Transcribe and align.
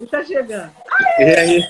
Ele 0.00 0.08
tá 0.08 0.24
chegando. 0.24 0.72
E 1.18 1.22
aí? 1.24 1.62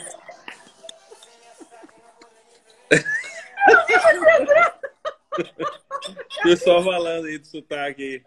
Pessoal 6.42 6.82
falando 6.82 7.26
aí 7.26 7.38
do 7.38 7.46
sotaque 7.46 8.02
aí. 8.02 8.22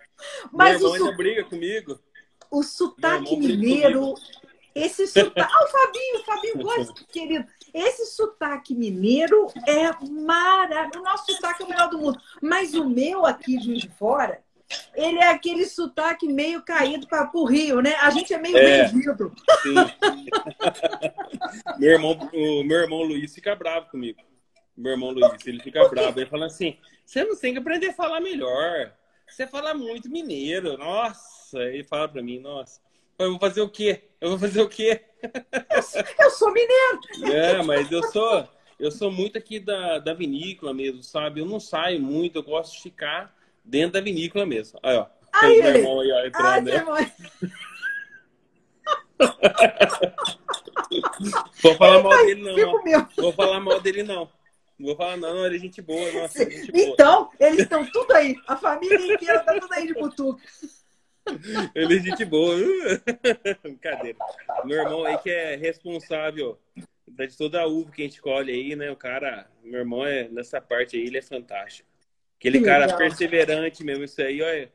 Mas 0.51 0.79
Meu 0.79 0.91
o, 0.91 0.95
irmão 0.95 0.97
su- 0.97 1.05
ainda 1.05 1.17
briga 1.17 1.43
comigo. 1.45 1.99
o 2.51 2.63
sotaque 2.63 3.35
mineiro, 3.35 4.13
esse 4.75 5.07
sotaque. 5.07 5.51
Ah, 5.53 5.63
o 5.63 5.67
Fabinho, 5.67 6.19
o 6.19 6.23
Fabinho 6.23 6.57
gosta, 6.59 6.93
querido. 7.11 7.45
Esse 7.73 8.05
sotaque 8.05 8.75
mineiro 8.75 9.47
é 9.67 9.91
maravilhoso. 10.09 10.99
O 10.99 11.03
nosso 11.03 11.31
sotaque 11.33 11.63
é 11.63 11.65
o 11.65 11.69
melhor 11.69 11.89
do 11.89 11.97
mundo. 11.97 12.19
Mas 12.41 12.73
o 12.75 12.87
meu 12.87 13.25
aqui 13.25 13.57
de 13.57 13.89
Fora, 13.97 14.41
ele 14.95 15.19
é 15.19 15.29
aquele 15.29 15.65
sotaque 15.65 16.27
meio 16.27 16.61
caído 16.63 17.07
para 17.07 17.29
o 17.33 17.45
Rio, 17.45 17.81
né? 17.81 17.95
A 17.95 18.09
gente 18.09 18.33
é 18.33 18.37
meio 18.37 18.57
É. 18.57 18.85
vendido. 18.85 19.33
Sim. 19.61 19.75
meu 21.79 21.91
irmão, 21.91 22.11
o 22.33 22.63
meu 22.63 22.79
irmão 22.79 23.01
Luiz 23.03 23.33
fica 23.33 23.55
bravo 23.55 23.89
comigo. 23.89 24.19
Meu 24.75 24.93
irmão 24.93 25.11
Luiz, 25.11 25.45
ele 25.45 25.61
fica 25.61 25.87
bravo. 25.87 26.19
Ele 26.19 26.29
fala 26.29 26.45
assim: 26.47 26.77
você 27.05 27.23
não 27.23 27.35
tem 27.35 27.53
que 27.53 27.59
aprender 27.59 27.87
a 27.87 27.93
falar 27.93 28.19
melhor. 28.19 28.93
Você 29.27 29.47
fala 29.47 29.73
muito 29.73 30.09
mineiro. 30.09 30.77
Nossa, 30.77 31.59
ele 31.59 31.83
fala 31.83 32.07
pra 32.07 32.21
mim: 32.21 32.39
nossa, 32.39 32.81
eu 33.19 33.31
vou 33.31 33.39
fazer 33.39 33.61
o 33.61 33.69
quê? 33.69 34.03
Eu 34.19 34.29
vou 34.29 34.39
fazer 34.39 34.61
o 34.61 34.69
quê? 34.69 35.01
Eu 36.19 36.29
sou 36.31 36.51
mineiro. 36.51 36.99
É, 37.33 37.61
mas 37.63 37.89
eu 37.89 38.03
sou, 38.11 38.45
eu 38.77 38.91
sou 38.91 39.09
muito 39.09 39.37
aqui 39.37 39.57
da, 39.57 39.99
da 39.99 40.13
vinícola 40.13 40.73
mesmo, 40.73 41.01
sabe? 41.01 41.39
Eu 41.39 41.45
não 41.45 41.61
saio 41.61 42.01
muito, 42.01 42.37
eu 42.37 42.43
gosto 42.43 42.73
de 42.75 42.81
ficar 42.81 43.33
dentro 43.63 43.93
da 43.93 44.01
vinícola 44.01 44.45
mesmo. 44.45 44.79
Aí, 44.83 44.95
ó. 44.95 45.07
Aí, 45.31 45.61
meu 45.61 45.75
irmão 45.75 45.99
aí, 45.99 46.11
ó, 46.11 46.17
Ai, 46.17 46.27
entrando, 46.27 46.65
né? 46.65 46.83
mãe. 46.83 47.11
Vou 51.61 51.75
falar 51.75 52.03
mal 52.03 52.25
dele, 52.25 52.41
não. 52.41 52.55
Vou 53.17 53.33
falar 53.33 53.59
mal 53.59 53.79
dele, 53.79 54.03
não. 54.03 54.29
Não 54.77 54.87
vou 54.87 54.95
falar, 54.95 55.17
não, 55.17 55.35
não, 55.35 55.45
ele 55.45 55.57
é 55.57 55.59
gente 55.59 55.81
boa, 55.81 56.11
nossa, 56.11 56.49
gente 56.49 56.71
boa. 56.71 56.83
Então, 56.83 57.29
eles 57.39 57.59
estão 57.59 57.85
tudo 57.85 58.11
aí. 58.13 58.35
A 58.47 58.57
família 58.57 59.13
inteira 59.13 59.39
tá 59.39 59.59
tudo 59.59 59.71
aí 59.73 59.87
de 59.87 59.93
Butuca. 59.93 60.43
Ele 61.73 61.97
é 61.97 61.99
gente 62.01 62.25
boa. 62.25 62.57
Brincadeira. 63.63 64.17
Meu 64.65 64.77
irmão 64.77 65.05
aí 65.05 65.17
que 65.19 65.29
é 65.29 65.55
responsável 65.55 66.59
de 67.07 67.37
toda 67.37 67.61
a 67.61 67.65
uva 67.65 67.91
que 67.91 68.01
a 68.01 68.05
gente 68.05 68.21
colhe 68.21 68.51
aí, 68.51 68.75
né? 68.75 68.91
O 68.91 68.97
cara, 68.97 69.49
meu 69.63 69.79
irmão 69.79 70.05
é 70.05 70.27
nessa 70.27 70.59
parte 70.59 70.97
aí, 70.97 71.03
ele 71.03 71.17
é 71.17 71.21
fantástico. 71.21 71.87
Aquele 72.43 72.59
Que 72.59 72.65
cara 72.65 72.85
legal. 72.87 72.97
perseverante 72.97 73.83
mesmo, 73.85 74.03
isso 74.03 74.21
aí, 74.21 74.41
olha. 74.41 74.69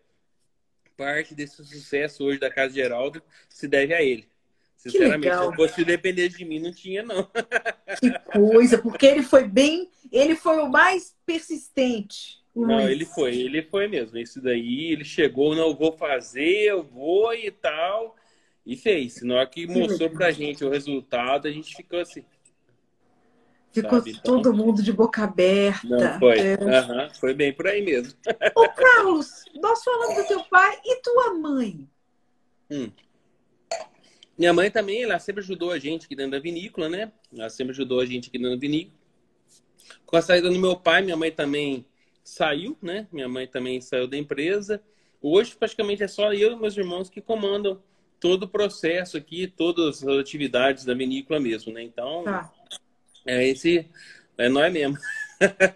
Parte 0.97 1.35
desse 1.35 1.57
sucesso 1.57 2.25
hoje 2.25 2.41
da 2.41 2.51
Casa 2.51 2.73
Geraldo 2.75 3.23
se 3.47 3.69
deve 3.69 3.93
a 3.93 4.03
ele. 4.03 4.27
Sinceramente, 4.75 5.37
se 5.37 5.55
fosse 5.55 5.85
depender 5.85 6.31
de 6.31 6.45
mim, 6.47 6.61
não 6.61 6.73
tinha, 6.73 7.03
não. 7.03 7.29
Que 8.01 8.11
coisa, 8.33 8.79
porque 8.79 9.05
ele 9.05 9.23
foi 9.23 9.47
bem, 9.47 9.91
ele 10.11 10.35
foi 10.35 10.57
o 10.63 10.69
mais 10.69 11.15
persistente. 11.27 12.39
Não, 12.57 12.89
ele 12.89 13.05
foi, 13.05 13.37
ele 13.37 13.63
foi 13.63 13.87
mesmo. 13.87 14.17
Esse 14.17 14.41
daí, 14.41 14.93
ele 14.93 15.05
chegou, 15.05 15.55
não, 15.55 15.69
eu 15.69 15.77
vou 15.77 15.93
fazer, 15.93 16.71
eu 16.71 16.83
vou 16.83 17.35
e 17.35 17.51
tal. 17.51 18.17
E 18.65 18.77
fez. 18.77 19.21
Na 19.23 19.37
hora 19.37 19.47
que 19.47 19.67
mostrou 19.67 20.09
pra 20.09 20.31
gente 20.31 20.65
o 20.65 20.71
resultado, 20.71 21.47
a 21.47 21.51
gente 21.51 21.77
ficou 21.77 22.01
assim. 22.01 22.25
Ficou 23.73 23.99
sabe, 23.99 24.11
então- 24.13 24.23
todo 24.43 24.55
mundo 24.55 24.83
de 24.83 24.93
boca 24.93 25.25
aberta. 25.25 25.87
Não, 25.87 26.19
foi. 26.19 26.39
É. 26.39 26.55
Aham, 26.55 27.11
foi 27.21 27.35
bem 27.35 27.53
por 27.53 27.67
aí 27.67 27.83
mesmo. 27.83 28.19
Ô, 28.55 28.69
Carlos, 28.69 29.45
nós 29.61 29.85
falamos 29.85 30.17
do 30.17 30.27
teu 30.27 30.43
pai 30.45 30.79
e 30.85 30.97
tua 31.03 31.35
mãe. 31.35 31.87
Minha 34.37 34.53
mãe 34.53 34.71
também, 34.71 35.03
ela 35.03 35.19
sempre 35.19 35.43
ajudou 35.43 35.71
a 35.73 35.79
gente 35.79 36.07
aqui 36.07 36.15
dentro 36.15 36.33
da 36.33 36.39
vinícola, 36.39 36.89
né? 36.89 37.13
Ela 37.37 37.51
sempre 37.51 37.73
ajudou 37.73 38.01
a 38.01 38.07
gente 38.07 38.29
aqui 38.29 38.39
dentro 38.39 38.55
da 38.55 38.61
vinícola. 38.61 38.97
Com 40.07 40.17
a 40.17 40.23
saída 40.23 40.49
do 40.49 40.59
meu 40.59 40.77
pai, 40.77 41.03
minha 41.03 41.17
mãe 41.17 41.31
também 41.33 41.85
saiu, 42.23 42.77
né? 42.81 43.09
Minha 43.13 43.29
mãe 43.29 43.47
também 43.47 43.81
saiu 43.81 44.07
da 44.07 44.17
empresa. 44.17 44.81
Hoje, 45.21 45.57
praticamente, 45.57 46.03
é 46.03 46.09
só 46.09 46.33
eu 46.33 46.53
e 46.53 46.57
meus 46.57 46.77
irmãos 46.77 47.11
que 47.11 47.21
comandam 47.21 47.83
todo 48.21 48.45
o 48.45 48.49
processo 48.49 49.17
aqui, 49.17 49.47
todas 49.49 50.03
as 50.07 50.19
atividades 50.19 50.85
da 50.85 50.95
vinícola 50.95 51.41
mesmo, 51.41 51.73
né? 51.73 51.83
Então, 51.83 52.23
Tá. 52.25 52.53
É 53.27 53.47
esse... 53.47 53.89
É 54.37 54.49
nós 54.49 54.73
mesmo. 54.73 54.97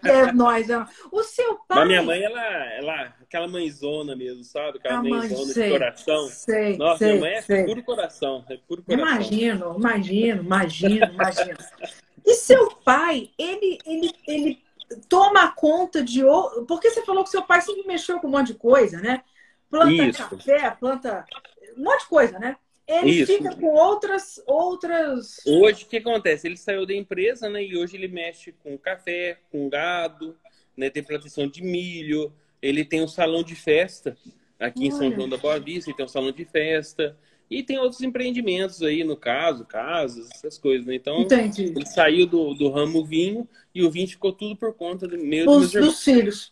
É 0.03 0.31
nós. 0.31 0.69
é. 0.69 0.85
O 1.11 1.23
seu 1.23 1.55
pai. 1.67 1.79
Mas 1.79 1.87
minha 1.87 2.03
mãe, 2.03 2.23
ela, 2.23 2.41
ela... 2.73 3.13
Aquela 3.21 3.47
mãezona 3.47 4.15
mesmo, 4.15 4.43
sabe? 4.43 4.77
Aquela 4.77 4.99
A 4.99 5.01
mãe, 5.01 5.11
mãezona 5.11 5.45
de 5.45 5.53
sei, 5.53 5.69
coração. 5.71 6.27
Sei, 6.27 6.77
Nossa, 6.77 6.97
sei, 6.99 7.07
minha 7.07 7.21
mãe 7.21 7.33
é 7.33 7.41
sei. 7.41 7.63
puro 7.65 7.83
coração. 7.83 8.45
É 8.49 8.57
puro 8.67 8.83
coração. 8.83 9.07
Imagino, 9.07 9.75
imagino, 9.77 10.43
imagino, 10.43 11.05
imagino. 11.05 11.57
E 12.25 12.35
seu 12.35 12.71
pai, 12.85 13.31
ele, 13.37 13.79
ele, 13.85 14.11
ele 14.27 14.63
toma 15.09 15.51
conta 15.51 16.03
de. 16.03 16.21
Porque 16.67 16.89
você 16.89 17.03
falou 17.03 17.23
que 17.23 17.29
seu 17.29 17.41
pai 17.41 17.59
sempre 17.61 17.85
mexeu 17.85 18.19
com 18.19 18.27
um 18.27 18.31
monte 18.31 18.47
de 18.47 18.53
coisa, 18.53 18.99
né? 19.01 19.23
Planta 19.69 19.91
Isso. 19.91 20.29
café, 20.29 20.71
planta. 20.71 21.25
Um 21.77 21.83
monte 21.83 22.01
de 22.01 22.07
coisa, 22.07 22.39
né? 22.39 22.55
Ele 23.01 23.11
Isso. 23.11 23.33
fica 23.37 23.55
com 23.55 23.67
outras. 23.67 24.41
outras... 24.45 25.37
Hoje, 25.45 25.83
o 25.83 25.87
que 25.87 25.97
acontece? 25.97 26.47
Ele 26.47 26.57
saiu 26.57 26.85
da 26.85 26.93
empresa, 26.93 27.49
né? 27.49 27.63
E 27.63 27.77
hoje 27.77 27.95
ele 27.95 28.07
mexe 28.07 28.51
com 28.63 28.77
café, 28.77 29.39
com 29.51 29.69
gado, 29.69 30.35
né? 30.75 30.89
Tem 30.89 31.03
plantação 31.03 31.47
de 31.47 31.61
milho. 31.63 32.33
Ele 32.61 32.83
tem 32.85 33.01
um 33.01 33.07
salão 33.07 33.43
de 33.43 33.55
festa 33.55 34.17
aqui 34.59 34.87
em 34.87 34.91
São 34.91 35.07
Olha. 35.07 35.15
João 35.15 35.29
da 35.29 35.37
Boa 35.37 35.59
Vista. 35.59 35.89
Ele 35.89 35.97
tem 35.97 36.05
um 36.05 36.09
salão 36.09 36.31
de 36.31 36.45
festa. 36.45 37.17
E 37.49 37.61
tem 37.61 37.77
outros 37.77 38.01
empreendimentos 38.01 38.81
aí, 38.81 39.03
no 39.03 39.15
caso, 39.15 39.65
casas, 39.65 40.29
essas 40.33 40.57
coisas, 40.57 40.87
né? 40.87 40.95
Então, 40.95 41.21
Entendi. 41.21 41.65
ele 41.65 41.85
saiu 41.85 42.25
do, 42.25 42.53
do 42.53 42.69
ramo 42.69 43.05
vinho 43.05 43.47
e 43.75 43.83
o 43.83 43.91
vinho 43.91 44.07
ficou 44.07 44.31
tudo 44.31 44.55
por 44.55 44.73
conta 44.73 45.07
do 45.07 45.17
meu 45.17 45.47
Os, 45.47 45.71
dos 45.71 46.03
filhos. 46.03 46.49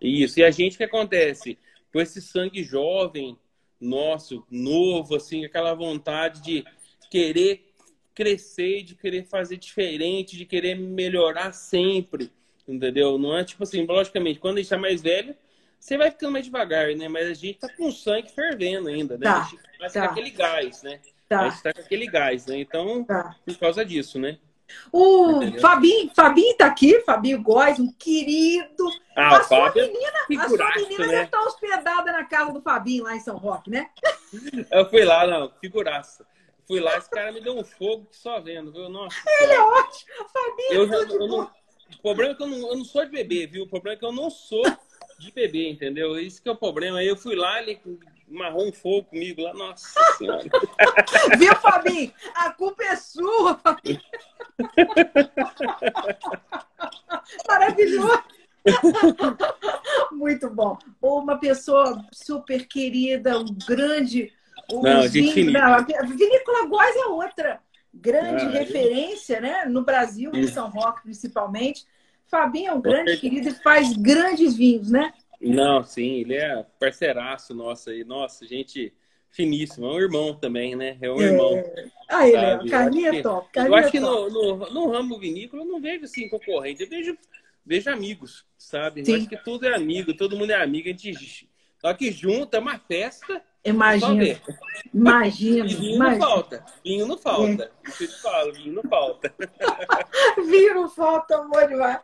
Isso. 0.00 0.40
E 0.40 0.44
a 0.44 0.50
gente, 0.50 0.74
o 0.74 0.78
que 0.78 0.84
acontece? 0.84 1.58
Com 1.92 2.00
esse 2.00 2.22
sangue 2.22 2.62
jovem, 2.62 3.36
nosso, 3.80 4.44
novo, 4.50 5.16
assim, 5.16 5.44
aquela 5.44 5.74
vontade 5.74 6.42
de 6.42 6.64
querer 7.10 7.66
crescer, 8.14 8.82
de 8.82 8.94
querer 8.94 9.24
fazer 9.24 9.56
diferente, 9.56 10.36
de 10.36 10.44
querer 10.44 10.74
melhorar 10.74 11.52
sempre, 11.52 12.30
entendeu? 12.68 13.18
Não 13.18 13.36
é 13.36 13.44
tipo 13.44 13.62
assim, 13.62 13.86
logicamente, 13.86 14.38
quando 14.38 14.58
a 14.58 14.60
gente 14.60 14.68
tá 14.70 14.76
mais 14.78 15.00
velho, 15.00 15.34
você 15.78 15.96
vai 15.96 16.10
ficando 16.10 16.32
mais 16.32 16.44
devagar, 16.44 16.94
né? 16.94 17.08
Mas 17.08 17.28
a 17.28 17.34
gente 17.34 17.58
tá 17.58 17.68
com 17.68 17.88
o 17.88 17.92
sangue 17.92 18.30
fervendo 18.30 18.88
ainda, 18.88 19.16
né? 19.16 19.24
Tá, 19.24 19.40
A 19.40 19.44
gente 19.44 19.62
tá 19.78 19.88
tá. 19.88 20.06
com 20.06 20.12
aquele 20.12 20.30
gás, 20.30 20.82
né? 20.82 21.00
A 21.04 21.20
Tá, 21.30 21.48
gente 21.48 21.62
tá 21.62 21.72
com 21.72 21.80
aquele 21.80 22.06
gás, 22.06 22.46
né? 22.46 22.58
Então, 22.58 23.04
tá. 23.04 23.36
por 23.46 23.56
causa 23.56 23.84
disso, 23.84 24.18
né? 24.18 24.38
O 24.92 25.36
Entendeu? 25.36 25.60
Fabinho, 25.60 26.10
Fabinho 26.14 26.56
tá 26.56 26.66
aqui, 26.66 27.00
Fabinho 27.00 27.42
Góes, 27.42 27.78
um 27.78 27.92
querido. 27.92 28.88
Ah, 29.16 29.36
a 29.36 29.42
sua 29.42 29.68
é 29.68 29.86
menina, 29.86 30.44
a 30.44 30.48
sua 30.48 30.74
menina 30.76 31.06
né? 31.06 31.16
já 31.18 31.26
tá 31.26 31.42
hospedada 31.42 32.12
na 32.12 32.24
casa 32.24 32.52
do 32.52 32.62
Fabinho 32.62 33.04
lá 33.04 33.14
em 33.14 33.20
São 33.20 33.36
Roque, 33.36 33.70
né? 33.70 33.90
Eu 34.70 34.88
fui 34.88 35.04
lá, 35.04 35.26
não, 35.26 35.50
figuraça. 35.60 36.26
Fui 36.66 36.80
lá, 36.80 36.96
esse 36.96 37.10
cara 37.10 37.32
me 37.32 37.40
deu 37.40 37.58
um 37.58 37.64
fogo 37.64 38.06
que 38.06 38.16
só 38.16 38.40
vendo, 38.40 38.72
viu? 38.72 38.88
Nossa. 38.88 39.16
Ele 39.40 39.52
é 39.52 39.60
ótimo. 39.60 40.28
Fabinho, 40.32 40.72
Eu, 40.72 41.20
eu 41.20 41.28
não, 41.28 41.50
o 41.98 42.02
problema 42.02 42.32
é 42.32 42.36
que 42.36 42.42
eu 42.42 42.46
não, 42.46 42.68
eu 42.68 42.76
não 42.76 42.84
sou 42.84 43.04
de 43.04 43.10
bebê, 43.10 43.46
viu? 43.46 43.64
O 43.64 43.68
problema 43.68 43.96
é 43.96 43.98
que 43.98 44.04
eu 44.04 44.12
não 44.12 44.30
sou 44.30 44.62
de 45.18 45.32
bebê, 45.32 45.68
entendeu? 45.68 46.18
Isso 46.18 46.42
que 46.42 46.48
é 46.48 46.52
o 46.52 46.56
problema. 46.56 46.98
Aí 46.98 47.08
eu 47.08 47.16
fui 47.16 47.34
lá, 47.34 47.60
ele 47.60 47.80
marrou 48.30 48.68
um 48.68 48.72
fogo 48.72 49.04
comigo 49.08 49.42
lá, 49.42 49.52
nossa 49.54 50.00
senhora. 50.16 50.44
Viu, 51.38 51.54
Fabinho? 51.56 52.12
A 52.34 52.50
culpa 52.52 52.84
é 52.84 52.96
sua, 52.96 53.58
Fabinho. 53.58 54.00
Maravilhoso. 57.48 58.22
Muito 60.12 60.50
bom. 60.50 60.78
Uma 61.00 61.38
pessoa 61.38 62.04
super 62.12 62.66
querida, 62.66 63.38
um 63.38 63.46
grande. 63.66 64.32
os 64.70 65.14
Não, 65.52 65.74
a 65.74 65.80
Vinícola 65.80 66.66
Góes 66.66 66.96
é 66.96 67.06
outra 67.06 67.60
grande 67.92 68.44
Ah, 68.44 68.54
é. 68.54 68.58
referência, 68.60 69.40
né? 69.40 69.64
No 69.66 69.82
Brasil, 69.82 70.30
em. 70.32 70.46
São 70.46 70.70
Roque, 70.70 71.02
principalmente. 71.02 71.84
Fabinho 72.26 72.70
é 72.70 72.74
um 72.74 72.80
grande 72.80 73.16
querido 73.16 73.48
e 73.48 73.54
faz 73.54 73.96
grandes 73.96 74.56
vinhos, 74.56 74.90
né? 74.90 75.12
Não, 75.40 75.82
sim, 75.82 76.20
ele 76.20 76.34
é 76.34 76.64
parceiraço 76.78 77.54
nosso 77.54 77.90
aí. 77.90 78.04
Nossa, 78.04 78.46
gente 78.46 78.92
finíssima. 79.30 79.86
É 79.86 79.90
um 79.90 80.00
irmão 80.00 80.34
também, 80.34 80.76
né? 80.76 80.98
É 81.00 81.10
um 81.10 81.20
irmão. 81.20 81.54
Aí, 82.08 82.32
Sabe, 82.32 82.46
Léo, 82.46 82.62
eu 82.62 82.70
Carlinha 82.70 83.10
acho 83.10 83.18
é 83.18 83.22
top. 83.22 83.46
Eu 83.46 83.52
Carlinha 83.52 83.78
acho 83.78 83.88
é 83.88 83.90
que 83.90 84.00
no, 84.00 84.30
no, 84.30 84.56
no 84.70 84.90
ramo 84.90 85.18
vinícola 85.18 85.62
eu 85.62 85.66
não 85.66 85.80
vejo 85.80 86.04
assim 86.04 86.28
concorrente, 86.28 86.82
eu 86.82 86.88
vejo, 86.88 87.16
vejo 87.64 87.90
amigos, 87.90 88.44
sabe? 88.58 89.04
Sim. 89.04 89.12
Eu 89.12 89.18
acho 89.18 89.28
que 89.28 89.36
tudo 89.42 89.66
é 89.66 89.74
amigo, 89.74 90.14
todo 90.14 90.36
mundo 90.36 90.50
é 90.50 90.62
amigo, 90.62 90.88
a 90.88 90.92
gente. 90.92 91.48
Só 91.78 91.94
que 91.94 92.12
junta 92.12 92.58
é 92.58 92.60
uma 92.60 92.78
festa, 92.78 93.42
Imagina, 93.62 94.40
imagina, 94.94 95.66
E 95.66 95.68
vinho 95.76 95.98
não 95.98 96.18
falta. 96.18 96.64
Vinho 96.82 97.06
não 97.06 97.18
falta. 97.18 97.70
Eu 97.84 97.92
te 97.92 98.22
falo, 98.22 98.52
vinho 98.54 98.72
não 98.72 98.82
falta. 98.84 99.34
Viram 100.48 100.88
foto, 100.88 101.32
amor 101.32 101.68
demais. 101.68 102.00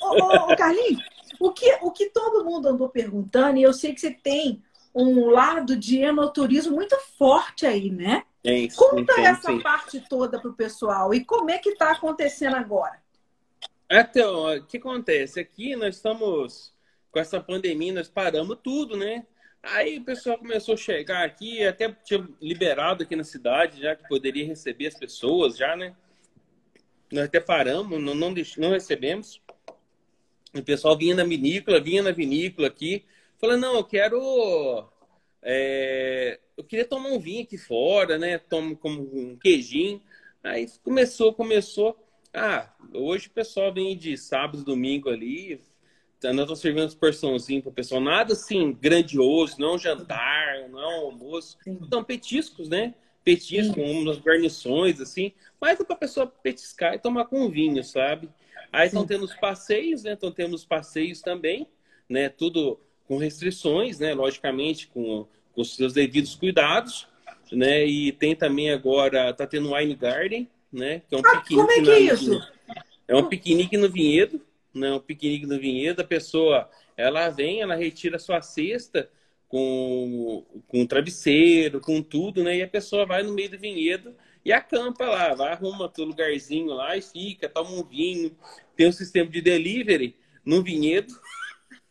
Ô, 0.00 0.06
ô, 0.06 0.52
ô, 0.52 0.56
Carlinhos, 0.56 1.02
o 1.40 1.50
que, 1.52 1.78
o 1.80 1.90
que 1.90 2.10
todo 2.10 2.44
mundo 2.44 2.68
andou 2.68 2.90
perguntando, 2.90 3.58
e 3.58 3.62
eu 3.62 3.72
sei 3.72 3.94
que 3.94 4.00
você 4.00 4.10
tem 4.10 4.62
um 4.94 5.30
lado 5.30 5.74
de 5.74 5.98
enoturismo 5.98 6.74
muito 6.74 6.96
forte 7.16 7.64
aí, 7.64 7.90
né? 7.90 8.24
Tem, 8.42 8.68
Conta 8.68 9.14
tem, 9.14 9.26
essa 9.26 9.50
sim. 9.50 9.60
parte 9.60 10.04
toda 10.08 10.38
para 10.38 10.50
o 10.50 10.54
pessoal. 10.54 11.14
E 11.14 11.24
como 11.24 11.50
é 11.50 11.58
que 11.58 11.70
está 11.70 11.92
acontecendo 11.92 12.56
agora? 12.56 13.00
Então, 13.90 14.54
o 14.54 14.66
que 14.66 14.76
acontece? 14.76 15.40
Aqui 15.40 15.74
nós 15.74 15.96
estamos 15.96 16.74
com 17.10 17.18
essa 17.18 17.40
pandemia, 17.40 17.92
nós 17.92 18.08
paramos 18.08 18.58
tudo, 18.62 18.96
né? 18.96 19.26
Aí 19.62 19.98
o 19.98 20.04
pessoal 20.04 20.38
começou 20.38 20.74
a 20.74 20.78
chegar 20.78 21.24
aqui, 21.24 21.66
até 21.66 21.90
tinha 22.04 22.26
liberado 22.40 23.02
aqui 23.02 23.16
na 23.16 23.24
cidade, 23.24 23.80
já 23.80 23.96
que 23.96 24.08
poderia 24.08 24.46
receber 24.46 24.86
as 24.86 24.94
pessoas, 24.94 25.56
já, 25.56 25.74
né? 25.76 25.94
Nós 27.12 27.24
até 27.24 27.40
paramos, 27.40 28.00
não, 28.00 28.14
não, 28.14 28.34
não 28.58 28.70
recebemos. 28.70 29.40
O 30.54 30.62
pessoal 30.62 30.96
vinha 30.96 31.14
na 31.14 31.24
vinícola, 31.24 31.80
vinha 31.80 32.02
na 32.02 32.10
vinícola 32.10 32.68
aqui, 32.68 33.04
falando, 33.38 33.60
não, 33.60 33.76
eu 33.76 33.84
quero. 33.84 34.88
É, 35.42 36.38
eu 36.56 36.64
queria 36.64 36.84
tomar 36.84 37.10
um 37.10 37.18
vinho 37.18 37.44
aqui 37.44 37.56
fora, 37.56 38.18
né? 38.18 38.38
Tomo 38.38 38.76
como 38.76 39.00
um 39.00 39.36
queijinho. 39.36 40.02
Aí 40.42 40.66
começou, 40.82 41.32
começou. 41.32 41.96
Ah, 42.32 42.72
hoje 42.92 43.28
o 43.28 43.30
pessoal 43.30 43.72
vem 43.72 43.96
de 43.96 44.16
sábado, 44.16 44.64
domingo 44.64 45.08
ali. 45.08 45.60
Nós 46.22 46.34
estamos 46.34 46.60
servindo 46.60 46.84
as 46.84 46.94
porçãozinhas 46.94 47.62
para 47.62 47.70
o 47.70 47.74
pessoal. 47.74 48.00
Nada 48.00 48.34
assim 48.34 48.72
grandioso, 48.72 49.56
não 49.58 49.76
é 49.76 49.78
jantar, 49.78 50.68
não 50.68 50.80
é 50.80 50.96
almoço. 50.96 51.56
Então, 51.66 52.04
petiscos, 52.04 52.68
né? 52.68 52.94
Petiscos, 53.24 53.76
umas 53.76 54.18
guarnições, 54.18 55.00
assim. 55.00 55.32
Mas 55.60 55.80
é 55.80 55.84
para 55.84 55.96
a 55.96 55.98
pessoa 55.98 56.26
petiscar 56.26 56.94
e 56.94 56.98
tomar 56.98 57.24
com 57.26 57.48
vinho, 57.48 57.82
sabe? 57.82 58.28
Aí 58.72 58.86
estão 58.86 59.06
tendo 59.06 59.24
os 59.24 59.34
passeios, 59.34 60.02
né? 60.02 60.12
Estão 60.12 60.30
tendo 60.30 60.54
os 60.54 60.64
passeios 60.64 61.20
também, 61.20 61.66
né? 62.08 62.28
Tudo 62.28 62.78
com 63.06 63.16
restrições, 63.18 63.98
né? 63.98 64.14
Logicamente, 64.14 64.86
com, 64.88 65.26
com 65.52 65.60
os 65.60 65.74
seus 65.74 65.92
devidos 65.92 66.34
cuidados, 66.34 67.08
né? 67.50 67.84
E 67.84 68.12
tem 68.12 68.36
também 68.36 68.70
agora, 68.70 69.32
tá 69.32 69.46
tendo 69.46 69.74
Wine 69.74 69.94
Garden, 69.94 70.48
né? 70.72 71.02
Que 71.08 71.14
é 71.14 71.18
um 71.18 71.22
ah, 71.24 71.40
piquenique. 71.40 71.54
Como 71.54 71.72
é 71.72 71.82
que 71.82 71.90
é 71.90 72.00
isso? 72.00 72.40
É 73.08 73.16
um 73.16 73.28
piquenique 73.28 73.76
no 73.76 73.90
vinhedo, 73.90 74.40
né? 74.72 74.92
Um 74.92 75.00
piquenique 75.00 75.46
no 75.46 75.58
vinhedo. 75.58 76.00
A 76.00 76.04
pessoa, 76.04 76.70
ela 76.96 77.28
vem, 77.28 77.60
ela 77.60 77.74
retira 77.74 78.16
a 78.16 78.20
sua 78.20 78.40
cesta 78.40 79.10
com, 79.48 80.44
com 80.68 80.86
travesseiro, 80.86 81.80
com 81.80 82.00
tudo, 82.00 82.44
né? 82.44 82.58
E 82.58 82.62
a 82.62 82.68
pessoa 82.68 83.04
vai 83.04 83.24
no 83.24 83.32
meio 83.32 83.50
do 83.50 83.58
vinhedo 83.58 84.14
e 84.44 84.52
acampa 84.52 85.04
lá, 85.04 85.34
vai 85.34 85.52
arruma 85.52 85.88
todo 85.88 86.08
lugarzinho 86.08 86.72
lá 86.72 86.96
e 86.96 87.02
fica, 87.02 87.48
toma 87.48 87.70
um 87.70 87.84
vinho. 87.84 88.36
Tem 88.74 88.88
um 88.88 88.92
sistema 88.92 89.28
de 89.28 89.40
delivery 89.40 90.16
no 90.44 90.62
vinhedo. 90.62 91.14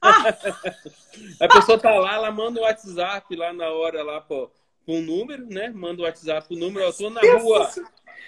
Ah! 0.01 0.24
a 1.42 1.48
pessoa 1.48 1.78
tá 1.78 1.92
lá, 1.92 2.16
ela 2.16 2.31
manda 2.31 2.60
o 2.60 2.63
WhatsApp 2.63 3.36
lá 3.36 3.54
na 3.54 3.69
hora 3.69 4.04
lá 4.04 4.22
com 4.22 4.50
um 4.88 5.01
número, 5.01 5.46
né? 5.46 5.69
Manda 5.69 6.01
o 6.01 6.06
WhatsApp 6.06 6.54
o 6.54 6.57
número, 6.57 6.86
eu 6.86 6.94
tô 6.94 7.10
na 7.10 7.22
rua. 7.22 7.69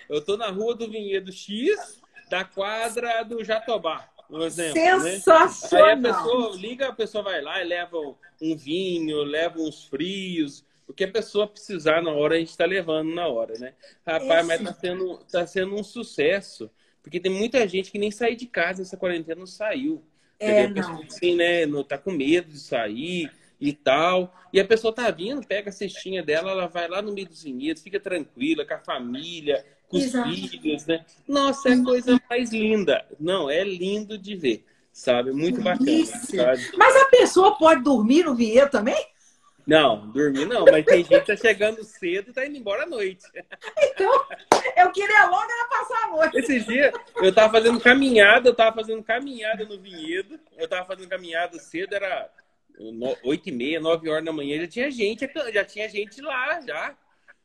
Eu 0.07 0.23
tô 0.23 0.37
na 0.37 0.49
rua 0.49 0.75
do 0.75 0.89
Vinhedo 0.89 1.31
X, 1.31 2.01
da 2.29 2.43
quadra 2.43 3.23
do 3.23 3.43
Jatobá, 3.43 4.07
por 4.29 4.41
exemplo. 4.41 5.01
Sensacional! 5.01 5.97
Né? 5.97 6.09
Aí 6.09 6.11
a 6.11 6.13
pessoa 6.13 6.55
liga, 6.55 6.87
a 6.89 6.93
pessoa 6.93 7.23
vai 7.23 7.41
lá 7.41 7.61
e 7.61 7.65
leva 7.65 7.97
um 8.41 8.55
vinho, 8.55 9.23
leva 9.23 9.59
uns 9.59 9.85
frios, 9.85 10.63
o 10.91 10.93
que 10.93 11.05
a 11.05 11.11
pessoa 11.11 11.47
precisar 11.47 12.03
na 12.03 12.11
hora, 12.11 12.35
a 12.35 12.37
gente 12.37 12.49
está 12.49 12.65
levando 12.65 13.15
na 13.15 13.25
hora, 13.25 13.57
né? 13.57 13.73
Rapaz, 14.05 14.39
Esse... 14.39 14.47
mas 14.47 14.59
está 14.59 14.73
sendo, 14.73 15.17
tá 15.31 15.47
sendo 15.47 15.75
um 15.75 15.83
sucesso. 15.83 16.69
Porque 17.01 17.17
tem 17.17 17.31
muita 17.31 17.65
gente 17.65 17.89
que 17.89 17.97
nem 17.97 18.11
saiu 18.11 18.35
de 18.35 18.45
casa 18.45 18.81
essa 18.81 18.97
quarentena, 18.97 19.39
não 19.39 19.47
saiu. 19.47 20.03
É, 20.37 20.67
não. 20.67 21.01
Assim, 21.03 21.33
né? 21.33 21.65
Não 21.65 21.81
tá 21.81 21.97
com 21.97 22.11
medo 22.11 22.49
de 22.49 22.59
sair 22.59 23.31
e 23.59 23.71
tal. 23.71 24.35
E 24.51 24.59
a 24.59 24.65
pessoa 24.65 24.93
tá 24.93 25.09
vindo, 25.09 25.47
pega 25.47 25.69
a 25.69 25.73
cestinha 25.73 26.21
dela, 26.21 26.51
ela 26.51 26.67
vai 26.67 26.89
lá 26.89 27.01
no 27.01 27.13
meio 27.13 27.29
dos 27.29 27.41
vinhedos, 27.41 27.81
fica 27.81 27.99
tranquila 27.99 28.65
com 28.65 28.73
a 28.73 28.79
família, 28.79 29.65
com 29.87 29.95
os 29.95 30.03
Exato. 30.03 30.29
filhos, 30.29 30.85
né? 30.85 31.05
Nossa, 31.25 31.69
é 31.69 31.73
a 31.73 31.83
coisa 31.83 32.21
mais 32.29 32.51
linda. 32.51 33.05
Não, 33.17 33.49
é 33.49 33.63
lindo 33.63 34.17
de 34.17 34.35
ver, 34.35 34.65
sabe? 34.91 35.31
Muito 35.31 35.61
bacana. 35.61 36.05
Sabe? 36.05 36.71
Mas 36.75 36.95
a 36.97 37.05
pessoa 37.05 37.57
pode 37.57 37.81
dormir 37.81 38.25
no 38.25 38.35
vinhedo 38.35 38.69
também? 38.69 39.10
Não, 39.65 40.07
dormir 40.11 40.45
não, 40.45 40.65
mas 40.65 40.85
tem 40.85 41.03
gente 41.03 41.21
que 41.21 41.27
tá 41.27 41.35
chegando 41.35 41.83
cedo 41.83 42.29
e 42.29 42.33
tá 42.33 42.45
indo 42.45 42.57
embora 42.57 42.83
à 42.83 42.85
noite. 42.85 43.23
Então, 43.77 44.25
eu 44.77 44.91
queria 44.91 45.25
logo 45.25 45.43
era 45.43 45.67
passar 45.69 46.03
a 46.05 46.07
noite. 46.07 46.37
Esses 46.37 46.65
dias, 46.65 46.91
eu 47.17 47.33
tava 47.33 47.51
fazendo 47.51 47.79
caminhada, 47.79 48.49
eu 48.49 48.55
tava 48.55 48.75
fazendo 48.75 49.03
caminhada 49.03 49.65
no 49.65 49.79
vinhedo, 49.79 50.39
eu 50.57 50.67
tava 50.67 50.85
fazendo 50.85 51.09
caminhada 51.09 51.57
cedo, 51.59 51.93
era 51.93 52.29
oito 53.23 53.49
e 53.49 53.51
meia, 53.51 53.79
nove 53.79 54.09
horas 54.09 54.25
da 54.25 54.33
manhã, 54.33 54.59
já 54.61 54.67
tinha 54.67 54.91
gente, 54.91 55.29
já 55.53 55.65
tinha 55.65 55.87
gente 55.87 56.21
lá, 56.21 56.59
já. 56.61 56.95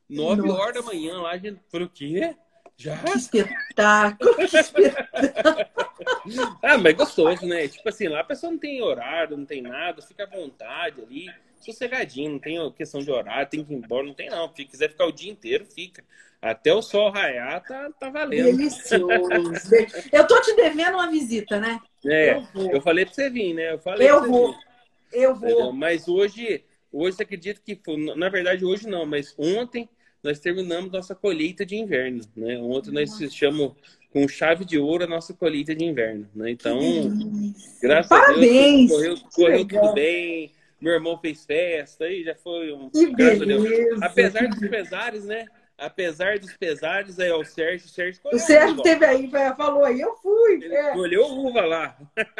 Nove 0.08 0.48
horas 0.48 0.74
da 0.74 0.82
manhã 0.82 1.20
lá, 1.20 1.32
a 1.32 1.38
gente 1.38 1.60
falou, 1.70 1.86
o 1.86 1.90
quê? 1.90 2.34
Já? 2.78 2.96
Que 2.98 3.10
espetáculo, 3.12 4.34
que 4.36 4.56
espetáculo. 4.56 5.66
ah, 6.62 6.78
mas 6.78 6.86
é 6.86 6.92
gostoso, 6.92 7.46
né? 7.46 7.68
Tipo 7.68 7.88
assim, 7.88 8.06
lá 8.06 8.20
a 8.20 8.24
pessoa 8.24 8.52
não 8.52 8.58
tem 8.58 8.82
horário, 8.82 9.36
não 9.36 9.46
tem 9.46 9.62
nada, 9.62 10.02
fica 10.02 10.24
à 10.24 10.26
vontade 10.26 11.00
ali 11.00 11.28
sossegadinho, 11.66 12.32
não 12.32 12.38
tem 12.38 12.72
questão 12.72 13.00
de 13.00 13.10
horário, 13.10 13.48
tem 13.48 13.64
que 13.64 13.72
ir 13.72 13.76
embora, 13.76 14.06
não 14.06 14.14
tem 14.14 14.30
não. 14.30 14.52
Se 14.54 14.64
quiser 14.64 14.90
ficar 14.90 15.06
o 15.06 15.12
dia 15.12 15.30
inteiro, 15.30 15.66
fica. 15.66 16.04
Até 16.40 16.72
o 16.72 16.82
sol 16.82 17.10
raiar, 17.10 17.62
tá, 17.66 17.90
tá 17.98 18.10
valendo. 18.10 18.56
Delicioso. 18.56 19.06
eu 20.12 20.26
tô 20.26 20.40
te 20.40 20.54
devendo 20.54 20.94
uma 20.94 21.10
visita, 21.10 21.58
né? 21.58 21.80
É, 22.04 22.36
eu, 22.54 22.70
eu 22.72 22.80
falei 22.80 23.04
pra 23.04 23.14
você 23.14 23.30
vir, 23.30 23.54
né? 23.54 23.72
Eu 23.72 23.78
falei 23.78 24.08
Eu 24.08 24.26
vou. 24.26 24.52
Vir. 24.52 24.58
Eu 25.12 25.34
vou. 25.34 25.72
Mas 25.72 26.08
hoje, 26.08 26.64
hoje 26.92 27.16
você 27.16 27.22
acredita 27.22 27.60
que 27.64 27.78
foi, 27.84 27.96
na 28.14 28.28
verdade 28.28 28.64
hoje 28.64 28.86
não, 28.86 29.06
mas 29.06 29.34
ontem 29.38 29.88
nós 30.22 30.38
terminamos 30.38 30.90
nossa 30.90 31.14
colheita 31.14 31.64
de 31.64 31.76
inverno, 31.76 32.22
né? 32.36 32.58
Ontem 32.58 32.90
nós 32.90 33.10
chamamos 33.32 33.72
com 34.12 34.26
chave 34.28 34.64
de 34.64 34.78
ouro 34.78 35.04
a 35.04 35.06
nossa 35.06 35.32
colheita 35.32 35.74
de 35.74 35.84
inverno, 35.84 36.28
né? 36.34 36.50
Então, 36.50 36.78
graças 37.80 38.08
Parabéns. 38.08 38.92
a 38.92 38.96
Deus, 38.98 39.22
correu, 39.22 39.66
correu 39.66 39.68
tudo 39.68 39.92
bem 39.94 40.50
meu 40.80 40.92
irmão 40.92 41.18
fez 41.18 41.44
festa, 41.44 42.04
aí 42.04 42.22
já 42.22 42.34
foi 42.34 42.72
um. 42.72 42.90
Que 42.90 43.06
beleza, 43.14 44.04
Apesar 44.04 44.48
dos 44.48 44.68
pesares, 44.68 45.24
né? 45.24 45.46
Apesar 45.78 46.38
dos 46.38 46.56
pesares, 46.56 47.18
aí, 47.20 47.30
ó, 47.30 47.40
o 47.40 47.44
Sérgio, 47.44 47.86
o 47.86 47.90
Sérgio, 47.90 48.20
o 48.32 48.38
Sérgio 48.38 48.82
teve 48.82 49.04
aí, 49.04 49.30
falou 49.56 49.84
aí, 49.84 50.00
eu 50.00 50.14
fui. 50.16 50.54
Ele 50.54 50.74
é. 50.74 50.92
colheu 50.92 51.26
uva 51.26 51.66
lá. 51.66 51.96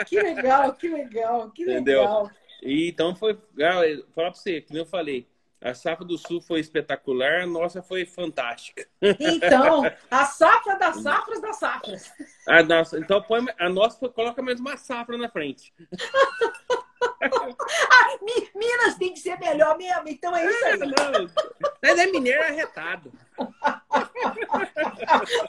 Que 0.06 0.20
legal, 0.20 0.72
que 0.72 0.88
legal, 0.88 1.50
que 1.50 1.62
Entendeu? 1.64 2.00
legal. 2.00 2.30
E, 2.62 2.88
então 2.88 3.14
foi, 3.14 3.38
legal, 3.54 3.82
falar 4.14 4.30
pra 4.30 4.40
você, 4.40 4.62
como 4.62 4.78
eu 4.78 4.86
falei, 4.86 5.26
a 5.60 5.74
safra 5.74 6.04
do 6.04 6.16
sul 6.16 6.40
foi 6.40 6.60
espetacular, 6.60 7.42
a 7.42 7.46
nossa 7.46 7.82
foi 7.82 8.06
fantástica. 8.06 8.86
Então, 9.02 9.82
a 10.10 10.24
safra 10.26 10.78
das 10.78 11.02
safras 11.02 11.40
das 11.40 11.58
safras. 11.58 12.12
A 12.46 12.62
nossa, 12.62 12.98
então 12.98 13.20
põe, 13.20 13.44
a 13.58 13.68
nossa 13.68 14.08
coloca 14.08 14.40
mais 14.40 14.60
uma 14.60 14.76
safra 14.76 15.18
na 15.18 15.28
frente. 15.28 15.74
ah, 17.02 18.18
Minas 18.54 18.96
tem 18.98 19.12
que 19.12 19.20
ser 19.20 19.38
melhor 19.38 19.76
mesmo, 19.76 20.08
então 20.08 20.34
é 20.34 20.46
isso 20.46 20.64
aí. 20.64 20.78
Não, 20.78 21.30
mas 21.82 21.98
é 21.98 22.06
mineiro 22.06 22.42
arretado. 22.42 23.12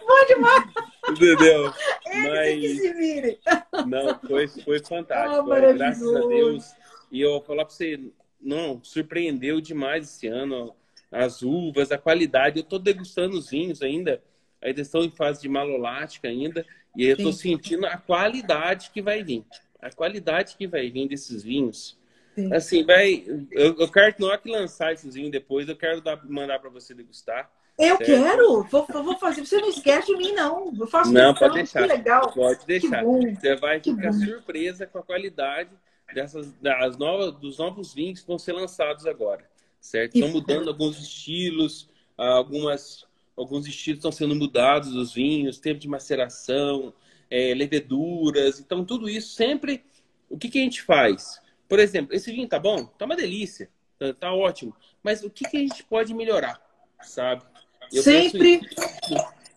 Bom 0.08 0.26
demais. 0.28 0.64
Entendeu? 1.10 1.74
Ele 2.06 2.30
mas... 2.30 2.48
tem 2.48 2.60
que 2.60 2.76
se 2.76 2.94
vire. 2.94 3.40
Não, 3.86 4.20
foi, 4.20 4.48
foi 4.48 4.80
fantástico. 4.80 5.52
Ah, 5.52 5.74
graças 5.74 6.16
a 6.16 6.20
Deus. 6.28 6.76
E 7.12 7.22
eu 7.22 7.32
vou 7.32 7.42
falar 7.42 7.66
pra 7.66 7.74
você, 7.74 8.00
não, 8.42 8.84
surpreendeu 8.84 9.62
demais 9.62 10.06
esse 10.06 10.28
ano. 10.28 10.76
As 11.10 11.42
uvas, 11.42 11.92
a 11.92 11.98
qualidade. 11.98 12.60
Eu 12.60 12.64
tô 12.64 12.78
degustando 12.78 13.38
os 13.38 13.50
vinhos 13.50 13.82
ainda. 13.82 14.22
Ainda 14.62 14.82
estão 14.82 15.04
em 15.04 15.12
fase 15.12 15.42
de 15.42 15.48
malolática 15.48 16.28
ainda. 16.28 16.66
E 16.98 17.06
eu 17.06 17.16
tô 17.16 17.32
sentindo 17.32 17.86
a 17.86 17.96
qualidade 17.96 18.90
que 18.92 19.02
vai 19.02 19.24
vir 19.24 19.46
a 19.82 19.90
qualidade 19.92 20.56
que 20.56 20.68
vai 20.68 20.90
vir 20.90 21.08
desses 21.08 21.44
vinhos. 21.44 21.98
Sim. 22.36 22.54
Assim, 22.54 22.84
vai. 22.84 23.24
Eu, 23.52 23.76
eu 23.80 23.92
quero 23.92 24.16
não 24.20 24.32
é 24.32 24.38
que 24.38 24.50
lançar 24.50 24.94
esses 24.94 25.16
vinhos 25.16 25.32
depois, 25.32 25.68
eu 25.68 25.76
quero 25.76 26.02
dar, 26.02 26.24
mandar 26.30 26.60
para 26.60 26.70
você 26.70 26.94
degustar. 26.94 27.50
Eu 27.78 27.98
certo? 27.98 28.06
quero, 28.06 28.64
vou, 28.64 28.86
vou 29.04 29.18
fazer. 29.18 29.46
Você 29.46 29.62
não 29.62 29.70
esquece 29.70 30.08
de 30.08 30.18
mim, 30.18 30.32
não. 30.34 30.74
Eu 30.78 30.88
faço 30.88 31.12
Não, 31.12 31.34
pode 31.34 31.56
deixar. 31.56 31.82
Que 31.82 31.88
legal. 31.88 32.34
Pode 32.34 32.66
deixar. 32.66 33.04
Você 33.04 33.56
vai 33.56 33.80
que 33.80 33.94
ficar 33.94 34.12
bom. 34.12 34.20
surpresa 34.20 34.88
com 34.88 34.98
a 34.98 35.04
qualidade 35.04 35.70
dessas, 36.14 36.52
das 36.54 36.98
novas, 36.98 37.34
dos 37.36 37.60
novos 37.60 37.94
vinhos 37.94 38.22
que 38.22 38.28
vão 38.28 38.40
ser 38.40 38.54
lançados 38.54 39.06
agora. 39.06 39.48
Certo? 39.80 40.16
Estão 40.16 40.30
mudando 40.32 40.70
alguns 40.70 40.98
estilos, 41.00 41.88
algumas, 42.18 43.06
alguns 43.36 43.68
estilos 43.68 44.00
estão 44.00 44.12
sendo 44.12 44.36
mudados 44.36 44.92
dos 44.92 45.14
vinhos, 45.14 45.60
tempo 45.60 45.80
de 45.80 45.88
maceração, 45.88 46.94
é, 47.30 47.54
leveduras. 47.54 48.60
Então, 48.60 48.86
tudo 48.86 49.10
isso 49.10 49.34
sempre. 49.34 49.84
O 50.30 50.38
que, 50.38 50.50
que 50.50 50.60
a 50.60 50.62
gente 50.62 50.82
faz? 50.82 51.42
Por 51.68 51.80
exemplo, 51.80 52.16
esse 52.16 52.32
vinho 52.32 52.48
tá 52.48 52.60
bom? 52.60 52.86
Tá 52.86 53.06
uma 53.06 53.16
delícia. 53.16 53.70
Tá, 53.98 54.14
tá 54.14 54.34
ótimo. 54.34 54.76
Mas 55.04 55.24
o 55.24 55.30
que, 55.30 55.48
que 55.48 55.58
a 55.58 55.60
gente 55.60 55.84
pode 55.84 56.14
melhorar? 56.14 56.62
Sabe? 57.02 57.44
Eu 57.92 58.04
sempre. 58.04 58.62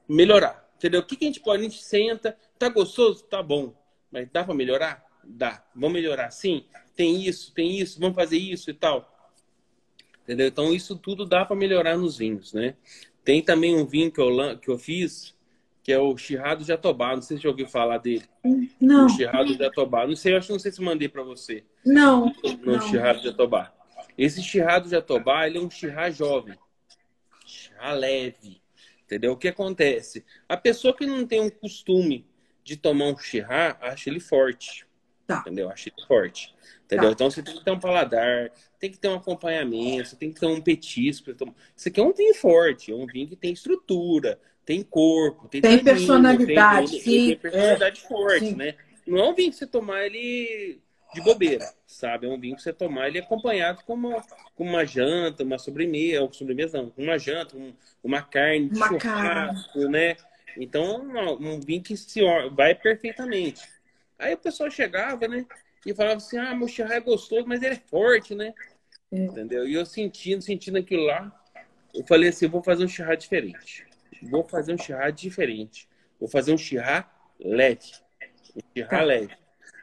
melhorar. 0.08 0.68
Entendeu? 0.76 1.00
O 1.00 1.04
que, 1.04 1.16
que 1.16 1.24
a 1.24 1.28
gente 1.28 1.40
pode? 1.40 1.60
A 1.60 1.68
gente 1.68 1.82
senta. 1.82 2.36
Tá 2.58 2.68
gostoso? 2.68 3.24
Tá 3.24 3.42
bom. 3.42 3.74
Mas 4.10 4.28
dá 4.32 4.44
para 4.44 4.54
melhorar? 4.54 5.04
Dá. 5.24 5.64
Vamos 5.74 5.92
melhorar? 5.92 6.30
Sim. 6.30 6.64
Tem 6.96 7.22
isso, 7.22 7.52
tem 7.52 7.78
isso. 7.78 8.00
Vamos 8.00 8.16
fazer 8.16 8.38
isso 8.38 8.70
e 8.70 8.74
tal. 8.74 9.10
Entendeu? 10.22 10.48
Então, 10.48 10.72
isso 10.72 10.96
tudo 10.96 11.26
dá 11.26 11.44
para 11.44 11.56
melhorar 11.56 11.96
nos 11.96 12.18
vinhos, 12.18 12.52
né? 12.52 12.74
Tem 13.24 13.42
também 13.42 13.76
um 13.76 13.86
vinho 13.86 14.10
que 14.10 14.20
eu, 14.20 14.58
que 14.58 14.68
eu 14.68 14.78
fiz, 14.78 15.34
que 15.82 15.92
é 15.92 15.99
o 15.99 16.16
Chirrado 16.16 16.64
Jatobá. 16.64 17.14
Não 17.14 17.22
sei 17.22 17.37
se 17.37 17.42
você 17.42 17.44
já 17.44 17.49
ouviu 17.49 17.66
falar 17.66 17.99
dele. 17.99 18.25
Não. 18.80 19.06
O 19.06 19.08
Chirrado 19.08 19.54
Jatobá. 19.54 20.06
Não 20.06 20.16
sei, 20.16 20.37
acho 20.37 20.52
não 20.52 20.58
sei 20.58 20.72
se 20.72 20.82
mandei 20.82 21.08
para 21.08 21.22
você. 21.22 21.64
Não. 21.84 22.32
No 22.64 22.72
não. 22.72 22.80
Chirrado 22.80 23.22
Jatobá. 23.22 23.72
Esse 24.16 24.42
Chirrado 24.42 24.88
Jatobá, 24.88 25.46
ele 25.46 25.58
é 25.58 25.60
um 25.60 25.70
chirrá 25.70 26.10
jovem. 26.10 26.56
Chirrá 27.46 27.92
leve. 27.92 28.60
Entendeu? 29.04 29.32
O 29.32 29.37
que 29.37 29.49
acontece? 29.49 30.25
A 30.49 30.56
pessoa 30.56 30.94
que 30.94 31.06
não 31.06 31.26
tem 31.26 31.40
um 31.40 31.50
costume 31.50 32.26
de 32.62 32.76
tomar 32.76 33.06
um 33.06 33.16
chirrá, 33.16 33.76
acha 33.80 34.08
ele 34.08 34.20
forte. 34.20 34.87
Tá. 35.26 35.40
Entendeu? 35.40 35.70
Acha 35.70 35.88
ele 35.88 36.06
forte. 36.06 36.54
Entendeu? 36.84 37.08
Tá. 37.08 37.12
Então 37.12 37.30
você 37.30 37.42
tem 37.42 37.56
que 37.56 37.64
ter 37.64 37.70
um 37.70 37.80
paladar, 37.80 38.52
tem 38.78 38.90
que 38.90 38.99
ter 38.99 39.08
um 39.08 39.14
acompanhamento, 39.14 40.16
tem 40.16 40.32
que 40.32 40.38
ter 40.38 40.46
um 40.46 40.60
petisco. 40.60 41.30
Isso 41.75 41.88
aqui 41.88 41.99
é 41.99 42.02
um 42.02 42.12
vinho 42.12 42.34
forte, 42.34 42.92
é 42.92 42.94
um 42.94 43.06
vinho 43.06 43.28
que 43.28 43.37
tem 43.37 43.52
estrutura, 43.52 44.38
tem 44.70 44.84
corpo, 44.84 45.48
tem, 45.48 45.60
tem 45.60 45.82
personalidade, 45.82 46.92
tem, 46.92 47.00
sim. 47.00 47.26
Tem 47.26 47.36
personalidade 47.36 48.02
é, 48.04 48.08
forte, 48.08 48.46
sim. 48.50 48.54
né? 48.54 48.76
Não 49.04 49.18
é 49.18 49.28
um 49.28 49.34
vinho 49.34 49.50
que 49.50 49.56
você 49.56 49.66
tomar 49.66 50.06
ele 50.06 50.80
de 51.12 51.20
bobeira, 51.20 51.68
sabe? 51.88 52.28
É 52.28 52.28
um 52.28 52.38
vinho 52.38 52.54
que 52.54 52.62
você 52.62 52.72
tomar 52.72 53.08
ele 53.08 53.18
acompanhado 53.18 53.82
com 53.84 53.94
uma, 53.94 54.24
com 54.54 54.62
uma 54.62 54.84
janta, 54.84 55.42
uma 55.42 55.58
sobremesa, 55.58 56.22
ou 56.22 56.32
sobremesa 56.32 56.80
não, 56.80 56.92
uma 56.96 57.18
janta, 57.18 57.56
um, 57.56 57.74
uma 58.00 58.22
carne 58.22 58.68
de 58.68 58.76
uma 58.76 58.86
churrasco, 58.86 59.72
carne. 59.72 59.88
né? 59.88 60.16
Então, 60.56 61.02
um, 61.02 61.54
um 61.54 61.60
vinho 61.60 61.82
que 61.82 61.96
se 61.96 62.20
vai 62.52 62.72
perfeitamente. 62.72 63.68
Aí 64.20 64.34
o 64.34 64.38
pessoal 64.38 64.70
chegava, 64.70 65.26
né? 65.26 65.46
E 65.84 65.92
falava 65.92 66.18
assim, 66.18 66.38
ah, 66.38 66.54
meu 66.54 66.68
churrasco 66.68 66.96
é 66.96 67.00
gostoso, 67.00 67.44
mas 67.44 67.60
ele 67.60 67.74
é 67.74 67.82
forte, 67.90 68.36
né? 68.36 68.54
É. 69.10 69.16
Entendeu? 69.16 69.66
E 69.66 69.74
eu 69.74 69.84
sentindo, 69.84 70.40
sentindo 70.40 70.78
aquilo 70.78 71.06
lá, 71.06 71.36
eu 71.92 72.04
falei 72.04 72.28
assim, 72.28 72.44
eu 72.44 72.52
vou 72.52 72.62
fazer 72.62 72.84
um 72.84 72.88
churrasco 72.88 73.22
diferente 73.22 73.89
vou 74.22 74.44
fazer 74.44 74.74
um 74.74 74.78
chirrá 74.78 75.10
diferente. 75.10 75.88
Vou 76.18 76.28
fazer 76.28 76.52
um 76.52 76.58
chirrá 76.58 77.10
leve. 77.38 77.92
Um 78.76 78.86
tá. 78.86 79.02
leve. 79.02 79.34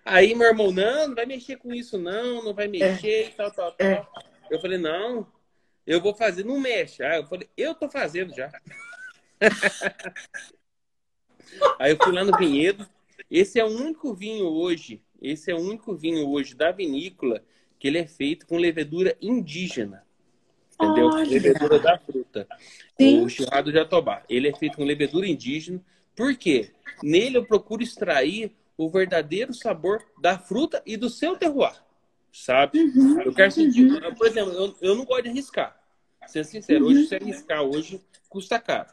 Aí 0.05 0.35
meu 0.35 0.47
irmão, 0.47 0.71
não, 0.71 1.09
não 1.09 1.15
vai 1.15 1.25
mexer 1.25 1.57
com 1.57 1.73
isso, 1.73 1.97
não, 1.97 2.43
não 2.43 2.53
vai 2.53 2.67
mexer 2.67 3.07
é. 3.07 3.27
e 3.27 3.31
tal, 3.31 3.51
tal, 3.51 3.71
tal. 3.73 3.87
É. 3.87 4.07
Eu 4.49 4.61
falei, 4.61 4.77
não, 4.77 5.27
eu 5.85 5.99
vou 5.99 6.13
fazer, 6.13 6.45
não 6.45 6.59
mexe. 6.59 7.03
Aí 7.03 7.19
eu 7.19 7.27
falei, 7.27 7.49
eu 7.57 7.75
tô 7.75 7.89
fazendo 7.89 8.33
já. 8.33 8.49
Aí 11.79 11.91
eu 11.91 11.97
fui 12.01 12.13
lá 12.13 12.23
no 12.23 12.37
vinhedo. 12.37 12.87
Esse 13.29 13.59
é 13.59 13.65
o 13.65 13.67
único 13.67 14.13
vinho 14.13 14.45
hoje, 14.45 15.03
esse 15.21 15.51
é 15.51 15.55
o 15.55 15.59
único 15.59 15.93
vinho 15.93 16.29
hoje 16.29 16.55
da 16.55 16.71
vinícola 16.71 17.43
que 17.77 17.87
ele 17.87 17.97
é 17.97 18.07
feito 18.07 18.47
com 18.47 18.57
levedura 18.57 19.17
indígena 19.21 20.06
entendeu? 20.79 21.07
Olha. 21.07 21.29
Levedura 21.29 21.79
da 21.79 21.97
fruta. 21.97 22.47
Sim. 22.99 23.23
O 23.23 23.29
churrado 23.29 23.71
de 23.71 23.79
Atobá. 23.79 24.23
Ele 24.29 24.47
é 24.47 24.55
feito 24.55 24.77
com 24.77 24.83
levedura 24.83 25.27
indígena. 25.27 25.81
Por 26.15 26.35
quê? 26.35 26.71
Nele 27.03 27.37
eu 27.37 27.45
procuro 27.45 27.83
extrair 27.83 28.55
o 28.77 28.89
verdadeiro 28.89 29.53
sabor 29.53 30.03
da 30.21 30.37
fruta 30.37 30.81
e 30.85 30.95
do 30.95 31.09
seu 31.09 31.35
terroir. 31.35 31.83
Sabe? 32.31 32.79
Uhum. 32.79 33.21
Eu 33.21 33.33
quero 33.33 33.51
sentir. 33.51 33.89
Uhum. 33.89 34.13
Por 34.15 34.27
exemplo, 34.27 34.53
eu, 34.53 34.75
eu 34.81 34.95
não 34.95 35.05
gosto 35.05 35.23
de 35.23 35.29
arriscar. 35.29 35.75
Ser 36.27 36.43
sincero, 36.45 36.85
uhum. 36.85 36.91
hoje 36.91 37.07
você 37.07 37.15
arriscar 37.15 37.63
hoje 37.63 38.01
custa 38.29 38.59
caro. 38.59 38.89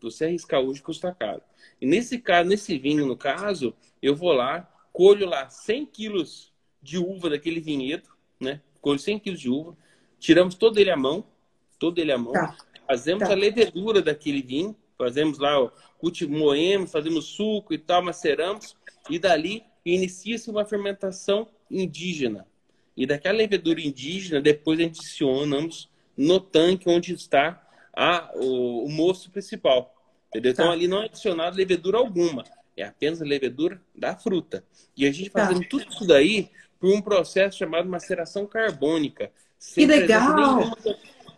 Você 0.00 0.24
arriscar 0.24 0.60
hoje 0.60 0.82
custa 0.82 1.14
caro. 1.14 1.42
E 1.80 1.86
nesse 1.86 2.18
caso, 2.18 2.48
nesse 2.48 2.78
vinho, 2.78 3.06
no 3.06 3.16
caso, 3.16 3.74
eu 4.02 4.16
vou 4.16 4.32
lá, 4.32 4.68
colho 4.92 5.28
lá 5.28 5.48
100 5.48 5.86
quilos 5.86 6.52
de 6.82 6.98
uva 6.98 7.30
daquele 7.30 7.60
vinhedo, 7.60 8.08
né? 8.40 8.60
Colho 8.80 8.98
100 8.98 9.18
quilos 9.18 9.40
de 9.40 9.50
uva, 9.50 9.76
tiramos 10.20 10.54
todo 10.54 10.78
ele 10.78 10.90
à 10.90 10.96
mão, 10.96 11.24
todo 11.78 11.98
ele 11.98 12.12
à 12.12 12.18
mão, 12.18 12.32
tá. 12.32 12.56
fazemos 12.86 13.26
tá. 13.26 13.32
a 13.32 13.36
levedura 13.36 14.00
daquele 14.00 14.42
vinho, 14.42 14.76
fazemos 14.96 15.38
lá, 15.38 15.60
o 15.60 15.72
moemos, 16.28 16.92
fazemos 16.92 17.24
suco 17.24 17.74
e 17.74 17.78
tal, 17.78 18.02
maceramos, 18.02 18.76
e 19.08 19.18
dali 19.18 19.64
inicia-se 19.84 20.50
uma 20.50 20.64
fermentação 20.64 21.48
indígena. 21.70 22.46
E 22.96 23.06
daquela 23.06 23.38
levedura 23.38 23.80
indígena, 23.80 24.40
depois 24.40 24.78
adicionamos 24.78 25.88
no 26.16 26.38
tanque 26.38 26.88
onde 26.88 27.14
está 27.14 27.66
a, 27.94 28.30
o, 28.34 28.84
o 28.84 28.90
moço 28.90 29.30
principal. 29.30 29.94
Entendeu? 30.28 30.52
Então 30.52 30.66
tá. 30.66 30.72
ali 30.72 30.86
não 30.86 31.02
é 31.02 31.06
adicionado 31.06 31.56
levedura 31.56 31.98
alguma. 31.98 32.44
É 32.76 32.84
apenas 32.84 33.20
a 33.20 33.24
levedura 33.24 33.80
da 33.96 34.14
fruta. 34.14 34.64
E 34.96 35.06
a 35.06 35.12
gente 35.12 35.30
tá. 35.30 35.46
fazendo 35.46 35.66
tudo 35.66 35.86
isso 35.88 36.06
daí 36.06 36.50
por 36.78 36.94
um 36.94 37.00
processo 37.00 37.58
chamado 37.58 37.88
maceração 37.88 38.46
carbônica, 38.46 39.30
sem 39.60 39.86
que 39.86 39.92
legal! 39.94 40.56
Nenhuma, 40.56 40.76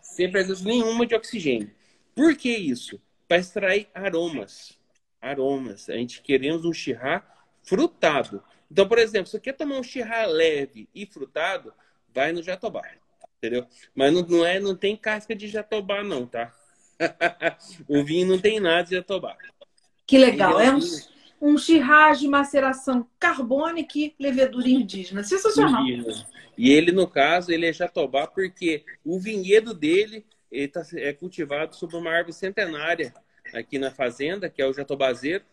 sem 0.01 0.31
presença 0.31 0.63
nenhuma 0.63 1.05
de 1.05 1.13
oxigênio. 1.13 1.69
Por 2.15 2.35
que 2.35 2.49
isso? 2.49 2.99
Para 3.27 3.37
extrair 3.37 3.89
aromas. 3.93 4.79
Aromas. 5.21 5.89
A 5.89 5.93
gente 5.93 6.21
queremos 6.21 6.63
um 6.63 6.73
chirrá 6.73 7.27
frutado. 7.61 8.41
Então, 8.71 8.87
por 8.87 8.97
exemplo, 8.97 9.27
se 9.27 9.33
você 9.33 9.39
quer 9.39 9.53
tomar 9.53 9.77
um 9.77 9.83
chirrá 9.83 10.25
leve 10.25 10.87
e 10.95 11.05
frutado, 11.05 11.73
vai 12.13 12.31
no 12.31 12.41
jatobá. 12.41 12.83
Entendeu? 13.37 13.67
Mas 13.93 14.13
não, 14.13 14.21
não, 14.21 14.45
é, 14.45 14.59
não 14.59 14.75
tem 14.75 14.95
casca 14.95 15.35
de 15.35 15.47
jatobá, 15.47 16.01
não, 16.01 16.25
tá? 16.25 16.53
o 17.89 18.03
vinho 18.03 18.27
não 18.27 18.39
tem 18.39 18.59
nada 18.59 18.83
de 18.83 18.95
jatobá. 18.95 19.35
Que 20.07 20.17
legal. 20.17 20.59
É 20.59 20.73
um, 20.73 20.79
um 21.43 21.57
chirrá 21.57 22.13
de 22.13 22.25
maceração 22.25 23.05
carbônica 23.19 23.99
e 23.99 24.15
levedura 24.17 24.69
indígena. 24.69 25.23
Sensacional. 25.25 25.83
Indígena. 25.83 26.25
E 26.57 26.71
ele, 26.71 26.93
no 26.93 27.05
caso, 27.05 27.51
ele 27.51 27.65
é 27.65 27.73
jatobá 27.73 28.25
porque 28.25 28.85
o 29.03 29.19
vinhedo 29.19 29.73
dele 29.73 30.25
ele 30.49 30.69
tá, 30.69 30.83
é 30.93 31.11
cultivado 31.11 31.75
sob 31.75 31.97
uma 31.97 32.11
árvore 32.11 32.31
centenária 32.31 33.13
aqui 33.53 33.77
na 33.77 33.91
fazenda, 33.91 34.49
que 34.49 34.61
é 34.61 34.65
o 34.65 34.71
jatobazeiro, 34.71 35.43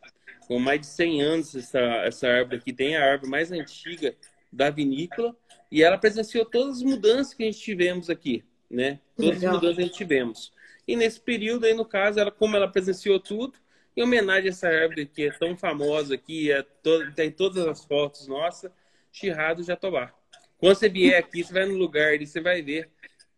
com 0.46 0.60
mais 0.60 0.80
de 0.80 0.86
100 0.86 1.22
anos 1.22 1.54
essa, 1.56 1.80
essa 1.80 2.28
árvore 2.28 2.58
aqui. 2.58 2.72
Tem 2.72 2.96
a 2.96 3.04
árvore 3.04 3.28
mais 3.28 3.50
antiga 3.50 4.14
da 4.52 4.70
vinícola 4.70 5.34
e 5.72 5.82
ela 5.82 5.98
presenciou 5.98 6.44
todas 6.44 6.76
as 6.76 6.82
mudanças 6.84 7.34
que 7.34 7.42
a 7.42 7.46
gente 7.46 7.58
tivemos 7.58 8.08
aqui, 8.08 8.44
né? 8.70 9.00
Todas 9.16 9.40
Legal. 9.40 9.50
as 9.50 9.56
mudanças 9.56 9.76
que 9.76 9.82
a 9.82 9.86
gente 9.86 9.96
tivemos. 9.96 10.52
E 10.86 10.94
nesse 10.94 11.18
período 11.20 11.66
aí, 11.66 11.74
no 11.74 11.84
caso, 11.84 12.20
ela, 12.20 12.30
como 12.30 12.54
ela 12.54 12.68
presenciou 12.68 13.18
tudo, 13.18 13.58
em 14.00 14.04
homenagem 14.04 14.46
a 14.46 14.50
essa 14.50 14.68
árvore 14.68 15.06
que 15.06 15.24
é 15.24 15.30
tão 15.30 15.56
famosa 15.56 16.14
aqui, 16.14 16.50
é 16.50 16.62
to, 16.62 17.12
tem 17.12 17.30
todas 17.30 17.66
as 17.66 17.84
fotos 17.84 18.26
nossas, 18.26 18.70
Chirrado 19.12 19.62
Jatobá. 19.62 20.12
Quando 20.58 20.74
você 20.74 20.88
vier 20.88 21.18
aqui, 21.18 21.42
você 21.42 21.52
vai 21.52 21.66
no 21.66 21.74
lugar 21.74 22.14
e 22.20 22.26
você 22.26 22.40
vai 22.40 22.62
ver 22.62 22.88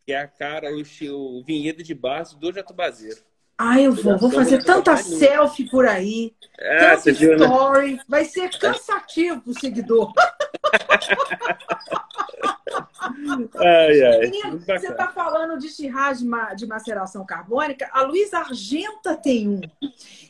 que 0.05 0.13
é 0.13 0.19
a 0.19 0.27
cara, 0.27 0.69
o, 0.71 1.39
o 1.39 1.45
vinhedo 1.45 1.83
de 1.83 1.95
baixo 1.95 2.37
do 2.37 2.53
Jatobazeiro. 2.53 3.21
Ah, 3.57 3.81
eu 3.81 3.93
vou. 3.93 4.19
Vou 4.19 4.31
fazer 4.31 4.65
tanta 4.65 4.97
selfie 4.97 5.71
por 5.71 5.87
aí. 5.87 6.35
Ah, 6.61 6.97
tanta 6.97 7.13
viu, 7.13 7.39
né? 7.39 7.47
story. 7.47 7.93
Né? 7.95 8.01
Vai 8.09 8.25
ser 8.25 8.51
cansativo 8.59 9.41
pro 9.41 9.55
seguidor. 9.55 10.13
ai, 13.57 14.03
ai. 14.03 14.19
Menino, 14.21 14.59
você 14.59 14.89
está 14.89 15.09
falando 15.09 15.59
de 15.59 15.69
chirrá 15.69 16.13
de, 16.13 16.67
maceração 16.67 17.25
carbônica. 17.25 17.89
A 17.93 18.03
Luísa 18.03 18.39
Argenta 18.39 19.17
tem 19.17 19.49
um. 19.49 19.61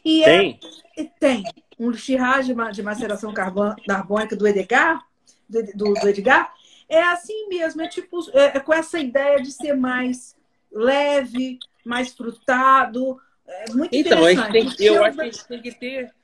E 0.05 0.23
é 0.23 0.27
tem? 0.27 0.61
É, 0.97 1.05
tem. 1.05 1.45
Um 1.79 1.93
chirrá 1.93 2.41
de, 2.41 2.83
maceração 2.83 3.33
carbônica 3.33 4.37
do 4.37 4.47
Edgar. 4.47 5.05
Do, 5.49 5.63
do, 5.75 5.95
do 5.95 6.09
Edgar 6.09 6.53
é 6.93 7.03
assim 7.05 7.49
mesmo, 7.49 7.81
é 7.81 7.89
tipo 7.89 8.19
é, 8.33 8.57
é 8.57 8.61
com 8.61 8.73
essa 8.73 8.99
ideia 8.99 9.41
de 9.41 9.51
ser 9.51 9.75
mais 9.75 10.37
leve, 10.71 11.59
mais 11.85 12.13
frutado. 12.13 13.19
É 13.47 13.73
muito 13.73 13.95
então, 13.95 14.31
interessante. 14.31 14.77
Tem, 14.77 14.87
eu 14.87 15.03
acho 15.03 15.17
que 15.17 15.23
a 15.23 15.25
gente 15.25 15.49
tem 15.49 15.63
que 15.63 15.73
ter, 15.73 16.15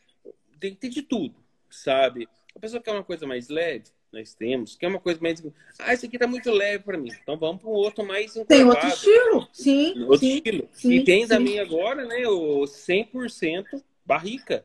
tem 0.61 0.75
que 0.75 0.81
ter 0.81 0.89
de 0.91 1.03
tudo, 1.03 1.35
sabe? 1.71 2.29
A 2.55 2.59
pessoa 2.59 2.83
quer 2.83 2.93
uma 2.93 3.05
coisa 3.05 3.27
mais 3.27 3.49
leve, 3.49 3.85
nós 4.13 4.35
temos. 4.35 4.77
Quer 4.77 4.89
uma 4.89 5.01
coisa 5.01 5.21
mais. 5.21 5.43
Ah, 5.79 5.95
isso 5.95 6.07
aqui 6.07 6.19
tá 6.19 6.27
muito 6.27 6.51
leve 6.51 6.85
para 6.85 6.99
mim. 6.99 7.11
Então 7.23 7.39
vamos 7.39 7.61
para 7.61 7.71
um 7.71 7.75
outro 7.75 8.05
mais 8.05 8.33
Tem 8.49 8.65
outro 8.65 8.89
estilo, 8.89 9.49
sim. 9.53 10.03
Outro 10.05 10.19
sim, 10.19 10.37
estilo. 10.37 10.69
Sim, 10.73 10.93
e 10.93 11.05
tem 11.05 11.23
sim. 11.23 11.29
também 11.29 11.61
agora, 11.61 12.05
né, 12.05 12.27
o 12.27 12.63
100% 12.63 13.65
barrica. 14.05 14.65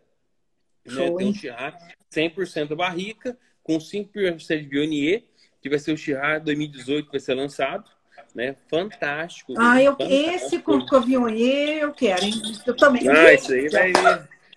Né? 0.85 1.11
Tem 1.17 1.27
um 1.27 1.33
chá 1.33 1.77
100% 2.11 2.75
barrica, 2.75 3.37
com 3.61 3.77
5% 3.77 4.61
de 4.61 4.67
Bionier 4.67 5.23
que 5.63 5.69
vai 5.69 5.79
ser 5.79 5.93
o 5.93 5.97
Chirá 5.97 6.37
2018, 6.39 7.05
que 7.05 7.11
vai 7.13 7.19
ser 7.21 7.33
lançado. 7.33 7.89
Né? 8.35 8.55
Fantástico. 8.69 9.53
Ah, 9.57 9.81
eu, 9.81 9.93
fantástico. 9.93 10.35
esse 10.35 10.59
com 10.59 10.77
o 10.77 10.85
Cavionier 10.85 11.83
eu 11.83 11.93
quero, 11.93 12.25
hein? 12.25 12.33
Eu 12.65 12.75
também. 12.75 13.07
Ah, 13.07 13.33
isso 13.33 13.53
aí 13.53 13.69
vai. 13.69 13.93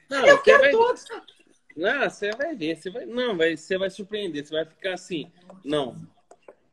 Não, 0.09 0.27
eu 0.27 0.39
quero 0.43 0.63
vai... 0.63 0.71
todos. 0.71 1.05
Não, 1.77 2.09
você 2.09 2.31
vai 2.31 2.55
ver. 2.55 2.77
Você 2.77 2.91
vai... 2.91 3.05
Não, 3.05 3.37
vai... 3.37 3.57
você 3.57 3.77
vai 3.77 3.91
surpreender. 3.91 4.47
Você 4.47 4.55
vai 4.55 4.65
ficar 4.65 4.95
assim. 4.95 5.31
Não, 5.65 5.95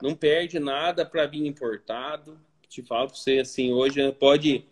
não 0.02 0.16
perde 0.16 0.60
nada 0.60 1.06
para 1.06 1.26
vir 1.26 1.46
importado. 1.46 2.40
Te 2.70 2.82
falo 2.82 3.08
para 3.08 3.16
você 3.16 3.40
assim, 3.40 3.72
hoje 3.72 4.12
pode. 4.14 4.66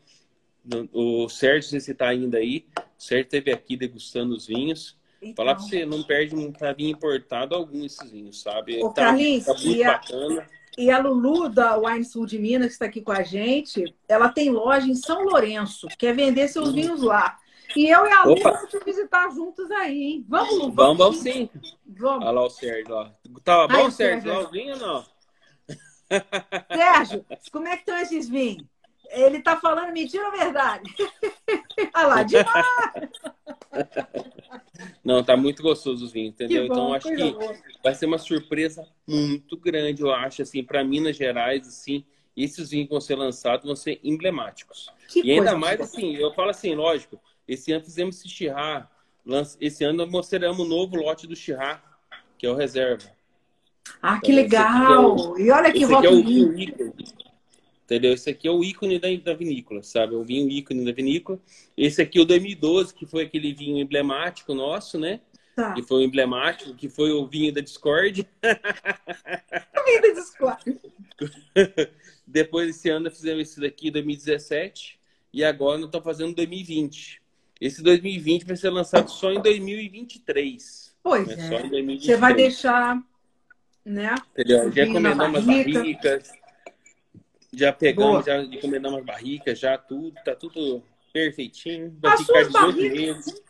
O 0.94 1.28
Sérgio, 1.28 1.80
você 1.80 1.92
está 1.92 2.10
ainda 2.10 2.38
aí. 2.38 2.66
O 2.78 3.02
Sérgio 3.02 3.26
esteve 3.26 3.52
aqui 3.52 3.76
degustando 3.76 4.34
os 4.34 4.48
vinhos. 4.48 4.98
Então... 5.22 5.36
Falar 5.46 5.56
pra 5.56 5.64
você, 5.64 5.86
não 5.86 6.02
perde 6.02 6.36
pra 6.58 6.74
vir 6.74 6.90
importado 6.90 7.56
algum 7.56 7.86
esses 7.86 8.10
vinhos, 8.10 8.42
sabe? 8.42 8.82
Ô, 8.84 8.90
tá, 8.90 9.06
Carlinhos, 9.06 9.46
tá 9.46 9.54
muito 9.54 9.84
bacana. 9.84 10.48
E 10.78 10.90
a 10.90 10.98
Lulu, 10.98 11.50
da 11.50 11.78
Wine 11.78 12.06
Sul 12.06 12.26
de 12.26 12.40
Minas, 12.40 12.68
que 12.68 12.74
está 12.74 12.86
aqui 12.86 13.02
com 13.02 13.12
a 13.12 13.22
gente, 13.24 13.94
ela 14.08 14.30
tem 14.30 14.50
loja 14.50 14.88
em 14.88 14.96
São 14.96 15.24
Lourenço, 15.24 15.88
quer 15.98 16.16
vender 16.16 16.48
seus 16.48 16.70
uhum. 16.70 16.74
vinhos 16.74 17.02
lá. 17.02 17.38
E 17.76 17.88
eu 17.88 18.06
e 18.06 18.12
a 18.12 18.24
Lu 18.24 18.36
vamos 18.42 18.70
te 18.70 18.80
visitar 18.84 19.30
juntos 19.32 19.70
aí, 19.72 20.04
hein? 20.04 20.26
Vamos, 20.28 20.54
Lu? 20.54 20.72
Vamos, 20.72 20.98
vamos 20.98 21.18
sim. 21.18 21.50
Vamos. 21.86 22.24
Olha 22.24 22.32
lá 22.32 22.46
o 22.46 22.50
Sérgio, 22.50 22.96
ó. 22.96 23.10
Tá 23.44 23.68
bom, 23.68 23.86
Ai, 23.86 23.92
Sérgio? 23.92 24.34
Lá 24.34 24.40
o 24.40 24.52
vinho 24.52 24.74
ou 24.74 24.80
não? 24.80 25.06
Sérgio, 26.74 27.26
como 27.52 27.68
é 27.68 27.76
que 27.76 27.82
estão 27.82 27.98
esses 27.98 28.28
vinhos? 28.28 28.66
Ele 29.10 29.42
tá 29.42 29.58
falando 29.58 29.92
mentira 29.92 30.26
ou 30.26 30.32
verdade? 30.32 30.90
Olha 31.96 32.08
lá, 32.08 32.24
demais! 32.24 32.66
Não, 35.04 35.24
tá 35.24 35.36
muito 35.38 35.62
gostoso 35.62 36.06
os 36.06 36.12
vinhos, 36.12 36.34
entendeu? 36.34 36.68
Bom, 36.68 36.74
então 36.74 36.94
acho 36.94 37.08
que 37.08 37.32
boa. 37.32 37.56
vai 37.84 37.94
ser 37.94 38.06
uma 38.06 38.18
surpresa 38.18 38.88
muito 39.08 39.58
grande, 39.58 40.02
eu 40.02 40.12
acho, 40.12 40.42
assim, 40.42 40.64
para 40.64 40.84
Minas 40.84 41.16
Gerais, 41.16 41.68
assim, 41.68 42.06
esses 42.36 42.70
vinhos 42.70 42.88
que 42.88 42.92
vão 42.92 43.02
ser 43.02 43.16
lançados 43.16 43.66
vão 43.66 43.76
ser 43.76 44.00
emblemáticos. 44.04 44.90
Que 45.08 45.22
e 45.22 45.32
ainda 45.32 45.56
mais 45.58 45.80
assim, 45.82 46.16
eu 46.16 46.34
falo 46.34 46.50
assim, 46.50 46.74
lógico, 46.76 47.20
esse 47.54 47.72
ano 47.72 47.84
fizemos 47.84 48.18
esse 48.18 48.30
Chirá, 48.30 48.90
esse 49.60 49.84
ano 49.84 50.08
mostramos 50.08 50.60
o 50.60 50.70
novo 50.70 50.96
lote 50.96 51.28
do 51.28 51.36
Chirá, 51.36 51.84
que 52.38 52.46
é 52.46 52.50
o 52.50 52.56
reserva. 52.56 53.12
Ah, 54.02 54.20
que 54.20 54.32
então, 54.32 54.44
legal! 54.44 54.94
É 54.94 55.00
o, 55.00 55.40
e 55.40 55.52
olha 55.52 55.72
que 55.72 55.84
esse 55.84 55.94
aqui 55.94 56.08
é 56.08 56.10
o 56.10 56.24
vinho 56.24 56.94
Entendeu? 57.84 58.14
Esse 58.14 58.30
aqui 58.30 58.48
é 58.48 58.52
o 58.52 58.64
ícone 58.64 58.98
da, 59.00 59.10
da 59.18 59.34
vinícola, 59.34 59.84
sabe? 59.84 60.16
O 60.16 60.24
vinho 60.24 60.50
ícone 60.50 60.86
da 60.86 60.94
vinícola. 60.94 61.38
Esse 61.76 62.02
aqui 62.02 62.20
é 62.20 62.22
o 62.22 62.26
2012, 62.26 62.94
que 62.94 63.06
foi 63.06 63.24
aquele 63.24 63.54
vinho 63.54 63.80
emblemático 63.80 64.54
nosso, 64.54 64.98
né? 64.98 65.20
Tá. 65.58 65.74
Que 65.74 65.84
foi 65.84 65.98
o 65.98 66.06
emblemático, 66.06 66.74
que 66.74 66.88
foi 66.88 67.12
o 67.12 67.28
vinho 67.28 67.54
da 67.54 67.60
Discord. 67.60 68.26
o 68.42 69.84
vinho 69.84 70.02
da 70.02 70.22
Discord. 70.22 70.80
Depois 72.26 72.68
desse 72.68 72.90
ano 72.90 73.12
fizemos 73.12 73.42
esse 73.42 73.60
daqui, 73.60 73.92
2017. 73.92 74.98
E 75.34 75.44
agora 75.44 75.78
nós 75.78 75.88
estamos 75.88 76.06
fazendo 76.06 76.34
2020. 76.34 77.21
Esse 77.62 77.84
2020 77.84 78.46
vai 78.46 78.58
ser 78.58 78.72
lançado 78.72 79.10
só 79.10 79.32
em 79.32 79.40
2023. 79.40 80.96
Pois 81.04 81.28
né? 81.28 81.34
é. 81.34 81.48
Só 81.48 81.66
em 81.66 81.70
2023. 81.70 82.04
Você 82.04 82.18
vai 82.18 82.34
deixar, 82.34 83.02
né? 83.86 84.16
Entendeu? 84.32 84.72
Já 84.72 84.84
encomendamos 84.84 85.40
as 85.40 85.46
barricas 85.46 86.42
já 87.54 87.74
pegamos, 87.74 88.12
Boa. 88.12 88.24
já 88.24 88.44
encomendamos 88.44 89.00
as 89.00 89.06
barricas, 89.06 89.60
já 89.60 89.78
tudo, 89.78 90.14
tá 90.24 90.36
tudo 90.36 90.82
perfeitinho. 91.12 91.96
Vai 92.02 92.14
as 92.14 92.22
ficar 92.22 92.44
18 92.44 92.96
meses. 92.96 93.42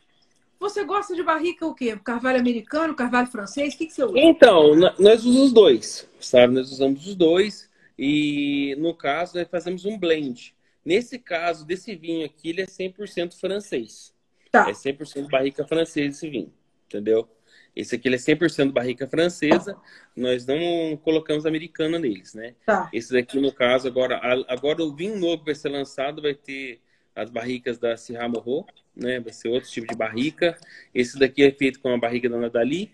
Você 0.60 0.84
gosta 0.84 1.16
de 1.16 1.24
barrica 1.24 1.66
o 1.66 1.74
quê? 1.74 1.98
Carvalho 2.04 2.40
americano, 2.40 2.96
carvalho 2.96 3.28
francês? 3.28 3.74
O 3.74 3.78
que, 3.78 3.88
que 3.88 3.94
você 3.94 4.04
usa? 4.04 4.14
Então, 4.18 4.76
nós 4.76 5.26
usamos 5.26 5.48
os 5.48 5.54
dois, 5.54 6.10
sabe? 6.20 6.54
Nós 6.54 6.72
usamos 6.72 7.08
os 7.08 7.16
dois 7.16 7.70
e, 7.98 8.76
no 8.80 8.94
caso, 8.94 9.38
nós 9.38 9.48
fazemos 9.50 9.86
um 9.86 9.98
blend. 9.98 10.56
Nesse 10.84 11.20
caso, 11.20 11.66
desse 11.66 11.96
vinho 11.96 12.26
aqui, 12.26 12.50
ele 12.50 12.62
é 12.62 12.66
100% 12.66 13.40
francês. 13.40 14.14
Tá. 14.52 14.70
É 14.70 14.74
100% 14.74 15.30
barrica 15.30 15.66
francesa 15.66 16.08
esse 16.08 16.30
vinho, 16.30 16.54
entendeu? 16.86 17.28
Esse 17.76 17.96
aqui 17.96 18.08
ele 18.08 18.16
é 18.16 18.20
100% 18.20 18.72
barrica 18.72 19.08
francesa, 19.08 19.78
nós 20.16 20.46
não 20.46 20.98
colocamos 20.98 21.46
americana 21.46 21.98
neles, 21.98 22.34
né? 22.34 22.56
Tá. 22.66 22.90
Esse 22.92 23.14
daqui, 23.14 23.40
no 23.40 23.54
caso, 23.54 23.88
agora, 23.88 24.20
agora 24.50 24.84
o 24.84 24.94
vinho 24.94 25.18
novo 25.18 25.46
vai 25.46 25.56
ser 25.56 25.70
lançado 25.70 26.22
vai 26.22 26.34
ter 26.34 26.82
as 27.16 27.30
barricas 27.30 27.78
da 27.78 27.96
Syrah 27.96 28.28
Morro, 28.28 28.66
né? 28.96 29.20
Vai 29.20 29.32
ser 29.32 29.48
outro 29.48 29.70
tipo 29.70 29.88
de 29.88 29.96
barrica. 29.96 30.58
Esse 30.94 31.18
daqui 31.18 31.44
é 31.44 31.52
feito 31.52 31.80
com 31.80 31.94
a 31.94 31.98
barriga 31.98 32.30
da 32.30 32.38
Nadali. 32.38 32.92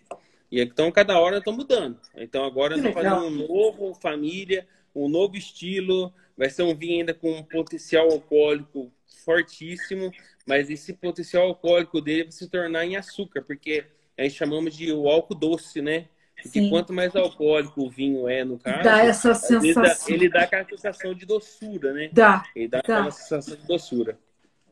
E 0.52 0.62
então, 0.62 0.92
cada 0.92 1.20
hora 1.20 1.40
estão 1.40 1.54
mudando. 1.54 2.00
Então, 2.16 2.46
agora 2.46 2.78
nós 2.78 2.86
estamos 2.86 3.10
fazendo 3.10 3.28
um 3.28 3.48
novo 3.48 3.94
família, 3.96 4.68
um 5.06 5.10
novo 5.10 5.36
estilo. 5.36 6.14
Vai 6.38 6.50
ser 6.50 6.64
um 6.64 6.76
vinho 6.76 7.00
ainda 7.00 7.14
com 7.14 7.32
um 7.32 7.44
potencial 7.44 8.12
alcoólico 8.12 8.92
fortíssimo, 9.26 10.12
mas 10.46 10.70
esse 10.70 10.94
potencial 10.94 11.44
alcoólico 11.44 12.00
dele 12.00 12.24
vai 12.24 12.32
se 12.32 12.50
tornar 12.50 12.86
em 12.86 12.96
açúcar, 12.96 13.42
porque 13.42 13.86
a 14.18 14.24
gente 14.24 14.36
chamamos 14.36 14.76
de 14.76 14.92
o 14.92 15.10
álcool 15.10 15.36
doce, 15.36 15.82
né? 15.82 16.06
Porque 16.42 16.62
Sim. 16.62 16.70
quanto 16.70 16.94
mais 16.94 17.16
alcoólico 17.16 17.84
o 17.84 17.90
vinho 17.90 18.30
é, 18.30 18.46
no 18.46 18.60
caso, 18.60 18.84
dá 18.84 19.04
essa 19.04 19.34
sensação. 19.34 19.84
Dá, 19.84 20.14
ele 20.14 20.30
dá 20.30 20.42
aquela 20.42 20.66
sensação 20.66 21.14
de 21.14 21.26
doçura, 21.26 21.94
né? 21.94 22.10
Dá. 22.14 22.44
Ele 22.56 22.68
dá, 22.68 22.78
dá. 22.78 23.00
aquela 23.00 23.12
sensação 23.12 23.56
de 23.56 23.66
doçura. 23.66 24.20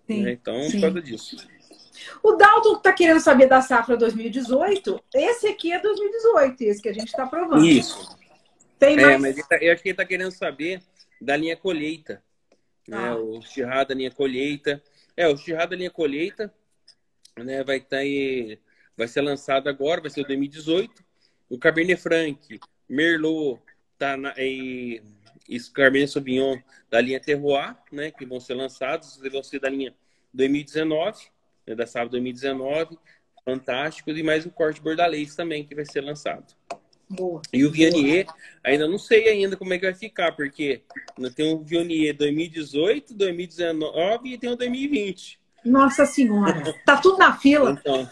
Sim. 0.06 0.23
Né? 0.23 0.32
Então, 0.34 0.62
Sim. 0.63 0.71
por 0.73 0.82
causa 0.82 1.02
disso. 1.02 1.47
O 2.21 2.34
Dalton 2.34 2.78
está 2.78 2.93
querendo 2.93 3.19
saber 3.19 3.47
da 3.47 3.62
safra 3.62 3.97
2018. 3.97 5.02
Esse 5.15 5.47
aqui 5.47 5.71
é 5.71 5.80
2018, 5.82 6.62
esse 6.62 6.82
que 6.82 6.89
a 6.89 6.93
gente 6.93 7.08
está 7.08 7.26
provando. 7.26 7.65
Isso. 7.65 8.15
Tem 8.80 8.98
é, 8.98 9.18
mais... 9.18 9.22
mas 9.22 9.48
tá, 9.48 9.58
eu 9.62 9.74
acho 9.74 9.82
que 9.82 9.90
ele 9.90 9.94
está 9.94 10.06
querendo 10.06 10.32
saber 10.32 10.82
da 11.22 11.36
linha 11.36 11.56
colheita. 11.56 12.24
Né? 12.88 12.98
Ah. 12.98 13.02
Né? 13.02 13.16
O 13.16 13.42
Chirrá 13.42 13.84
da 13.84 13.96
linha 13.96 14.12
colheita. 14.12 14.82
É, 15.16 15.28
o 15.28 15.38
Chirrá 15.38 15.66
da 15.66 15.76
linha 15.76 15.92
colheita 15.92 16.54
né, 17.44 17.64
vai 17.64 17.78
estar 17.78 17.98
tá 17.98 17.98
aí 17.98 18.60
vai 18.98 19.08
ser 19.08 19.22
lançado 19.22 19.68
agora, 19.68 20.02
vai 20.02 20.10
ser 20.10 20.22
o 20.22 20.28
2018. 20.28 21.04
O 21.50 21.60
Cabernet 21.60 22.02
Franc, 22.02 22.60
Merlot, 22.88 23.62
tá 23.98 24.16
na, 24.16 24.34
e, 24.38 25.02
e 25.48 25.60
Cabernet 25.60 26.12
Sauvignon 26.12 26.58
da 26.90 27.02
linha 27.02 27.20
Terroir, 27.20 27.76
né, 27.92 28.12
que 28.12 28.26
vão 28.26 28.40
ser 28.40 28.54
lançados, 28.54 29.20
vão 29.32 29.44
ser 29.44 29.60
da 29.60 29.70
linha 29.70 29.94
2019, 30.34 31.28
né, 31.68 31.76
da 31.76 31.86
sábado 31.86 32.12
2019, 32.12 32.98
fantástico, 33.44 34.10
e 34.10 34.24
mais 34.24 34.46
o 34.46 34.52
corte 34.52 34.82
bordalês 34.82 35.36
também 35.36 35.66
que 35.66 35.76
vai 35.76 35.86
ser 35.86 36.02
lançado. 36.02 36.56
Boa. 37.10 37.41
E 37.54 37.63
o 37.63 37.72
Vionier, 37.72 38.26
ainda 38.63 38.88
não 38.88 38.98
sei 38.98 39.30
ainda 39.30 39.56
como 39.56 39.74
é 39.74 39.78
que 39.78 39.86
vai 39.86 39.94
ficar, 39.94 40.32
porque 40.32 40.82
tem 41.36 41.54
o 41.54 41.60
Vionier 41.63 42.15
2018, 42.15 43.13
2019 43.13 44.30
e 44.30 44.38
tem 44.38 44.50
o 44.52 44.56
2020. 44.56 45.39
Nossa 45.63 46.06
Senhora, 46.06 46.74
tá 46.86 46.98
tudo 46.98 47.18
na 47.18 47.38
fila. 47.38 47.78
Então, 47.80 48.10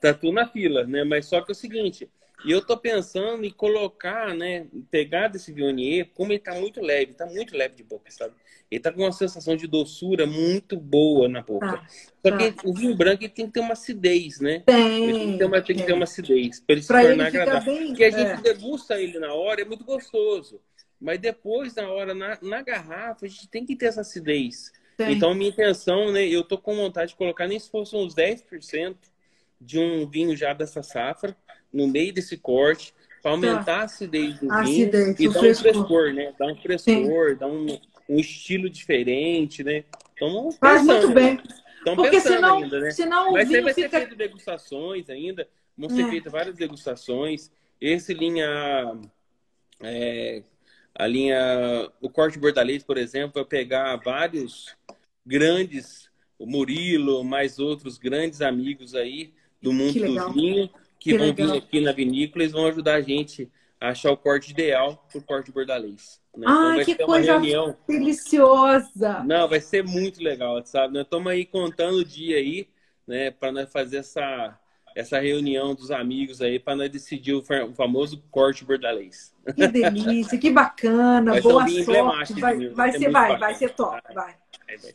tá 0.00 0.14
tudo 0.14 0.32
na 0.32 0.46
fila, 0.46 0.84
né? 0.84 1.04
Mas 1.04 1.26
só 1.26 1.40
que 1.40 1.50
é 1.50 1.52
o 1.52 1.56
seguinte, 1.56 2.08
eu 2.46 2.64
tô 2.64 2.76
pensando 2.76 3.44
em 3.44 3.50
colocar, 3.50 4.34
né? 4.34 4.66
Pegar 4.90 5.28
desse 5.28 5.52
Vionier, 5.52 6.08
como 6.14 6.32
ele 6.32 6.38
tá 6.38 6.54
muito 6.54 6.80
leve, 6.80 7.14
tá 7.14 7.26
muito 7.26 7.56
leve 7.56 7.74
de 7.74 7.82
boca, 7.82 8.10
sabe? 8.10 8.34
Ele 8.70 8.80
tá 8.80 8.92
com 8.92 9.02
uma 9.02 9.12
sensação 9.12 9.56
de 9.56 9.66
doçura 9.66 10.26
muito 10.26 10.76
boa 10.76 11.26
na 11.26 11.40
boca. 11.40 11.78
Tá, 11.78 11.86
Só 12.24 12.36
que 12.36 12.52
tá. 12.52 12.62
o 12.64 12.74
vinho 12.74 12.94
branco 12.94 13.24
ele 13.24 13.32
tem 13.32 13.46
que 13.46 13.52
ter 13.52 13.60
uma 13.60 13.72
acidez, 13.72 14.40
né? 14.40 14.62
Tem. 14.66 15.04
Ele 15.04 15.18
tem 15.18 15.32
que 15.32 15.38
ter 15.38 15.44
uma, 15.44 15.62
tem 15.62 15.76
que 15.76 15.82
ter 15.82 15.92
uma 15.92 16.04
acidez 16.04 16.60
para 16.60 16.74
ele 16.74 16.84
pra 16.84 17.00
se 17.00 17.06
tornar 17.06 17.26
agradável. 17.26 17.74
Bem, 17.74 17.86
Porque 17.88 18.04
a 18.04 18.10
gente 18.10 18.46
é. 18.46 18.54
degusta 18.54 19.00
ele 19.00 19.18
na 19.18 19.32
hora, 19.32 19.62
é 19.62 19.64
muito 19.64 19.84
gostoso. 19.84 20.60
Mas 21.00 21.18
depois, 21.18 21.74
na 21.74 21.90
hora, 21.90 22.14
na, 22.14 22.38
na 22.42 22.62
garrafa, 22.62 23.24
a 23.24 23.28
gente 23.28 23.48
tem 23.48 23.64
que 23.64 23.74
ter 23.74 23.86
essa 23.86 24.02
acidez. 24.02 24.72
Tem. 24.96 25.12
Então, 25.12 25.32
minha 25.34 25.50
intenção, 25.50 26.12
né? 26.12 26.26
Eu 26.26 26.44
tô 26.44 26.58
com 26.58 26.76
vontade 26.76 27.12
de 27.12 27.16
colocar 27.16 27.46
nem 27.46 27.58
se 27.58 27.70
fosse 27.70 27.96
uns 27.96 28.14
10% 28.14 28.96
de 29.60 29.78
um 29.78 30.08
vinho 30.08 30.36
já 30.36 30.52
dessa 30.52 30.82
safra, 30.82 31.36
no 31.72 31.86
meio 31.86 32.12
desse 32.12 32.36
corte, 32.36 32.94
para 33.22 33.32
aumentar 33.32 33.64
tá. 33.64 33.76
a 33.78 33.82
acidez 33.84 34.38
do 34.40 34.48
vinho 34.62 35.14
e 35.18 35.28
dar 35.28 35.40
um 35.40 35.54
frescor, 35.54 36.12
né? 36.12 36.32
Dar 36.38 36.46
um 36.46 36.56
frescor, 36.56 37.36
dar 37.36 37.46
um, 37.46 37.78
um 38.08 38.18
estilo 38.18 38.70
diferente, 38.70 39.62
né? 39.64 39.84
Então, 40.14 40.50
Faz 40.52 40.84
muito 40.84 41.10
bem. 41.10 41.40
Estão 41.76 41.96
Porque 41.96 42.20
senão, 42.20 42.58
ainda, 42.58 42.80
né? 42.80 42.90
senão 42.90 43.32
Mas 43.32 43.48
vai 43.48 43.60
fica... 43.60 43.74
ser 43.74 43.88
feito 43.88 44.16
degustações 44.16 45.08
ainda, 45.08 45.48
vão 45.76 45.88
ser 45.88 46.02
é. 46.02 46.10
feitas 46.10 46.32
várias 46.32 46.56
degustações. 46.56 47.50
Esse 47.80 48.12
linha... 48.14 48.98
É, 49.80 50.42
a 50.94 51.06
linha... 51.06 51.88
O 52.00 52.10
corte 52.10 52.38
bordalês, 52.38 52.82
por 52.82 52.98
exemplo, 52.98 53.32
vai 53.34 53.44
pegar 53.44 53.96
vários 53.96 54.76
grandes... 55.24 56.08
O 56.40 56.46
Murilo, 56.46 57.24
mais 57.24 57.58
outros 57.58 57.98
grandes 57.98 58.40
amigos 58.40 58.94
aí, 58.94 59.32
do 59.60 59.72
mundo 59.72 59.98
do 59.98 60.32
vinho, 60.32 60.70
que, 60.98 61.10
que 61.10 61.18
vão 61.18 61.26
legal. 61.28 61.52
vir 61.52 61.58
aqui 61.58 61.80
na 61.80 61.92
vinícola 61.92 62.44
e 62.44 62.48
vão 62.48 62.66
ajudar 62.66 62.94
a 62.94 63.00
gente 63.00 63.50
a 63.80 63.90
achar 63.90 64.10
o 64.10 64.16
corte 64.16 64.50
ideal 64.50 65.06
para 65.10 65.18
o 65.18 65.22
corte 65.22 65.52
bordalês. 65.52 66.20
Né? 66.36 66.46
Ah, 66.48 66.72
então 66.74 66.84
que 66.84 67.04
coisa 67.04 67.40
deliciosa! 67.86 69.24
Não, 69.24 69.48
vai 69.48 69.60
ser 69.60 69.84
muito 69.84 70.22
legal, 70.22 70.64
sabe? 70.64 70.94
Nós 70.94 71.04
estamos 71.04 71.30
aí 71.30 71.44
contando 71.44 71.98
o 71.98 72.04
dia 72.04 72.36
aí, 72.36 72.68
né, 73.06 73.30
para 73.30 73.52
nós 73.52 73.70
fazer 73.70 73.98
essa 73.98 74.58
essa 74.96 75.20
reunião 75.20 75.76
dos 75.76 75.92
amigos 75.92 76.42
aí 76.42 76.58
para 76.58 76.74
nós 76.74 76.90
decidir 76.90 77.32
o 77.32 77.44
famoso 77.72 78.20
corte 78.32 78.64
bordalês. 78.64 79.32
Que 79.54 79.68
delícia, 79.68 80.36
que 80.36 80.50
bacana, 80.50 81.32
vai 81.32 81.40
boa 81.40 81.68
sorte. 81.68 82.40
Vai, 82.40 82.68
vai, 82.70 82.92
ser, 82.92 83.10
vai, 83.10 83.38
vai 83.38 83.54
ser 83.54 83.74
top, 83.74 84.02
vai. 84.12 84.34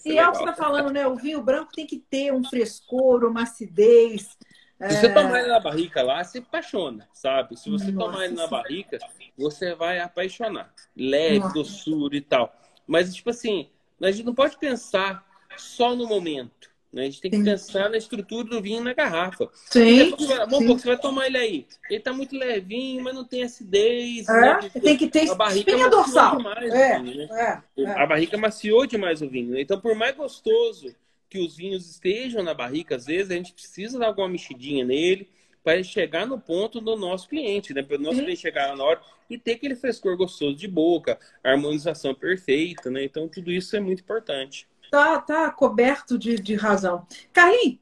E 0.05 0.17
é 0.17 0.27
o 0.27 0.31
que 0.31 0.39
você 0.39 0.43
está 0.43 0.53
falando, 0.55 0.91
né? 0.91 1.07
O 1.07 1.15
vinho 1.15 1.41
branco 1.41 1.71
tem 1.73 1.87
que 1.87 1.97
ter 1.97 2.33
um 2.33 2.43
frescor, 2.43 3.23
uma 3.23 3.43
acidez, 3.43 4.37
se 4.79 4.95
você 4.97 5.09
tomar 5.09 5.39
ele 5.39 5.49
na 5.49 5.59
barrica 5.59 6.01
lá, 6.01 6.23
você 6.23 6.39
apaixona, 6.39 7.07
sabe? 7.13 7.57
Se 7.57 7.69
você 7.69 7.91
Nossa, 7.91 8.05
tomar 8.05 8.25
ele 8.25 8.35
na 8.35 8.47
barrica, 8.47 8.97
você 9.37 9.73
vai 9.73 9.99
apaixonar. 9.99 10.73
Leve, 10.95 11.39
Nossa. 11.39 11.53
doçura 11.53 12.15
e 12.15 12.21
tal. 12.21 12.53
Mas, 12.85 13.13
tipo 13.13 13.29
assim, 13.29 13.69
a 14.01 14.11
gente 14.11 14.25
não 14.25 14.35
pode 14.35 14.57
pensar 14.57 15.25
só 15.55 15.95
no 15.95 16.07
momento, 16.07 16.71
Né? 16.91 17.03
A 17.03 17.05
gente 17.05 17.21
tem 17.21 17.31
que 17.31 17.37
sim. 17.37 17.43
pensar 17.43 17.89
na 17.89 17.97
estrutura 17.97 18.47
do 18.47 18.61
vinho 18.61 18.83
na 18.83 18.93
garrafa. 18.93 19.49
Sim. 19.53 20.11
Vamos 20.49 20.59
sim. 20.59 20.67
você 20.67 20.87
vai 20.87 20.97
tomar 20.97 21.27
ele 21.27 21.37
aí. 21.37 21.67
Ele 21.89 21.99
tá 21.99 22.11
muito 22.11 22.35
levinho, 22.35 23.03
mas 23.03 23.15
não 23.15 23.23
tem 23.23 23.43
acidez. 23.43 24.27
É, 24.27 24.41
né? 24.41 24.69
tem 24.69 24.97
que 24.97 25.07
ter 25.07 25.29
a 25.29 25.35
barriga 25.35 25.89
dorsal. 25.89 26.37
Demais 26.37 26.73
é, 26.73 26.99
vinho, 26.99 27.17
né? 27.17 27.63
é, 27.77 27.81
é. 27.83 28.03
A 28.03 28.05
barriga 28.05 28.37
maciou 28.37 28.85
demais 28.85 29.21
o 29.21 29.29
vinho. 29.29 29.57
Então, 29.57 29.79
por 29.79 29.95
mais 29.95 30.15
gostoso 30.15 30.93
que 31.33 31.39
os 31.39 31.55
vinhos 31.55 31.89
estejam 31.89 32.43
na 32.43 32.53
barrica, 32.53 32.95
às 32.95 33.07
vezes 33.07 33.31
a 33.31 33.33
gente 33.33 33.53
precisa 33.53 33.97
dar 33.97 34.05
alguma 34.05 34.29
mexidinha 34.29 34.85
nele 34.85 35.27
para 35.63 35.81
chegar 35.81 36.27
no 36.27 36.39
ponto 36.39 36.79
do 36.79 36.95
nosso 36.95 37.27
cliente, 37.27 37.73
né? 37.73 37.81
Para 37.81 37.97
o 37.97 37.99
nosso 37.99 38.19
cliente 38.19 38.39
chegar 38.39 38.75
na 38.77 38.83
hora 38.83 39.01
e 39.27 39.35
ter 39.35 39.53
aquele 39.53 39.75
frescor 39.75 40.15
gostoso 40.15 40.55
de 40.55 40.67
boca, 40.67 41.19
harmonização 41.43 42.13
perfeita, 42.13 42.91
né? 42.91 43.03
Então, 43.03 43.27
tudo 43.27 43.51
isso 43.51 43.75
é 43.75 43.79
muito 43.79 44.01
importante. 44.01 44.67
Tá, 44.91 45.19
tá 45.21 45.49
coberto 45.49 46.19
de, 46.19 46.35
de 46.35 46.53
razão. 46.53 47.07
Carlinhos, 47.31 47.79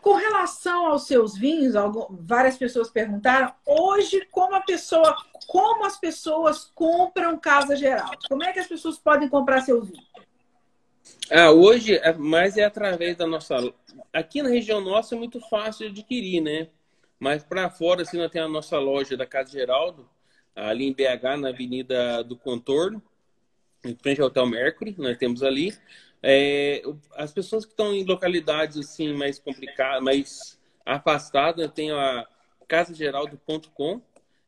com 0.00 0.14
relação 0.14 0.86
aos 0.86 1.06
seus 1.06 1.36
vinhos, 1.36 1.74
várias 2.20 2.56
pessoas 2.56 2.88
perguntaram, 2.88 3.52
hoje 3.66 4.26
como 4.30 4.54
a 4.54 4.60
pessoa, 4.62 5.14
como 5.46 5.84
as 5.84 5.98
pessoas 5.98 6.70
compram 6.74 7.38
Casa 7.38 7.76
Geral? 7.76 8.12
Como 8.30 8.42
é 8.42 8.50
que 8.50 8.60
as 8.60 8.66
pessoas 8.66 8.96
podem 8.96 9.28
comprar 9.28 9.60
seus 9.60 9.90
vinhos? 9.90 10.06
Ah, 11.30 11.50
hoje, 11.50 11.96
é, 11.96 12.12
mais 12.12 12.56
é 12.56 12.64
através 12.64 13.16
da 13.16 13.26
nossa. 13.26 13.56
Aqui 14.12 14.42
na 14.42 14.48
região 14.48 14.80
nossa 14.80 15.14
é 15.14 15.18
muito 15.18 15.40
fácil 15.40 15.90
de 15.90 16.00
adquirir, 16.00 16.40
né? 16.40 16.68
Mas 17.18 17.42
para 17.42 17.68
fora, 17.70 18.02
assim, 18.02 18.18
nós 18.18 18.30
temos 18.30 18.48
a 18.48 18.52
nossa 18.52 18.78
loja 18.78 19.16
da 19.16 19.26
Casa 19.26 19.50
Geraldo, 19.50 20.08
ali 20.54 20.86
em 20.86 20.92
BH, 20.92 21.38
na 21.38 21.48
Avenida 21.48 22.22
do 22.22 22.36
Contorno, 22.36 23.02
em 23.84 23.94
frente 23.94 24.20
ao 24.20 24.28
Hotel 24.28 24.46
Mercury, 24.46 24.94
nós 24.98 25.16
temos 25.16 25.42
ali. 25.42 25.74
É, 26.22 26.82
as 27.14 27.32
pessoas 27.32 27.64
que 27.64 27.72
estão 27.72 27.94
em 27.94 28.04
localidades 28.04 28.76
assim 28.78 29.12
mais 29.12 29.38
complicadas, 29.38 30.02
mais 30.02 30.58
afastadas, 30.84 31.70
tem 31.72 31.90
a 31.90 32.26
casageraldo.com, 32.66 34.00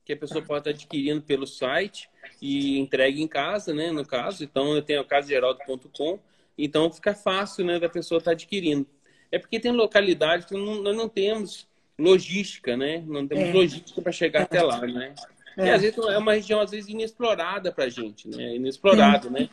que 0.05 0.13
a 0.13 0.17
pessoa 0.17 0.43
pode 0.43 0.61
estar 0.61 0.71
adquirindo 0.71 1.23
pelo 1.23 1.47
site 1.47 2.09
e 2.41 2.79
entregue 2.79 3.23
em 3.23 3.29
casa, 3.29 3.75
né, 3.75 3.93
no 3.93 4.05
caso. 4.05 4.43
Então, 4.43 4.75
eu 4.75 4.83
tenho 4.83 5.01
a 5.01 5.05
casageraldo.com, 5.05 6.19
então 6.59 6.91
fica 6.91 7.15
fácil, 7.15 7.65
né, 7.65 7.79
da 7.79 7.89
pessoa 7.89 8.19
estar 8.19 8.33
adquirindo. 8.33 8.87
É 9.31 9.39
porque 9.39 9.61
tem 9.61 9.73
localidades 9.73 10.47
que 10.47 10.55
não, 10.55 10.83
nós 10.83 10.97
não 10.97 11.09
temos 11.09 11.69
logística, 11.99 12.77
né? 12.77 13.03
Não 13.07 13.27
temos 13.27 13.45
é. 13.45 13.53
logística 13.53 14.01
para 14.01 14.13
chegar 14.13 14.43
até 14.43 14.63
lá, 14.63 14.81
né? 14.81 15.15
É. 15.57 15.67
E 15.67 15.71
às 15.71 15.83
vezes 15.83 15.99
é 15.99 16.19
uma 16.19 16.35
região 16.35 16.61
às 16.61 16.71
vezes 16.71 16.89
inexplorada 16.89 17.73
para 17.73 17.85
a 17.85 17.89
gente, 17.89 18.29
né? 18.29 18.55
Inexplorada, 18.55 19.29
né? 19.29 19.49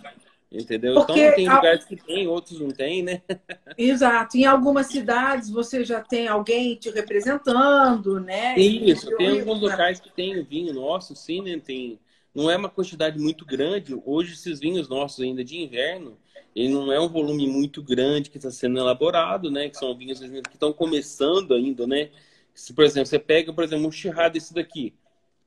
Entendeu? 0.52 0.94
Porque 0.94 1.20
então 1.20 1.36
tem 1.36 1.50
lugares 1.50 1.86
que 1.86 1.96
tem, 1.96 2.28
outros 2.28 2.60
não 2.60 2.70
tem, 2.70 3.04
né? 3.04 3.22
Exato. 3.78 4.38
Em 4.38 4.46
algumas 4.46 4.88
cidades 4.88 5.50
você 5.50 5.84
já 5.84 6.02
tem 6.02 6.28
alguém 6.28 6.76
te 6.76 6.90
representando, 6.92 8.20
né? 8.20 8.58
Isso, 8.58 9.10
tem 9.18 9.40
alguns 9.40 9.60
locais 9.60 10.00
que 10.00 10.10
tem 10.12 10.42
vinho 10.44 10.74
nosso, 10.74 11.16
sim, 11.16 11.42
né? 11.42 11.60
Tem, 11.60 12.00
não 12.36 12.52
é 12.52 12.58
uma 12.58 12.70
quantidade 12.70 13.18
muito 13.18 13.46
grande. 13.46 13.98
Hoje 14.06 14.34
esses 14.34 14.60
vinhos 14.60 14.90
nossos 14.90 15.24
ainda 15.24 15.44
de 15.44 15.58
inverno, 15.58 16.18
ele 16.54 16.70
não 16.70 16.92
é 16.92 17.00
um 17.00 17.08
volume 17.08 17.48
muito 17.48 17.82
grande 17.82 18.30
que 18.30 18.38
está 18.38 18.52
sendo 18.52 18.78
elaborado, 18.78 19.50
né? 19.50 19.70
Que 19.70 19.78
são 19.78 19.98
vinhos 19.98 20.20
que 20.20 20.54
estão 20.54 20.74
começando 20.74 21.54
ainda, 21.54 21.88
né? 21.88 22.10
Se, 22.54 22.74
por 22.74 22.84
exemplo, 22.84 23.08
você 23.08 23.20
pega, 23.20 23.54
por 23.54 23.64
exemplo, 23.64 23.88
um 23.88 23.92
chirrado 23.92 24.34
desse 24.34 24.54
daqui, 24.54 24.94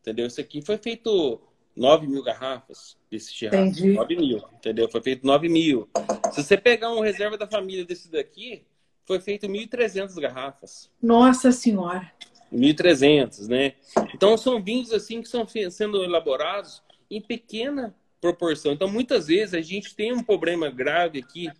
entendeu? 0.00 0.26
Esse 0.26 0.40
aqui 0.40 0.62
foi 0.62 0.78
feito 0.78 1.40
9 1.76 2.06
mil 2.06 2.22
garrafas 2.22 2.96
desse 3.10 3.32
chirrado. 3.32 3.68
Entendi. 3.68 3.92
9 3.92 4.16
mil, 4.16 4.42
entendeu? 4.54 4.90
Foi 4.90 5.02
feito 5.02 5.26
9 5.26 5.48
mil. 5.48 5.88
Se 6.32 6.42
você 6.42 6.56
pegar 6.56 6.92
um 6.92 7.00
reserva 7.00 7.38
da 7.38 7.46
família 7.46 7.84
desse 7.84 8.10
daqui, 8.10 8.64
foi 9.06 9.20
feito 9.20 9.46
1.300 9.46 10.14
garrafas. 10.20 10.90
Nossa 11.02 11.50
Senhora! 11.52 12.12
1.300, 12.52 13.48
né? 13.48 13.74
Então, 14.14 14.36
são 14.36 14.62
vinhos 14.62 14.92
assim 14.92 15.20
que 15.20 15.26
estão 15.26 15.46
sendo 15.70 16.02
elaborados 16.02 16.82
em 17.10 17.20
pequena 17.20 17.94
proporção. 18.20 18.72
Então, 18.72 18.88
muitas 18.88 19.28
vezes, 19.28 19.54
a 19.54 19.60
gente 19.60 19.94
tem 19.94 20.12
um 20.12 20.22
problema 20.22 20.70
grave 20.70 21.18
aqui 21.20 21.50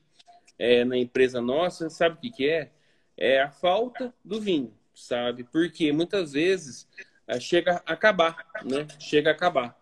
é, 0.59 0.85
na 0.85 0.97
empresa 0.97 1.41
nossa, 1.41 1.89
sabe 1.89 2.17
o 2.17 2.21
que, 2.21 2.31
que 2.31 2.49
é? 2.49 2.71
É 3.17 3.43
a 3.43 3.51
falta 3.51 4.15
do 4.25 4.41
vinho 4.41 4.73
sabe? 4.99 5.45
Porque 5.45 5.93
muitas 5.93 6.33
vezes 6.33 6.89
eh, 7.27 7.41
chega 7.41 7.83
a 7.87 7.93
acabar, 7.93 8.47
né? 8.65 8.87
Chega 8.99 9.31
a 9.31 9.33
acabar. 9.33 9.79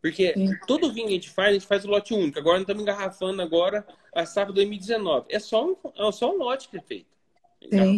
Porque 0.00 0.32
Sim. 0.32 0.56
todo 0.66 0.92
vinho 0.92 1.08
que 1.08 1.12
a 1.12 1.16
gente 1.16 1.30
faz, 1.30 1.48
a 1.48 1.52
gente 1.52 1.66
faz 1.66 1.84
o 1.84 1.88
lote 1.88 2.14
único. 2.14 2.38
Agora 2.38 2.54
nós 2.54 2.62
estamos 2.62 2.82
engarrafando 2.82 3.42
agora 3.42 3.86
a 4.14 4.24
safra 4.24 4.52
2019. 4.52 5.26
É 5.28 5.38
só 5.38 5.66
um, 5.66 5.76
é 5.94 6.12
só 6.12 6.34
um 6.34 6.38
lote 6.38 6.68
que 6.68 6.78
é 6.78 6.80
feito. 6.80 7.06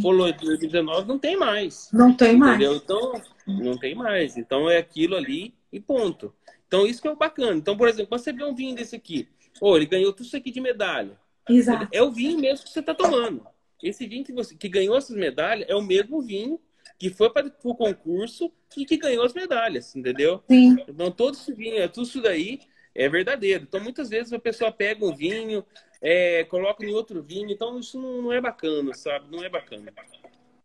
Falou 0.03 0.33
2019, 0.33 1.09
não 1.09 1.19
tem 1.19 1.37
mais. 1.37 1.89
Não 1.93 2.13
tem 2.15 2.37
entendeu? 2.37 2.73
mais. 2.73 2.83
Então, 2.83 3.23
não 3.47 3.79
tem 3.79 3.95
mais. 3.95 4.37
Então 4.37 4.69
é 4.69 4.79
aquilo 4.79 5.17
ali 5.17 5.55
e 5.73 5.81
ponto. 5.81 6.35
Então 6.67 6.87
isso 6.87 7.01
que 7.01 7.09
é 7.09 7.11
o 7.11 7.17
bacana. 7.17 7.57
Então, 7.57 7.77
por 7.77 7.89
exemplo, 7.89 8.09
quando 8.09 8.21
você 8.23 8.33
vê 8.33 8.45
um 8.45 8.55
vinho 8.55 8.75
desse 8.75 8.97
aqui, 8.97 9.29
oh, 9.61 9.77
ele 9.77 9.87
ganhou 9.87 10.13
tudo 10.13 10.27
isso 10.27 10.37
aqui 10.37 10.51
de 10.51 10.61
medalha. 10.61 11.19
Exato. 11.49 11.89
É 11.93 12.03
o 12.03 12.11
vinho 12.11 12.39
mesmo 12.39 12.65
que 12.65 12.71
você 12.71 12.81
está 12.81 12.95
tomando. 12.95 13.47
Esse 13.83 14.07
vinho 14.07 14.25
que, 14.25 14.33
você, 14.33 14.55
que 14.55 14.69
ganhou 14.69 14.97
essas 14.97 15.17
medalhas 15.17 15.69
é 15.69 15.75
o 15.75 15.83
mesmo 15.83 16.23
vinho 16.23 16.61
que 16.99 17.11
foi 17.11 17.31
para 17.31 17.51
o 17.65 17.75
concurso 17.75 18.53
e 18.77 18.85
que 18.85 18.97
ganhou 18.97 19.25
as 19.25 19.35
medalhas, 19.35 19.95
entendeu? 19.97 20.43
Sim. 20.49 20.77
Então, 20.87 21.11
todo 21.11 21.35
esse 21.35 21.53
vinho, 21.53 21.89
tudo 21.89 22.07
isso 22.07 22.23
daí 22.23 22.61
é 22.95 23.09
verdadeiro. 23.09 23.65
Então, 23.69 23.81
muitas 23.81 24.09
vezes 24.09 24.33
a 24.33 24.39
pessoa 24.39 24.71
pega 24.71 25.05
um 25.05 25.15
vinho, 25.15 25.65
é, 26.03 26.45
coloca 26.45 26.85
em 26.85 26.93
outro 26.93 27.23
vinho, 27.23 27.51
então 27.51 27.79
isso 27.79 27.99
não, 27.99 28.23
não, 28.23 28.33
é 28.33 28.41
bacana, 28.41 28.93
sabe? 28.93 29.27
Não 29.31 29.43
é 29.43 29.49
bacana. 29.49 29.93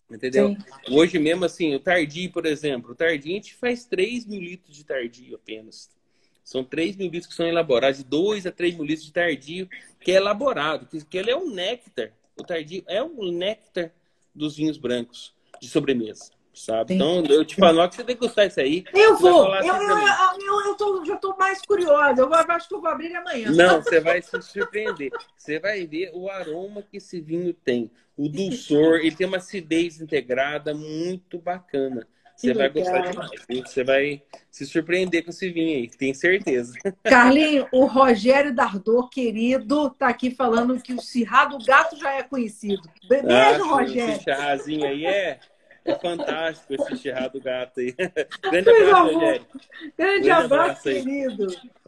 Entendeu? 0.10 0.50
Sim. 0.50 0.96
Hoje 0.96 1.20
mesmo, 1.20 1.46
assim, 1.46 1.76
o 1.76 1.80
tardio, 1.80 2.32
por 2.32 2.46
exemplo, 2.46 2.92
o 2.92 2.96
tardio 2.96 3.32
a 3.32 3.36
gente 3.36 3.54
faz 3.54 3.86
3 3.86 4.26
mil 4.26 4.42
litros 4.42 4.76
de 4.76 4.84
tardio 4.84 5.36
apenas. 5.36 5.90
São 6.44 6.64
3 6.64 6.96
mil 6.96 7.10
litros 7.10 7.28
que 7.28 7.36
são 7.36 7.46
elaborados, 7.46 8.00
de 8.00 8.06
2 8.06 8.48
a 8.48 8.52
3 8.52 8.76
mil 8.76 8.86
litros 8.86 9.06
de 9.06 9.14
tardio, 9.14 9.70
que 10.00 10.12
é 10.12 10.16
elaborado, 10.16 10.86
que, 10.88 11.04
que 11.06 11.18
ele 11.18 11.30
é 11.30 11.38
um 11.38 11.50
néctar 11.50 12.12
o 12.38 12.44
tardio 12.44 12.84
é 12.88 13.02
o 13.02 13.32
néctar 13.32 13.92
dos 14.34 14.56
vinhos 14.56 14.78
brancos 14.78 15.34
de 15.60 15.68
sobremesa. 15.68 16.32
Sabe? 16.58 16.96
Então, 16.96 17.24
eu 17.26 17.46
te 17.46 17.56
falo 17.56 17.88
que 17.88 17.96
você 17.96 18.04
tem 18.04 18.16
que 18.16 18.22
gostar 18.22 18.48
disso 18.48 18.60
aí. 18.60 18.84
Eu 18.92 19.16
vou. 19.18 19.54
Eu, 19.56 19.76
eu, 19.76 19.98
eu, 20.00 20.62
eu, 20.66 20.76
tô, 20.76 21.06
já 21.06 21.14
estou 21.14 21.38
mais 21.38 21.62
curiosa. 21.62 22.22
Eu 22.22 22.34
acho 22.34 22.68
que 22.68 22.74
eu 22.74 22.82
vou 22.82 22.90
abrir 22.90 23.16
amanhã. 23.16 23.52
Não, 23.52 23.82
você 23.82 24.00
vai 24.00 24.22
se 24.24 24.42
surpreender. 24.42 25.12
Você 25.38 25.60
vai 25.60 25.86
ver 25.86 26.10
o 26.16 26.28
aroma 26.30 26.82
que 26.82 26.98
esse 26.98 27.22
vinho 27.22 27.54
tem. 27.54 27.92
O 28.18 28.28
dulçor, 28.28 28.96
ele 28.96 29.16
tem 29.16 29.28
uma 29.28 29.38
acidez 29.38 30.02
integrada 30.02 30.74
muito 30.74 31.38
bacana. 31.38 32.08
Você 32.36 32.54
vai 32.54 32.70
gostar 32.70 33.02
demais. 33.02 33.32
Você 33.66 33.84
vai 33.84 34.22
se 34.50 34.66
surpreender 34.66 35.24
com 35.24 35.30
esse 35.30 35.50
vinho 35.50 35.78
aí, 35.78 35.90
tenho 35.90 36.14
certeza. 36.16 36.74
Carlinho, 37.04 37.68
o 37.72 37.86
Rogério 37.86 38.54
Dardor, 38.54 39.10
querido, 39.10 39.92
tá 39.92 40.08
aqui 40.08 40.32
falando 40.32 40.80
que 40.82 40.94
o 40.94 41.02
Cirrado 41.02 41.58
Gato 41.64 41.98
já 41.98 42.14
é 42.14 42.24
conhecido. 42.24 42.82
Beijo, 43.08 43.28
ah, 43.28 43.58
Rogério. 43.58 44.14
Esse 44.16 44.24
charrazinho 44.24 44.86
aí 44.86 45.06
é 45.06 45.40
fantástico, 46.02 46.74
esse 46.74 46.98
Cerrado 46.98 47.40
Gato 47.40 47.80
aí. 47.80 47.94
Grande 48.42 48.70
abraço, 48.70 49.14
Rogério. 49.14 49.46
Grande, 49.46 49.94
Grande 49.98 50.32
abraço, 50.32 50.54
abraço 50.54 50.84
querido. 50.84 51.48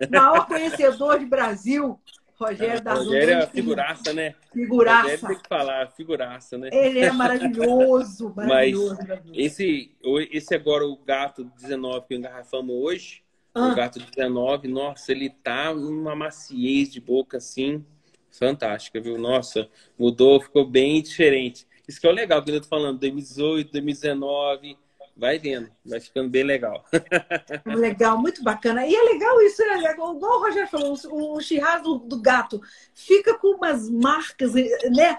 Maior 0.09 0.47
conhecedor 0.47 1.19
de 1.19 1.25
Brasil. 1.25 1.99
Rogério 2.39 2.81
da 2.81 2.93
Rogério 2.93 3.33
é 3.33 3.47
figuraça, 3.47 4.13
né? 4.13 4.33
Figuraça. 4.53 5.01
Rogério 5.01 5.27
tem 5.27 5.37
que 5.37 5.49
falar, 5.49 5.91
figuraça, 5.91 6.57
né? 6.57 6.69
Ele 6.71 6.99
é 6.99 7.11
maravilhoso, 7.11 8.31
maravilhoso. 8.35 8.97
Mas 9.05 9.21
esse, 9.33 9.91
esse 10.31 10.55
agora, 10.55 10.85
o 10.85 10.95
gato 10.95 11.43
19 11.43 12.07
que 12.07 12.15
engarrafamos 12.15 12.73
hoje, 12.73 13.23
ah. 13.53 13.67
o 13.67 13.75
gato 13.75 13.99
19, 13.99 14.69
nossa, 14.69 15.11
ele 15.11 15.29
tá 15.29 15.73
numa 15.73 16.15
maciez 16.15 16.89
de 16.89 17.01
boca 17.01 17.37
assim, 17.37 17.83
fantástica, 18.31 19.01
viu? 19.01 19.17
Nossa, 19.17 19.67
mudou, 19.97 20.39
ficou 20.39 20.65
bem 20.65 21.01
diferente. 21.01 21.67
Isso 21.89 21.99
que 21.99 22.05
é 22.05 22.11
o 22.11 22.13
legal, 22.13 22.43
que 22.43 22.51
eu 22.51 22.61
tô 22.61 22.67
falando, 22.67 22.99
2018, 22.99 23.71
2019 23.71 24.77
vai 25.17 25.39
vendo, 25.39 25.71
vai 25.83 25.99
ficando 25.99 26.29
bem 26.29 26.43
legal. 26.43 26.85
legal, 27.65 28.15
muito 28.15 28.43
bacana. 28.43 28.85
E 28.85 28.95
é 28.95 29.01
legal 29.01 29.41
isso, 29.41 29.63
é 29.63 29.75
legal. 29.75 30.15
igual 30.15 30.37
o 30.37 30.43
Rogério 30.43 30.69
falou, 30.69 30.95
o, 31.07 31.37
o 31.37 31.81
do, 31.81 31.97
do, 31.97 32.21
gato 32.21 32.61
fica 32.93 33.33
com 33.39 33.55
umas 33.55 33.89
marcas, 33.89 34.53
né? 34.53 35.17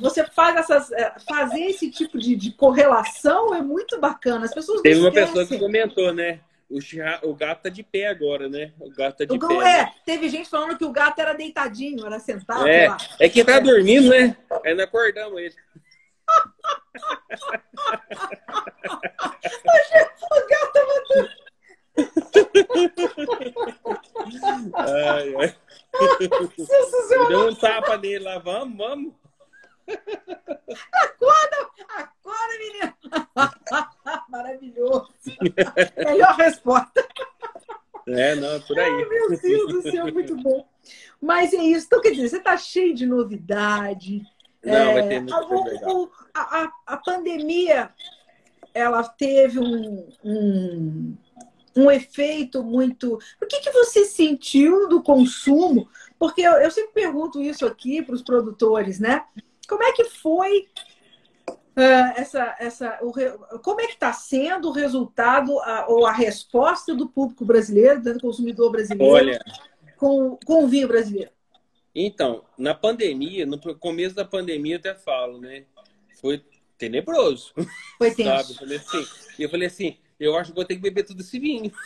Você 0.00 0.24
faz 0.24 0.56
essas, 0.56 0.90
é, 0.90 1.14
fazer 1.28 1.60
esse 1.60 1.90
tipo 1.90 2.18
de, 2.18 2.34
de 2.34 2.50
correlação 2.50 3.54
é 3.54 3.60
muito 3.60 4.00
bacana. 4.00 4.46
As 4.46 4.54
pessoas 4.54 4.80
Teve 4.80 5.00
uma 5.00 5.12
pessoa 5.12 5.46
que 5.46 5.58
comentou, 5.58 6.14
né? 6.14 6.40
O, 6.68 6.78
o 7.28 7.34
gato 7.34 7.64
tá 7.64 7.68
de 7.68 7.82
pé 7.82 8.06
agora, 8.06 8.48
né? 8.48 8.72
O 8.80 8.90
gato 8.90 9.18
tá 9.18 9.24
de 9.26 9.36
o, 9.36 9.38
pé. 9.38 9.54
É, 9.54 9.82
né? 9.82 9.92
teve 10.04 10.30
gente 10.30 10.48
falando 10.48 10.78
que 10.78 10.84
o 10.84 10.90
gato 10.90 11.20
era 11.20 11.34
deitadinho, 11.34 12.06
era 12.06 12.18
sentado. 12.18 12.66
É, 12.66 12.88
lá. 12.88 12.96
é 13.20 13.28
que 13.28 13.44
tá 13.44 13.60
dormindo, 13.60 14.08
né? 14.08 14.34
Aí 14.64 14.74
não 14.74 14.82
acordamos 14.82 15.38
ele. 15.38 15.54
O 20.32 20.46
gato 20.48 20.72
tava 20.72 20.96
ai, 24.74 25.34
ai. 25.36 25.56
Deu 27.28 27.48
um 27.48 27.54
tapa 27.54 27.96
nele 27.96 28.24
lá, 28.24 28.38
vamos, 28.38 28.76
vamos. 28.76 29.14
Acorda, 30.92 31.70
acorda, 31.96 32.58
menino. 32.58 32.94
Maravilhoso. 34.28 35.12
Melhor 35.96 36.34
resposta. 36.36 37.06
É, 38.08 38.34
não, 38.36 38.52
é 38.54 38.60
por 38.60 38.78
aí. 38.78 38.90
Ai, 38.90 39.04
meu 39.04 39.28
Deus 39.28 39.72
do 39.72 39.82
céu, 39.90 40.12
muito 40.12 40.36
bom. 40.36 40.68
Mas 41.20 41.52
é 41.52 41.56
isso. 41.56 41.86
Então, 41.86 42.00
quer 42.00 42.10
dizer, 42.10 42.28
você 42.28 42.38
está 42.38 42.56
cheio 42.56 42.94
de 42.94 43.06
novidade. 43.06 44.22
Não, 44.66 44.74
é, 44.74 44.94
vai 44.94 45.08
ter 45.08 45.20
muito 45.20 45.34
o, 45.86 46.10
a, 46.34 46.40
a, 46.40 46.72
a, 46.86 46.96
pandemia, 46.96 47.90
ela 48.74 49.04
teve 49.04 49.60
um, 49.60 50.08
um, 50.24 51.16
um 51.76 51.90
efeito 51.90 52.64
muito... 52.64 53.18
O 53.40 53.46
que, 53.46 53.60
que 53.60 53.70
você 53.70 54.04
sentiu 54.04 54.88
do 54.88 55.02
consumo? 55.02 55.88
Porque 56.18 56.42
eu, 56.42 56.52
eu 56.54 56.70
sempre 56.70 56.92
pergunto 56.92 57.40
isso 57.40 57.64
aqui 57.64 58.02
para 58.02 58.14
os 58.14 58.22
produtores, 58.22 58.98
né? 58.98 59.24
Como 59.68 59.82
é 59.82 59.92
que 59.92 60.04
foi 60.04 60.66
Uh, 61.78 62.08
essa, 62.16 62.56
essa, 62.58 62.98
o, 63.02 63.12
como 63.58 63.82
é 63.82 63.86
que 63.86 63.92
está 63.92 64.10
sendo 64.10 64.70
o 64.70 64.72
resultado 64.72 65.60
a, 65.60 65.84
ou 65.86 66.06
a 66.06 66.10
resposta 66.10 66.94
do 66.94 67.06
público 67.06 67.44
brasileiro, 67.44 68.00
do 68.02 68.18
consumidor 68.18 68.72
brasileiro, 68.72 69.12
Olha, 69.12 69.44
com, 69.98 70.38
com 70.46 70.64
o 70.64 70.68
vinho 70.68 70.88
brasileiro? 70.88 71.35
Então, 71.98 72.44
na 72.58 72.74
pandemia, 72.74 73.46
no 73.46 73.58
começo 73.78 74.14
da 74.14 74.22
pandemia, 74.22 74.74
eu 74.74 74.78
até 74.78 74.94
falo, 74.94 75.40
né? 75.40 75.64
Foi 76.20 76.44
tenebroso. 76.76 77.54
Foi 77.96 78.14
tenso. 78.14 78.52
Sabe? 78.52 78.52
Eu 78.52 78.58
falei 78.58 78.76
assim, 78.76 79.06
eu 79.38 79.48
falei 79.48 79.66
assim, 79.66 79.96
eu 80.20 80.36
acho 80.36 80.50
que 80.50 80.56
vou 80.56 80.66
ter 80.66 80.74
que 80.74 80.82
beber 80.82 81.04
tudo 81.04 81.22
esse 81.22 81.38
vinho. 81.38 81.72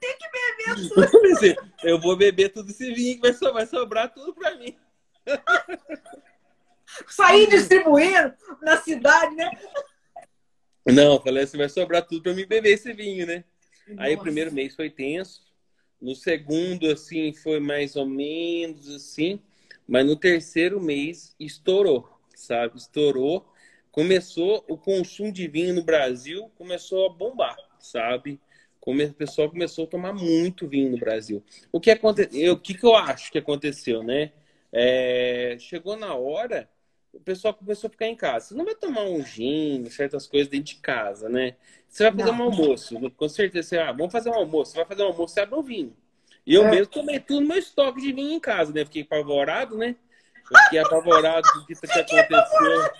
Tem 0.00 0.16
que 0.16 0.30
beber 0.30 0.76
tudo. 0.88 1.02
Assim, 1.32 1.56
eu 1.82 2.00
vou 2.00 2.16
beber 2.16 2.50
tudo 2.50 2.70
esse 2.70 2.94
vinho, 2.94 3.20
vai 3.20 3.32
sobrar, 3.32 3.54
vai 3.54 3.66
sobrar 3.66 4.14
tudo 4.14 4.32
para 4.32 4.56
mim. 4.56 4.78
Sair 7.08 7.48
distribuindo 7.48 8.32
na 8.62 8.76
cidade, 8.76 9.34
né? 9.34 9.50
Não, 10.86 11.20
falei 11.20 11.42
assim, 11.42 11.58
vai 11.58 11.68
sobrar 11.68 12.06
tudo 12.06 12.22
para 12.22 12.32
mim 12.32 12.46
beber 12.46 12.74
esse 12.74 12.92
vinho, 12.92 13.26
né? 13.26 13.42
Nossa. 13.88 14.02
Aí 14.02 14.14
o 14.14 14.20
primeiro 14.20 14.52
mês 14.52 14.76
foi 14.76 14.88
tenso. 14.88 15.47
No 16.00 16.14
segundo, 16.14 16.90
assim, 16.90 17.32
foi 17.32 17.60
mais 17.60 17.96
ou 17.96 18.06
menos 18.06 18.88
assim. 18.88 19.40
Mas 19.86 20.06
no 20.06 20.16
terceiro 20.16 20.80
mês 20.80 21.34
estourou, 21.40 22.08
sabe? 22.34 22.76
Estourou. 22.76 23.44
Começou 23.90 24.64
o 24.68 24.76
consumo 24.76 25.32
de 25.32 25.48
vinho 25.48 25.74
no 25.74 25.82
Brasil, 25.82 26.50
começou 26.56 27.06
a 27.06 27.08
bombar, 27.08 27.56
sabe? 27.80 28.40
O 28.80 29.14
pessoal 29.14 29.50
começou 29.50 29.84
a 29.84 29.88
tomar 29.88 30.14
muito 30.14 30.66
vinho 30.66 30.90
no 30.90 30.98
Brasil. 30.98 31.42
O 31.70 31.78
que 31.78 31.90
aconteceu? 31.90 32.52
O 32.54 32.58
que, 32.58 32.72
que 32.72 32.86
eu 32.86 32.94
acho 32.94 33.30
que 33.30 33.38
aconteceu, 33.38 34.02
né? 34.02 34.32
É... 34.72 35.56
chegou 35.58 35.96
na 35.96 36.14
hora 36.14 36.68
o 37.12 37.20
pessoal 37.20 37.54
começou 37.54 37.88
a 37.88 37.90
ficar 37.90 38.06
em 38.06 38.14
casa. 38.14 38.48
Você 38.48 38.54
não 38.54 38.64
vai 38.64 38.74
tomar 38.74 39.02
um 39.02 39.24
gin, 39.24 39.84
certas 39.90 40.26
coisas 40.26 40.48
dentro 40.48 40.74
de 40.74 40.76
casa, 40.76 41.28
né? 41.28 41.56
Você 41.88 42.04
vai 42.04 42.12
fazer 42.12 42.32
não. 42.32 42.38
um 42.38 42.42
almoço, 42.42 43.10
com 43.16 43.28
certeza. 43.28 43.68
Você, 43.68 43.78
ah, 43.78 43.92
vamos 43.92 44.12
fazer 44.12 44.30
um 44.30 44.34
almoço. 44.34 44.72
Você 44.72 44.78
vai 44.78 44.86
fazer 44.86 45.02
um 45.02 45.06
almoço, 45.06 45.34
você 45.34 45.40
abre 45.40 45.58
um 45.58 45.62
vinho. 45.62 45.96
E 46.46 46.54
eu 46.54 46.64
é. 46.64 46.70
mesmo 46.70 46.86
tomei 46.86 47.18
tudo 47.18 47.40
no 47.40 47.48
meu 47.48 47.58
estoque 47.58 48.00
de 48.00 48.12
vinho 48.12 48.32
em 48.32 48.40
casa, 48.40 48.72
né? 48.72 48.84
Fiquei 48.84 49.02
apavorado, 49.02 49.76
né? 49.76 49.96
Eu 50.50 50.58
fiquei 50.64 50.78
apavorado 50.78 51.46
do 51.54 51.66
que, 51.66 51.74
que 51.80 51.98
aconteceu. 51.98 52.90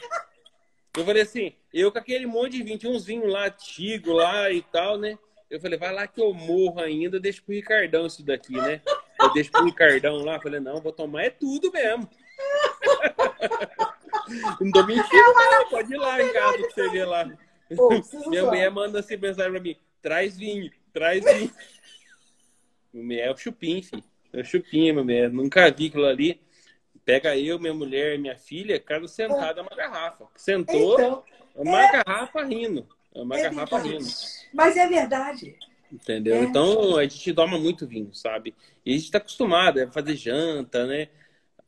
Eu 0.96 1.05
falei 1.05 1.22
assim, 1.22 1.53
eu 1.72 1.92
com 1.92 1.98
aquele 1.98 2.27
monte 2.27 2.53
de 2.53 2.62
vinho, 2.62 2.79
tinha 2.79 2.92
uns 2.92 3.05
vinhos 3.05 3.33
lá, 3.33 3.48
Tigo 3.51 4.12
lá 4.12 4.51
e 4.51 4.62
tal, 4.62 4.98
né? 4.98 5.18
Eu 5.51 5.61
falei, 5.61 5.79
vai 5.79 5.92
lá 5.92 6.07
que 6.07 6.20
eu 6.20 6.35
morro 6.35 6.81
ainda, 6.81 7.18
deixa 7.18 7.40
pro 7.40 7.55
Ricardão 7.55 8.07
isso 8.07 8.22
daqui, 8.22 8.53
né? 8.53 8.83
Eu 9.18 9.33
deixo 9.33 9.51
pro 9.51 9.64
Ricardão 9.64 10.24
lá, 10.24 10.40
falei, 10.40 10.61
não, 10.61 10.81
vou 10.81 10.92
tomar 10.92 11.24
é 11.24 11.31
tudo 11.31 11.70
mesmo. 11.72 12.09
Não 14.61 14.70
tô 14.70 14.85
mentindo, 14.85 15.35
não. 15.35 15.68
Pode 15.70 15.92
ir 15.92 15.96
lá 15.96 16.22
em 16.22 16.33
casa 16.33 16.59
pra 16.59 16.70
você 16.70 16.88
ver 16.90 17.07
lá. 17.07 17.31
Pô, 17.76 17.90
Minha 18.28 18.44
mulher 18.44 18.70
manda 18.70 19.00
assim 19.00 19.16
mensagem 19.16 19.52
pra 19.52 19.61
mim: 19.61 19.76
traz 20.02 20.37
vinho, 20.37 20.70
traz 20.92 21.24
vinho. 21.24 21.50
Meu 22.92 23.18
é 23.18 23.31
o 23.31 23.37
chupim, 23.37 23.83
filho. 23.83 24.02
É 24.33 24.40
o 24.40 24.44
chupim, 24.44 24.92
meu 24.92 25.04
mulher. 25.04 25.31
Nunca 25.31 25.70
vi 25.70 25.87
aquilo 25.87 26.07
ali. 26.07 26.40
Pega 27.04 27.37
eu, 27.37 27.59
minha 27.59 27.72
mulher 27.72 28.14
e 28.14 28.18
minha 28.18 28.37
filha, 28.37 28.78
cada 28.78 29.09
sentada 29.09 29.61
é 29.61 29.62
uma 29.62 29.74
garrafa. 29.74 30.26
Sentou, 30.37 30.94
então, 30.94 31.24
uma 31.54 31.83
é... 31.83 31.92
garrafa 31.92 32.44
rindo. 32.44 32.87
Uma 33.14 33.38
é 33.38 33.42
garrafa 33.44 33.78
verdade. 33.78 34.04
rindo. 34.04 34.14
Mas 34.52 34.76
é 34.76 34.87
verdade. 34.87 35.57
Entendeu? 35.90 36.37
É. 36.37 36.42
Então 36.42 36.96
a 36.96 37.02
gente 37.04 37.33
toma 37.33 37.59
muito 37.59 37.87
vinho, 37.87 38.14
sabe? 38.14 38.54
E 38.85 38.94
a 38.94 38.98
gente 38.98 39.11
tá 39.11 39.18
acostumado 39.18 39.81
a 39.81 39.90
fazer 39.90 40.16
janta, 40.16 40.87
né? 40.87 41.09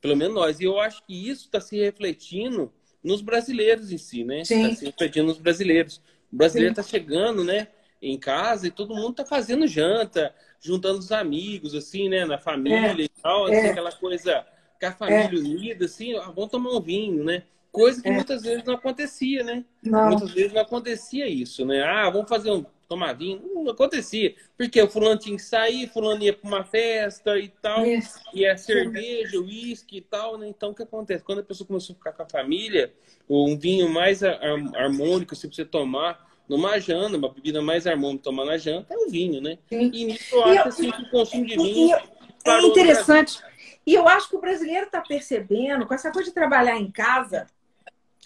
Pelo 0.00 0.16
menos 0.16 0.34
nós. 0.34 0.60
E 0.60 0.64
eu 0.64 0.78
acho 0.78 1.02
que 1.06 1.28
isso 1.28 1.46
está 1.46 1.60
se 1.60 1.78
refletindo 1.78 2.70
nos 3.02 3.20
brasileiros 3.20 3.90
em 3.92 3.98
si, 3.98 4.24
né? 4.24 4.42
Está 4.42 4.74
se 4.74 4.84
refletindo 4.84 5.26
nos 5.28 5.38
brasileiros. 5.38 6.00
O 6.32 6.36
brasileiro 6.36 6.72
está 6.72 6.82
chegando, 6.82 7.42
né? 7.44 7.68
Em 8.00 8.18
casa 8.18 8.66
e 8.66 8.70
todo 8.70 8.94
mundo 8.94 9.10
está 9.10 9.24
fazendo 9.24 9.66
janta, 9.66 10.34
juntando 10.60 10.98
os 10.98 11.12
amigos, 11.12 11.74
assim, 11.74 12.08
né? 12.08 12.24
Na 12.24 12.38
família 12.38 13.02
é. 13.02 13.04
e 13.04 13.08
tal, 13.08 13.46
assim, 13.46 13.54
é. 13.56 13.70
aquela 13.70 13.92
coisa 13.92 14.46
com 14.80 14.86
a 14.86 14.92
família 14.92 15.38
é. 15.38 15.42
unida, 15.42 15.84
assim, 15.84 16.14
ah, 16.16 16.30
vamos 16.34 16.50
tomar 16.50 16.70
um 16.70 16.80
vinho, 16.80 17.24
né? 17.24 17.42
Coisa 17.70 18.02
que 18.02 18.08
é. 18.08 18.12
muitas 18.12 18.42
vezes 18.42 18.64
não 18.64 18.74
acontecia, 18.74 19.44
né? 19.44 19.64
Não. 19.82 20.08
Muitas 20.08 20.32
vezes 20.32 20.52
não 20.52 20.62
acontecia 20.62 21.28
isso, 21.28 21.64
né? 21.64 21.82
Ah, 21.82 22.10
vamos 22.10 22.28
fazer 22.28 22.50
um 22.50 22.64
tomar 22.90 23.12
vinho. 23.12 23.40
Não 23.55 23.70
acontecia. 23.70 24.35
Porque 24.59 24.83
o 24.83 24.90
fulano 24.90 25.16
tinha 25.16 25.37
que 25.37 25.42
sair, 25.42 25.88
fulano 25.88 26.24
ia 26.24 26.33
para 26.33 26.48
uma 26.48 26.64
festa 26.64 27.38
e 27.38 27.48
tal. 27.48 27.87
Isso. 27.87 28.18
E 28.35 28.44
a 28.44 28.57
cerveja, 28.57 29.38
o 29.38 29.44
uísque 29.44 29.98
e 29.98 30.00
tal, 30.00 30.37
né? 30.37 30.48
Então, 30.48 30.70
o 30.70 30.74
que 30.74 30.83
acontece? 30.83 31.22
Quando 31.22 31.38
a 31.38 31.44
pessoa 31.44 31.68
começou 31.68 31.94
a 31.94 31.96
ficar 31.96 32.12
com 32.12 32.24
a 32.24 32.29
família, 32.29 32.92
um 33.29 33.57
vinho 33.57 33.88
mais 33.88 34.24
harmônico, 34.24 35.37
se 35.37 35.46
você 35.46 35.64
tomar 35.64 36.29
numa 36.48 36.81
janta, 36.81 37.16
uma 37.16 37.29
bebida 37.29 37.62
mais 37.62 37.87
harmônica 37.87 38.24
tomar 38.24 38.44
na 38.44 38.59
janta, 38.59 38.92
é 38.92 38.96
o 38.98 39.09
vinho, 39.09 39.40
né? 39.40 39.57
Sim. 39.68 39.88
E 39.94 40.05
nisso 40.07 40.35
eu 40.35 40.42
acho 40.42 40.68
assim, 40.68 40.90
que 40.90 41.03
o 41.03 41.11
consumo 41.11 41.46
de 41.46 41.57
vinho... 41.57 41.96
é 42.44 42.62
interessante. 42.62 43.40
E 43.87 43.94
eu 43.94 44.09
acho 44.09 44.29
que 44.29 44.37
o 44.37 44.40
brasileiro 44.40 44.87
está 44.87 45.00
percebendo, 45.00 45.87
com 45.87 45.94
essa 45.94 46.11
coisa 46.11 46.29
de 46.29 46.35
trabalhar 46.35 46.76
em 46.76 46.90
casa, 46.90 47.46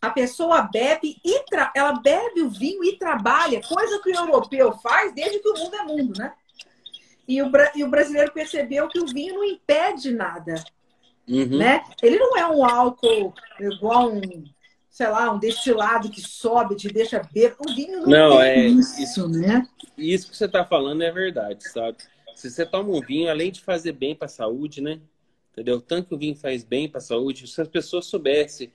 a 0.04 0.10
pessoa 0.10 0.62
bebe 0.62 1.16
e 1.24 1.40
tra... 1.44 1.72
ela 1.74 1.92
bebe 1.92 2.42
o 2.42 2.50
vinho 2.50 2.84
e 2.84 2.96
trabalha, 2.98 3.62
coisa 3.62 4.00
que 4.02 4.10
o 4.10 4.14
europeu 4.14 4.72
faz 4.72 5.14
desde 5.14 5.38
que 5.38 5.48
o 5.48 5.58
mundo 5.58 5.74
é 5.74 5.82
mundo, 5.82 6.18
né? 6.18 6.32
E 7.26 7.42
o, 7.42 7.50
e 7.74 7.82
o 7.82 7.88
brasileiro 7.88 8.32
percebeu 8.32 8.86
que 8.88 9.00
o 9.00 9.06
vinho 9.06 9.34
não 9.34 9.44
impede 9.44 10.10
nada, 10.12 10.62
uhum. 11.26 11.56
né? 11.56 11.82
Ele 12.02 12.18
não 12.18 12.36
é 12.36 12.46
um 12.46 12.64
álcool 12.64 13.32
igual 13.58 14.12
um, 14.12 14.44
sei 14.90 15.08
lá, 15.08 15.32
um 15.32 15.38
destilado 15.38 16.10
que 16.10 16.20
sobe, 16.20 16.76
te 16.76 16.88
deixa 16.88 17.18
beber. 17.20 17.56
O 17.58 17.74
vinho 17.74 18.02
não, 18.02 18.30
não 18.30 18.40
é 18.42 18.66
isso, 18.66 19.00
isso, 19.00 19.28
né? 19.28 19.66
Isso 19.96 20.30
que 20.30 20.36
você 20.36 20.44
está 20.44 20.64
falando 20.64 21.02
é 21.02 21.10
verdade, 21.10 21.66
sabe? 21.70 21.96
Se 22.34 22.50
você 22.50 22.66
toma 22.66 22.90
um 22.90 23.00
vinho, 23.00 23.30
além 23.30 23.50
de 23.50 23.62
fazer 23.62 23.92
bem 23.92 24.14
para 24.14 24.26
a 24.26 24.28
saúde, 24.28 24.82
né? 24.82 25.00
Entendeu? 25.52 25.80
Tanto 25.80 26.08
que 26.08 26.14
o 26.14 26.18
vinho 26.18 26.36
faz 26.36 26.62
bem 26.62 26.88
para 26.88 26.98
a 26.98 27.02
saúde, 27.02 27.46
se 27.46 27.60
as 27.60 27.68
pessoas 27.68 28.06
soubessem 28.06 28.70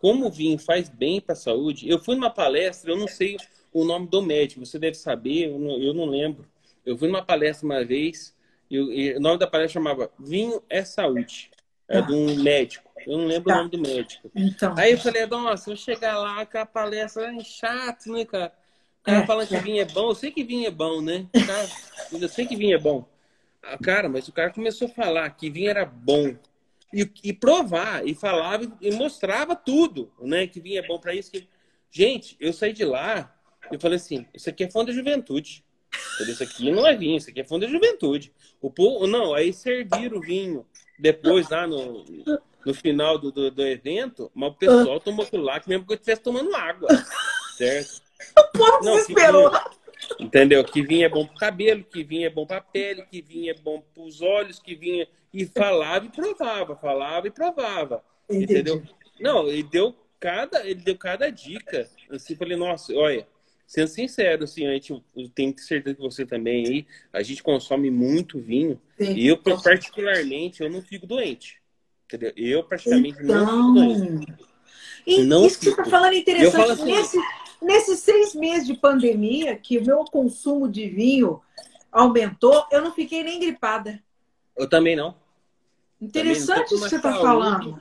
como 0.00 0.26
o 0.26 0.30
vinho 0.30 0.58
faz 0.58 0.88
bem 0.88 1.20
para 1.20 1.34
a 1.34 1.36
saúde. 1.36 1.88
Eu 1.88 1.98
fui 1.98 2.16
numa 2.16 2.30
palestra, 2.30 2.90
eu 2.90 2.96
não 2.96 3.06
sei 3.06 3.36
o 3.72 3.84
nome 3.84 4.08
do 4.08 4.20
médico, 4.20 4.66
você 4.66 4.78
deve 4.78 4.96
saber, 4.96 5.48
eu 5.48 5.58
não, 5.58 5.78
eu 5.78 5.94
não 5.94 6.06
lembro. 6.06 6.44
Eu 6.84 6.98
fui 6.98 7.08
numa 7.08 7.24
palestra 7.24 7.64
uma 7.64 7.84
vez, 7.84 8.34
e, 8.68 8.76
e, 8.76 9.16
o 9.16 9.20
nome 9.20 9.38
da 9.38 9.46
palestra 9.46 9.80
chamava 9.80 10.10
Vinho 10.18 10.62
é 10.68 10.84
Saúde. 10.84 11.50
É 11.88 11.98
ah. 11.98 12.00
de 12.02 12.12
um 12.12 12.42
médico. 12.42 12.90
Eu 13.06 13.18
não 13.18 13.26
lembro 13.26 13.48
tá. 13.48 13.54
o 13.54 13.58
nome 13.58 13.70
do 13.70 13.78
médico. 13.78 14.30
Então. 14.34 14.74
Aí 14.76 14.92
eu 14.92 14.98
falei, 14.98 15.26
nossa, 15.26 15.70
eu 15.70 15.76
chegar 15.76 16.18
lá 16.18 16.44
com 16.44 16.58
a 16.58 16.66
palestra 16.66 17.34
é 17.34 17.40
chato, 17.40 18.12
né, 18.12 18.24
cara? 18.24 18.52
O 19.00 19.04
cara 19.04 19.18
é, 19.18 19.26
falando 19.26 19.48
que 19.48 19.56
vinho 19.56 19.80
é 19.80 19.84
bom, 19.84 20.10
eu 20.10 20.14
sei 20.14 20.30
que 20.30 20.44
vinho 20.44 20.66
é 20.66 20.70
bom, 20.70 21.00
né? 21.00 21.26
Cara, 21.46 21.68
eu 22.12 22.28
sei 22.28 22.46
que 22.46 22.54
vinho 22.54 22.74
é 22.74 22.78
bom. 22.78 23.08
Ah, 23.62 23.78
cara, 23.78 24.08
mas 24.08 24.28
o 24.28 24.32
cara 24.32 24.50
começou 24.50 24.88
a 24.88 24.90
falar 24.90 25.30
que 25.30 25.50
vinho 25.50 25.70
era 25.70 25.84
bom 25.84 26.36
e, 26.92 27.10
e 27.22 27.32
provar, 27.32 28.06
e 28.06 28.14
falava, 28.14 28.70
e 28.80 28.90
mostrava 28.92 29.54
tudo, 29.54 30.12
né? 30.20 30.46
Que 30.46 30.60
vinha 30.60 30.82
bom 30.86 30.98
para 30.98 31.14
isso. 31.14 31.30
Que... 31.30 31.48
Gente, 31.90 32.36
eu 32.40 32.52
saí 32.52 32.72
de 32.72 32.84
lá, 32.84 33.34
eu 33.70 33.78
falei 33.80 33.96
assim, 33.96 34.26
isso 34.34 34.48
aqui 34.48 34.64
é 34.64 34.70
fundo 34.70 34.86
da 34.86 34.92
juventude. 34.92 35.64
Isso 36.20 36.42
aqui 36.42 36.70
não 36.70 36.86
é 36.86 36.94
vinho, 36.94 37.16
isso 37.16 37.30
aqui 37.30 37.40
é 37.40 37.44
fundo 37.44 37.66
da 37.66 37.72
juventude. 37.72 38.32
O 38.60 38.70
povo, 38.70 39.06
não, 39.06 39.34
aí 39.34 39.52
serviram 39.52 40.18
o 40.18 40.20
vinho 40.20 40.66
depois 40.98 41.48
lá 41.48 41.66
no, 41.66 42.04
no 42.64 42.74
final 42.74 43.18
do, 43.18 43.32
do, 43.32 43.50
do 43.50 43.66
evento, 43.66 44.30
mas 44.34 44.50
o 44.50 44.54
pessoal 44.54 45.00
tomou 45.00 45.24
aquilo 45.24 45.42
lá 45.42 45.58
que 45.58 45.68
mesmo 45.68 45.86
que 45.86 45.92
eu 45.92 45.96
estivesse 45.96 46.22
tomando 46.22 46.54
água, 46.54 46.88
certo? 47.56 48.02
O 48.38 48.58
povo 48.58 48.84
não, 48.84 48.92
desesperou. 48.96 49.50
Entendeu? 50.18 50.64
Que 50.64 50.82
vinho 50.82 51.04
é 51.04 51.08
bom 51.08 51.26
pro 51.26 51.36
cabelo, 51.36 51.84
que 51.84 52.02
vinho 52.02 52.26
é 52.26 52.30
bom 52.30 52.46
pra 52.46 52.60
pele, 52.60 53.02
que 53.02 53.22
vinho 53.22 53.50
é 53.50 53.54
bom 53.54 53.82
pros 53.94 54.20
olhos, 54.20 54.58
que 54.58 54.74
vinho. 54.74 55.06
E 55.32 55.46
falava 55.46 56.06
e 56.06 56.08
provava, 56.08 56.76
falava 56.76 57.26
e 57.26 57.30
provava. 57.30 58.04
Entendi. 58.28 58.52
Entendeu? 58.52 58.82
Não, 59.20 59.48
ele 59.48 59.62
deu 59.62 59.94
cada, 60.18 60.66
ele 60.66 60.80
deu 60.82 60.96
cada 60.96 61.30
dica. 61.30 61.88
Assim, 62.10 62.34
falei, 62.34 62.56
nossa, 62.56 62.92
olha, 62.94 63.26
sendo 63.66 63.88
sincero, 63.88 64.44
assim, 64.44 64.66
a 64.66 64.72
gente 64.72 65.02
tem 65.34 65.56
certeza 65.56 65.96
que 65.96 66.02
você 66.02 66.26
também 66.26 66.66
aí, 66.66 66.86
a 67.12 67.22
gente 67.22 67.42
consome 67.42 67.90
muito 67.90 68.40
vinho. 68.40 68.80
Sim. 68.98 69.14
E 69.14 69.28
eu, 69.28 69.38
particularmente, 69.38 70.62
eu 70.62 70.70
não 70.70 70.82
fico 70.82 71.06
doente. 71.06 71.60
Entendeu? 72.06 72.32
Eu 72.36 72.64
praticamente 72.64 73.22
então... 73.22 73.72
não 73.72 74.20
e 75.06 75.22
não 75.22 75.46
isso 75.46 75.58
que 75.58 75.66
você 75.66 75.70
está 75.70 75.84
falando 75.84 76.14
é 76.14 76.18
interessante. 76.18 76.70
Assim, 76.72 76.84
Nesse, 76.84 77.18
nesses 77.62 78.00
seis 78.00 78.34
meses 78.34 78.66
de 78.66 78.74
pandemia, 78.74 79.56
que 79.56 79.78
o 79.78 79.84
meu 79.84 80.04
consumo 80.04 80.68
de 80.68 80.88
vinho 80.88 81.40
aumentou, 81.90 82.66
eu 82.70 82.82
não 82.82 82.92
fiquei 82.92 83.22
nem 83.22 83.40
gripada. 83.40 84.02
Eu 84.56 84.68
também 84.68 84.94
não. 84.94 85.14
Interessante 86.00 86.74
isso 86.74 86.84
que 86.84 86.88
você 86.88 86.96
está 86.96 87.12
falando. 87.12 87.80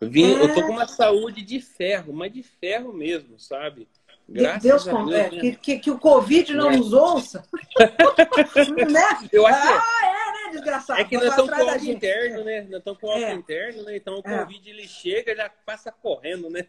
Vim, 0.00 0.34
é... 0.34 0.42
Eu 0.42 0.54
tô 0.54 0.62
com 0.62 0.72
uma 0.72 0.88
saúde 0.88 1.42
de 1.42 1.60
ferro, 1.60 2.12
mas 2.12 2.32
de 2.32 2.42
ferro 2.42 2.92
mesmo, 2.92 3.38
sabe? 3.38 3.86
Graças 4.32 4.62
Deus, 4.62 4.88
a 4.88 4.92
Deus. 4.92 5.12
É, 5.12 5.28
que, 5.28 5.56
que, 5.56 5.78
que, 5.80 5.90
o 5.90 5.98
Covid 5.98 6.54
não 6.54 6.70
é. 6.70 6.76
nos 6.76 6.92
ouça. 6.92 7.44
né? 8.88 9.28
Eu 9.32 9.44
acho 9.44 9.68
ah, 9.68 10.06
é, 10.06 10.44
né, 10.44 10.50
desgraçado? 10.52 11.00
É 11.00 11.04
que 11.04 11.16
nós 11.16 11.30
estamos 11.30 11.50
com 11.50 11.64
o 11.64 11.90
interno, 11.90 12.44
né? 12.44 12.60
Nós 12.62 12.78
estamos 12.78 13.00
com 13.00 13.08
o 13.08 13.12
é. 13.18 13.34
interno, 13.34 13.82
né? 13.82 13.96
Então 13.96 14.14
o 14.14 14.22
é. 14.24 14.38
Covid 14.38 14.70
ele 14.70 14.86
chega 14.86 15.34
já 15.34 15.50
passa 15.66 15.90
correndo, 15.90 16.48
né? 16.48 16.68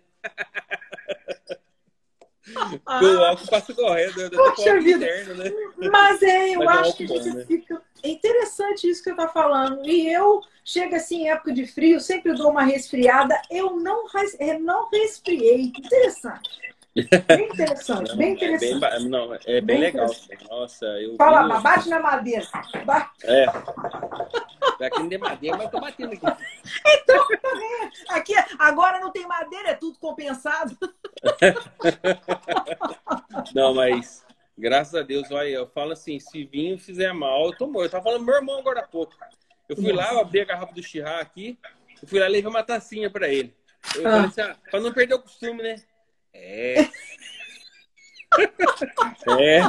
Ah, 2.83 2.99
o 3.03 3.25
álcool 3.25 3.47
passa 3.47 3.73
correndo, 3.75 4.19
eu 4.19 4.31
Poxa 4.31 4.79
vida. 4.79 5.05
Interno, 5.05 5.35
né? 5.35 5.51
Mas 5.91 6.23
é, 6.23 6.55
eu 6.55 6.63
Mas 6.63 6.77
é 6.77 6.79
acho 6.81 6.97
que 6.97 7.03
a 7.03 7.07
gente 7.07 7.29
né? 7.29 7.45
fica. 7.45 7.81
É 8.01 8.09
interessante 8.09 8.89
isso 8.89 9.03
que 9.03 9.11
você 9.11 9.21
está 9.21 9.27
falando. 9.27 9.87
E 9.87 10.11
eu 10.11 10.41
chego 10.63 10.95
assim 10.95 11.23
em 11.23 11.29
época 11.29 11.53
de 11.53 11.65
frio, 11.65 11.99
sempre 11.99 12.33
dou 12.33 12.51
uma 12.51 12.63
resfriada. 12.63 13.39
Eu 13.49 13.77
não, 13.77 14.05
não 14.59 14.89
resfriei. 14.89 15.71
Interessante. 15.77 16.49
Bem 16.93 17.47
interessante, 17.47 18.17
bem 18.17 18.33
interessante. 18.33 18.83
É 18.91 18.99
bem, 18.99 19.09
não, 19.09 19.33
é 19.33 19.39
bem, 19.39 19.61
bem 19.61 19.79
legal. 19.79 20.07
Nossa, 20.49 20.85
eu. 20.85 21.15
Fala, 21.15 21.57
vi... 21.57 21.63
bate 21.63 21.89
na 21.89 22.01
madeira. 22.01 22.45
Bate. 22.85 23.09
É. 23.23 23.45
Aqui 24.85 24.99
não 24.99 25.09
tem 25.09 25.17
madeira, 25.17 25.57
mas 25.57 25.65
eu 25.65 25.71
tô 25.71 25.79
batendo 25.79 26.13
aqui. 26.13 26.25
Então, 26.87 27.27
tá 27.27 27.49
vendo? 27.53 27.91
Aqui, 28.09 28.33
agora 28.57 28.99
não 28.99 29.11
tem 29.11 29.27
madeira, 29.27 29.69
é 29.69 29.75
tudo 29.75 29.99
compensado. 29.99 30.75
Não, 33.53 33.75
mas 33.75 34.25
graças 34.57 34.95
a 34.95 35.03
Deus, 35.03 35.29
olha, 35.31 35.49
eu 35.49 35.67
falo 35.67 35.91
assim, 35.91 36.19
se 36.19 36.43
vinho 36.45 36.79
fizer 36.79 37.13
mal, 37.13 37.45
eu 37.45 37.55
tô 37.55 37.67
morto. 37.67 37.85
Eu 37.85 37.91
tava 37.91 38.03
falando 38.03 38.25
meu 38.25 38.35
irmão 38.35 38.59
agora 38.59 38.81
há 38.81 38.87
pouco. 38.87 39.13
Eu 39.71 39.77
fui 39.77 39.93
lá, 39.93 40.11
eu 40.11 40.19
abri 40.19 40.41
a 40.41 40.45
garrafa 40.45 40.73
do 40.73 40.83
Chirá 40.83 41.21
aqui, 41.21 41.57
eu 42.01 42.07
fui 42.07 42.19
lá 42.19 42.27
e 42.27 42.29
levei 42.29 42.49
uma 42.49 42.61
tacinha 42.61 43.09
pra 43.09 43.29
ele. 43.29 43.55
Eu 43.95 44.05
ah. 44.05 44.11
falei 44.11 44.27
assim, 44.27 44.41
ah, 44.41 44.57
pra 44.69 44.81
não 44.81 44.91
perder 44.91 45.13
o 45.13 45.21
costume, 45.21 45.63
né? 45.63 45.81
É. 46.33 46.81
é. 49.39 49.61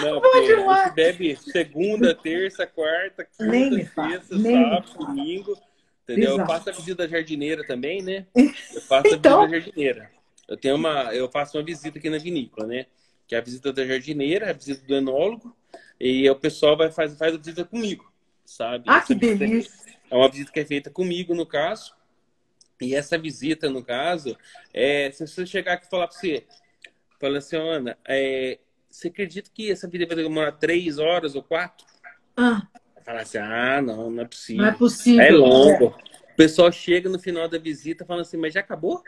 Não, 0.00 0.20
porque 0.20 0.38
a 0.38 0.42
gente 0.42 0.94
bebe 0.94 1.36
segunda, 1.36 2.14
terça, 2.14 2.64
quarta, 2.64 3.24
quinta, 3.24 3.76
sexta, 3.76 4.38
sábado, 4.38 4.98
domingo. 4.98 5.60
Entendeu? 6.04 6.34
Exato. 6.34 6.40
Eu 6.40 6.46
faço 6.46 6.70
a 6.70 6.72
visita 6.72 7.08
jardineira 7.08 7.66
também, 7.66 8.02
né? 8.02 8.26
Eu 8.36 8.80
faço 8.82 9.08
então... 9.14 9.42
a 9.42 9.46
visita 9.46 9.64
jardineira. 9.64 10.10
Eu 10.46 10.56
tenho 10.56 10.76
uma, 10.76 11.12
eu 11.12 11.28
faço 11.28 11.58
uma 11.58 11.64
visita 11.64 11.98
aqui 11.98 12.08
na 12.08 12.18
vinícola, 12.18 12.68
né? 12.68 12.86
Que 13.26 13.34
é 13.34 13.38
a 13.38 13.42
visita 13.42 13.72
da 13.72 13.84
jardineira, 13.84 14.50
a 14.50 14.52
visita 14.52 14.86
do 14.86 14.94
enólogo, 14.94 15.56
e 16.00 16.28
o 16.30 16.36
pessoal 16.36 16.76
vai 16.76 16.90
faz, 16.90 17.16
faz 17.18 17.34
a 17.34 17.38
visita 17.38 17.64
comigo, 17.64 18.09
sabe? 18.50 18.84
Ah, 18.88 19.00
que 19.00 19.14
delícia! 19.14 19.72
É 20.10 20.16
uma 20.16 20.28
visita 20.28 20.50
que 20.50 20.60
é 20.60 20.64
feita 20.64 20.90
comigo, 20.90 21.34
no 21.34 21.46
caso. 21.46 21.94
E 22.80 22.94
essa 22.94 23.16
visita, 23.16 23.70
no 23.70 23.84
caso, 23.84 24.36
é 24.74 25.10
se 25.12 25.26
você 25.26 25.46
chegar 25.46 25.74
aqui 25.74 25.86
e 25.86 25.90
falar 25.90 26.08
para 26.08 26.16
você, 26.16 26.44
fala 27.20 27.38
assim, 27.38 27.56
Ana, 27.56 27.96
é, 28.08 28.58
você 28.88 29.08
acredita 29.08 29.50
que 29.54 29.70
essa 29.70 29.86
vida 29.86 30.06
vai 30.06 30.16
demorar 30.16 30.52
três 30.52 30.98
horas 30.98 31.36
ou 31.36 31.42
quatro? 31.42 31.86
Ah. 32.36 32.66
Falar 33.04 33.20
assim, 33.20 33.38
ah, 33.38 33.80
não, 33.80 34.10
não 34.10 34.22
é 34.22 34.26
possível. 34.26 34.62
Não 34.62 34.70
é 34.70 34.74
possível. 34.74 35.22
É 35.22 35.30
longo. 35.30 35.84
É. 35.84 36.32
O 36.32 36.36
pessoal 36.36 36.72
chega 36.72 37.08
no 37.08 37.18
final 37.18 37.46
da 37.48 37.58
visita 37.58 38.04
falando 38.04 38.22
assim, 38.22 38.38
mas 38.38 38.54
já 38.54 38.60
acabou? 38.60 39.04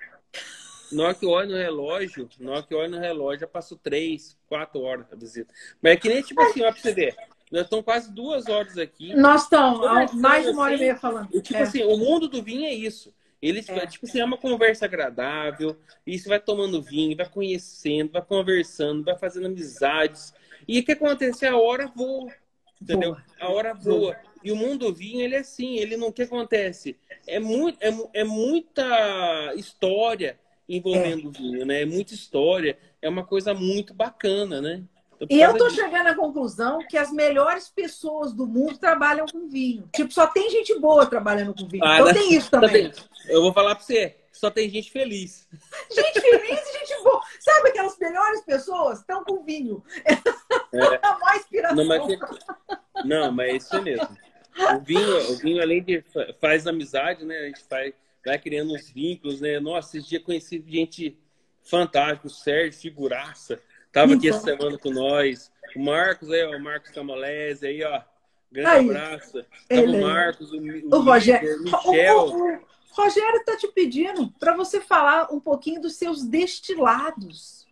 Na 0.92 1.04
hora 1.04 1.14
que 1.14 1.24
eu 1.24 1.30
olho 1.30 1.50
no 1.50 1.56
relógio, 1.56 2.28
na 2.38 2.52
hora 2.52 2.62
que 2.62 2.74
eu 2.74 2.78
olho 2.78 2.90
no 2.90 2.98
relógio, 2.98 3.40
já 3.40 3.46
passou 3.46 3.78
três, 3.78 4.38
quatro 4.46 4.82
horas 4.82 5.06
a 5.10 5.16
visita. 5.16 5.52
Mas 5.80 5.94
é 5.94 5.96
que 5.96 6.08
nem 6.08 6.22
tipo 6.22 6.40
assim, 6.42 6.62
ó, 6.62 6.70
pra 6.70 6.80
você 6.80 6.92
ver. 6.92 7.16
Nós 7.52 7.64
estamos 7.64 7.84
quase 7.84 8.10
duas 8.10 8.48
horas 8.48 8.78
aqui. 8.78 9.14
Nós 9.14 9.42
estamos, 9.42 9.80
mais 10.14 10.46
de 10.46 10.52
uma 10.52 10.62
hora 10.62 10.74
e 10.74 10.78
meia 10.78 10.96
falando. 10.96 11.28
Tipo 11.42 11.58
é. 11.58 11.62
assim, 11.62 11.84
o 11.84 11.98
mundo 11.98 12.26
do 12.26 12.42
vinho 12.42 12.64
é 12.64 12.72
isso. 12.72 13.14
Eles, 13.42 13.68
é. 13.68 13.86
tipo 13.86 14.06
assim, 14.06 14.20
é 14.20 14.24
uma 14.24 14.38
conversa 14.38 14.86
agradável, 14.86 15.76
e 16.06 16.18
você 16.18 16.28
vai 16.28 16.40
tomando 16.40 16.80
vinho, 16.80 17.16
vai 17.16 17.28
conhecendo, 17.28 18.12
vai 18.12 18.22
conversando, 18.22 19.04
vai 19.04 19.18
fazendo 19.18 19.46
amizades. 19.46 20.32
E 20.66 20.80
o 20.80 20.84
que 20.84 20.92
acontece? 20.92 21.44
A 21.44 21.56
hora 21.56 21.92
voa, 21.94 22.32
entendeu? 22.80 23.10
Boa. 23.10 23.24
A 23.38 23.48
hora 23.50 23.74
voa. 23.74 24.16
E 24.42 24.50
o 24.50 24.56
mundo 24.56 24.86
do 24.86 24.94
vinho, 24.94 25.20
ele 25.20 25.34
é 25.34 25.40
assim, 25.40 25.76
ele 25.76 25.96
não... 25.96 26.08
O 26.08 26.12
que 26.12 26.22
acontece? 26.22 26.96
É, 27.26 27.38
muito, 27.38 27.76
é, 27.82 28.20
é 28.20 28.24
muita 28.24 29.52
história 29.56 30.38
envolvendo 30.68 31.28
é. 31.28 31.38
vinho, 31.38 31.66
né? 31.66 31.82
É 31.82 31.84
muita 31.84 32.14
história, 32.14 32.78
é 33.02 33.08
uma 33.08 33.26
coisa 33.26 33.52
muito 33.52 33.92
bacana, 33.92 34.60
né? 34.60 34.82
E 35.30 35.40
eu 35.40 35.56
tô 35.56 35.70
chegando 35.70 36.08
à 36.08 36.14
conclusão 36.14 36.78
que 36.88 36.96
as 36.96 37.12
melhores 37.12 37.68
pessoas 37.68 38.32
do 38.32 38.46
mundo 38.46 38.78
trabalham 38.78 39.26
com 39.26 39.48
vinho. 39.48 39.88
Tipo, 39.94 40.12
só 40.12 40.26
tem 40.26 40.50
gente 40.50 40.78
boa 40.78 41.06
trabalhando 41.06 41.54
com 41.54 41.68
vinho. 41.68 41.84
Ah, 41.84 42.00
então 42.00 42.12
tem 42.12 42.34
isso 42.34 42.50
também. 42.50 42.90
Tem... 42.90 43.04
Eu 43.28 43.42
vou 43.42 43.52
falar 43.52 43.74
para 43.74 43.84
você, 43.84 44.16
só 44.32 44.50
tem 44.50 44.68
gente 44.68 44.90
feliz. 44.90 45.48
Gente 45.92 46.20
feliz 46.20 46.60
e 46.60 46.78
gente 46.78 47.02
boa. 47.04 47.20
Sabe 47.38 47.68
aquelas 47.68 47.96
melhores 47.98 48.40
pessoas? 48.40 48.98
Estão 49.00 49.22
com 49.24 49.44
vinho. 49.44 49.84
É. 50.04 50.14
A 51.06 51.18
mais 51.18 51.42
inspiração. 51.42 51.76
Não 51.76 51.84
mas, 51.84 52.10
é 52.10 52.18
não, 53.04 53.32
mas 53.32 53.48
é 53.48 53.56
isso 53.56 53.82
mesmo. 53.82 54.08
O 54.74 54.80
vinho, 54.80 55.32
o 55.32 55.36
vinho, 55.36 55.62
além 55.62 55.82
de 55.82 56.04
faz 56.40 56.66
amizade, 56.66 57.24
né? 57.24 57.38
A 57.38 57.46
gente 57.46 57.64
faz, 57.64 57.94
vai 58.24 58.38
criando 58.38 58.74
uns 58.74 58.90
vínculos, 58.90 59.40
né? 59.40 59.60
Nossa, 59.60 59.96
esse 59.96 60.08
dia 60.08 60.20
conheci 60.20 60.62
gente 60.66 61.18
fantástica, 61.62 62.26
o 62.26 62.30
Sérgio, 62.30 62.80
figuraça. 62.80 63.60
Tava 63.92 64.14
aqui 64.14 64.28
essa 64.28 64.40
semana 64.40 64.78
com 64.78 64.90
nós. 64.90 65.52
O 65.76 65.80
Marcos 65.80 66.30
aí, 66.30 66.44
ó, 66.44 66.56
o 66.56 66.62
Marcos 66.62 66.90
Camolese 66.90 67.66
aí, 67.66 67.84
ó. 67.84 68.02
Grande 68.50 68.68
aí, 68.68 68.84
abraço. 68.90 69.44
Tava 69.68 69.82
o 69.82 70.00
Marcos, 70.00 70.52
o, 70.52 70.56
o, 70.56 70.96
o 70.96 71.00
Rogério. 71.02 71.56
o 71.58 71.62
Michel. 71.62 72.18
O, 72.18 72.54
o, 72.54 72.60
Rogério 72.92 73.36
está 73.36 73.56
te 73.56 73.68
pedindo 73.68 74.30
para 74.38 74.54
você 74.54 74.80
falar 74.80 75.32
um 75.32 75.40
pouquinho 75.40 75.80
dos 75.80 75.96
seus 75.96 76.24
destilados. 76.24 77.66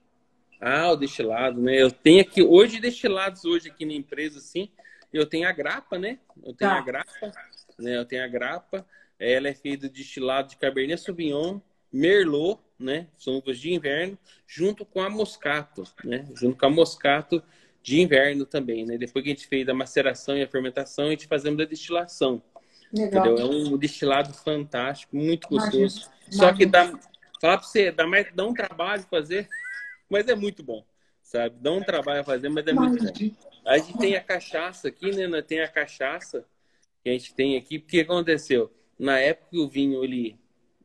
Ah, 0.59 0.93
o 0.93 0.97
destilado, 0.97 1.61
né? 1.61 1.81
Eu 1.81 1.91
tenho 1.91 2.21
aqui 2.21 2.43
hoje 2.43 2.81
destilados 2.81 3.45
hoje 3.45 3.69
aqui 3.69 3.85
na 3.85 3.93
empresa, 3.93 4.41
sim. 4.41 4.71
Eu 5.13 5.27
tenho 5.27 5.49
a 5.49 5.53
grapa, 5.53 5.99
né? 5.99 6.19
Eu 6.37 6.55
tenho 6.55 6.71
tá. 6.71 6.79
a 6.79 6.81
grapa, 6.81 7.33
né? 7.79 7.97
Eu 7.97 8.05
tenho 8.05 8.25
a 8.25 8.29
grapa. 8.29 8.87
Ela 9.19 9.49
é 9.49 9.55
feita 9.55 9.89
de 9.89 9.95
destilado 9.95 10.49
de 10.49 10.57
Cabernet 10.57 11.03
Sauvignon, 11.03 11.61
Merlot, 11.93 12.61
né? 12.81 13.07
São 13.19 13.37
uvas 13.37 13.59
de 13.59 13.73
inverno, 13.73 14.19
junto 14.47 14.85
com 14.85 15.03
a 15.03 15.11
Moscato, 15.11 15.85
né? 16.03 16.27
Junto 16.35 16.59
com 16.59 16.67
a 16.67 16.71
Moscato 16.71 17.43
de 17.83 18.01
inverno 18.01 18.47
também, 18.47 18.85
né? 18.85 18.97
Depois 18.97 19.23
que 19.23 19.31
a 19.31 19.35
gente 19.35 19.47
fez 19.47 19.69
a 19.69 19.75
maceração 19.75 20.37
e 20.37 20.43
a 20.43 20.49
fermentação, 20.49 21.07
a 21.07 21.11
gente 21.11 21.27
fazemos 21.27 21.61
a 21.61 21.67
destilação. 21.67 22.43
Legal. 22.93 23.27
Entendeu? 23.27 23.47
É 23.47 23.51
um 23.51 23.77
destilado 23.77 24.33
fantástico, 24.33 25.15
muito 25.17 25.49
gostoso. 25.49 25.77
Imagina. 25.77 26.11
Só 26.31 26.53
que 26.53 26.67
dá, 26.67 26.87
falar 27.41 27.59
para 27.59 27.67
você, 27.67 27.93
dá, 27.93 28.07
mais, 28.07 28.27
dá 28.35 28.45
um 28.45 28.55
trabalho 28.55 29.03
fazer, 29.05 29.49
mas 30.09 30.27
é 30.27 30.35
muito 30.35 30.63
bom, 30.63 30.85
sabe? 31.23 31.57
Dá 31.61 31.73
um 31.73 31.83
trabalho 31.83 32.23
a 32.23 32.25
fazer, 32.25 32.49
mas 32.49 32.67
é 32.67 32.73
muito 32.73 33.05
bom. 33.05 33.13
A 33.67 33.79
gente 33.79 33.99
tem 33.99 34.17
a 34.17 34.21
cachaça 34.21 34.89
aqui, 34.89 35.11
né? 35.11 35.43
Tem 35.43 35.61
a 35.61 35.69
cachaça 35.69 36.45
que 37.03 37.11
a 37.11 37.13
gente 37.13 37.35
tem 37.35 37.57
aqui. 37.57 37.77
O 37.77 37.83
que 37.83 38.01
aconteceu? 38.01 38.73
Na 38.99 39.19
época 39.19 39.49
que 39.51 39.59
o 39.59 39.69
vinho 39.69 40.03
ele 40.03 40.39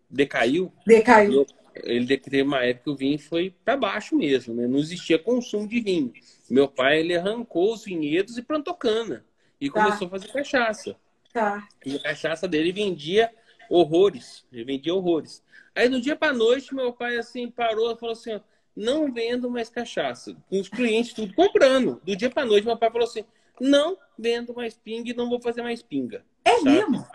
decaiu. 0.09 0.71
Decaiu. 0.85 1.45
Ele 1.83 2.17
teve 2.17 2.41
uma 2.41 2.63
época 2.63 2.85
que 2.85 2.89
o 2.89 2.95
vinho 2.95 3.19
foi 3.19 3.53
para 3.63 3.75
baixo 3.75 4.15
mesmo, 4.15 4.53
né? 4.53 4.67
Não 4.67 4.79
existia 4.79 5.19
consumo 5.19 5.67
de 5.67 5.81
vinho. 5.81 6.13
Meu 6.49 6.67
pai 6.67 6.99
ele 6.99 7.15
arrancou 7.15 7.73
os 7.73 7.83
vinhedos 7.83 8.37
e 8.37 8.41
plantou 8.41 8.73
cana 8.73 9.25
e 9.59 9.69
tá. 9.69 9.83
começou 9.83 10.07
a 10.07 10.11
fazer 10.11 10.27
cachaça. 10.31 10.95
Tá. 11.33 11.67
E 11.85 11.95
a 11.97 11.99
cachaça 11.99 12.47
dele 12.47 12.71
vendia 12.71 13.31
horrores. 13.69 14.45
Ele 14.51 14.63
vendia 14.63 14.93
horrores. 14.93 15.43
Aí 15.75 15.89
no 15.89 15.99
dia 15.99 16.15
para 16.15 16.31
noite, 16.31 16.73
meu 16.73 16.93
pai 16.93 17.17
assim 17.17 17.49
parou 17.51 17.91
e 17.91 17.97
falou 17.97 18.13
assim: 18.13 18.35
ó, 18.35 18.39
não 18.75 19.11
vendo 19.11 19.49
mais 19.49 19.69
cachaça. 19.69 20.35
Com 20.49 20.59
os 20.59 20.69
clientes 20.69 21.13
tudo 21.13 21.33
comprando. 21.33 22.01
Do 22.03 22.15
dia 22.15 22.29
para 22.29 22.45
noite, 22.45 22.65
meu 22.65 22.77
pai 22.77 22.89
falou 22.89 23.07
assim: 23.07 23.25
não 23.59 23.97
vendo 24.17 24.53
mais 24.53 24.75
pinga 24.77 25.11
e 25.11 25.13
não 25.13 25.29
vou 25.29 25.41
fazer 25.41 25.61
mais 25.61 25.83
pinga. 25.83 26.23
É 26.43 26.51
sabe? 26.51 26.63
mesmo? 26.63 27.05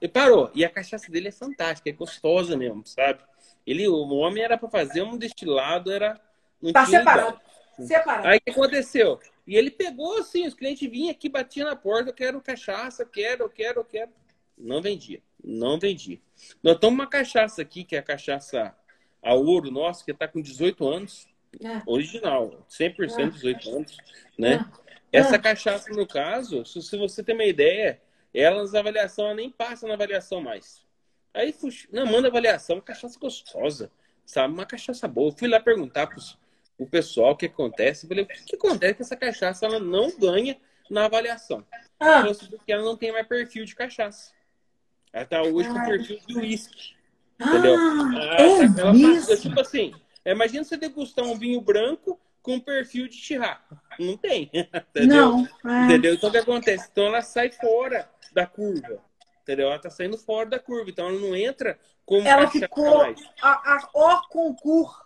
E 0.00 0.08
parou. 0.08 0.50
E 0.54 0.64
a 0.64 0.68
cachaça 0.68 1.10
dele 1.10 1.28
é 1.28 1.32
fantástica, 1.32 1.88
é 1.88 1.92
gostosa 1.92 2.56
mesmo, 2.56 2.82
sabe? 2.84 3.20
Ele, 3.66 3.88
o 3.88 4.08
homem 4.14 4.42
era 4.42 4.56
para 4.56 4.68
fazer 4.68 5.02
um 5.02 5.16
destilado, 5.16 5.90
era. 5.90 6.20
Não 6.62 6.72
tá 6.72 6.86
separado. 6.86 7.40
Separado. 7.78 8.28
Aí 8.28 8.38
o 8.38 8.40
que 8.40 8.50
aconteceu? 8.50 9.20
E 9.46 9.56
ele 9.56 9.70
pegou 9.70 10.18
assim, 10.18 10.46
os 10.46 10.54
clientes 10.54 10.88
vinham 10.90 11.10
aqui, 11.10 11.28
batiam 11.28 11.68
na 11.68 11.76
porta, 11.76 12.10
eu 12.10 12.14
quero 12.14 12.40
cachaça, 12.40 13.04
quero, 13.04 13.44
eu 13.44 13.50
quero, 13.50 13.80
eu 13.80 13.84
quero. 13.84 14.10
Não 14.56 14.80
vendia, 14.80 15.20
não 15.42 15.78
vendia. 15.78 16.18
Nós 16.62 16.78
tomamos 16.78 17.04
uma 17.04 17.10
cachaça 17.10 17.62
aqui, 17.62 17.84
que 17.84 17.94
é 17.94 17.98
a 17.98 18.02
cachaça 18.02 18.74
a 19.22 19.34
ouro 19.34 19.70
nosso, 19.70 20.04
que 20.04 20.12
está 20.12 20.26
com 20.26 20.40
18 20.40 20.88
anos, 20.88 21.28
é. 21.60 21.82
original, 21.86 22.66
100% 22.70 23.18
é. 23.18 23.30
18 23.30 23.76
anos, 23.76 23.96
né? 24.38 24.64
É. 25.12 25.18
Essa 25.18 25.38
cachaça, 25.38 25.90
no 25.90 26.06
caso, 26.06 26.64
se, 26.64 26.96
você 26.96 27.22
tem 27.22 27.34
uma 27.34 27.44
ideia, 27.44 28.00
ela 28.32 28.60
nas 28.60 28.74
avaliação, 28.74 29.26
ela 29.26 29.34
nem 29.34 29.50
passa 29.50 29.86
na 29.86 29.94
avaliação 29.94 30.40
mais. 30.40 30.85
Aí, 31.36 31.52
fui, 31.52 31.70
não, 31.92 32.06
manda 32.06 32.28
avaliação, 32.28 32.80
cachaça 32.80 33.18
gostosa, 33.20 33.90
sabe? 34.24 34.54
Uma 34.54 34.64
cachaça 34.64 35.06
boa. 35.06 35.30
Fui 35.30 35.46
lá 35.46 35.60
perguntar 35.60 36.06
pros, 36.06 36.38
pro 36.78 36.86
pessoal 36.86 37.32
o 37.32 37.36
que 37.36 37.44
acontece. 37.44 38.08
falei, 38.08 38.24
o 38.24 38.26
que, 38.26 38.42
que 38.42 38.56
acontece 38.56 38.94
que 38.94 39.02
essa 39.02 39.16
cachaça 39.16 39.66
ela 39.66 39.78
não 39.78 40.18
ganha 40.18 40.56
na 40.90 41.04
avaliação? 41.04 41.62
Ah. 42.00 42.24
Porque 42.48 42.72
ela 42.72 42.82
não 42.82 42.96
tem 42.96 43.12
mais 43.12 43.26
perfil 43.26 43.66
de 43.66 43.74
cachaça. 43.74 44.32
Ela 45.12 45.26
tá 45.26 45.42
hoje 45.42 45.68
com 45.68 45.84
perfil 45.84 46.20
de 46.26 46.38
uísque. 46.38 46.96
Entendeu? 47.38 47.76
Ah, 47.76 48.36
é 48.38 48.42
ela, 48.42 49.24
ela, 49.24 49.36
tipo 49.36 49.60
assim, 49.60 49.94
imagina 50.24 50.64
você 50.64 50.78
degustar 50.78 51.22
um 51.22 51.38
vinho 51.38 51.60
branco 51.60 52.18
com 52.40 52.58
perfil 52.58 53.08
de 53.08 53.16
Chirá. 53.16 53.62
Não 54.00 54.16
tem. 54.16 54.50
Entendeu? 54.94 55.44
Não. 55.62 55.70
É. 55.70 55.84
Entendeu? 55.84 56.14
Então 56.14 56.30
o 56.30 56.32
que 56.32 56.38
acontece? 56.38 56.88
Então 56.90 57.04
ela 57.04 57.20
sai 57.20 57.50
fora 57.50 58.08
da 58.32 58.46
curva. 58.46 59.04
Entendeu? 59.46 59.68
Ela 59.68 59.78
tá 59.78 59.88
saindo 59.88 60.18
fora 60.18 60.48
da 60.48 60.58
curva. 60.58 60.90
Então 60.90 61.08
ela 61.08 61.20
não 61.20 61.36
entra 61.36 61.78
como 62.04 62.26
Ela 62.26 62.50
ficou 62.50 63.00
a, 63.00 63.14
a, 63.42 63.88
o 63.94 64.28
concurso. 64.28 65.00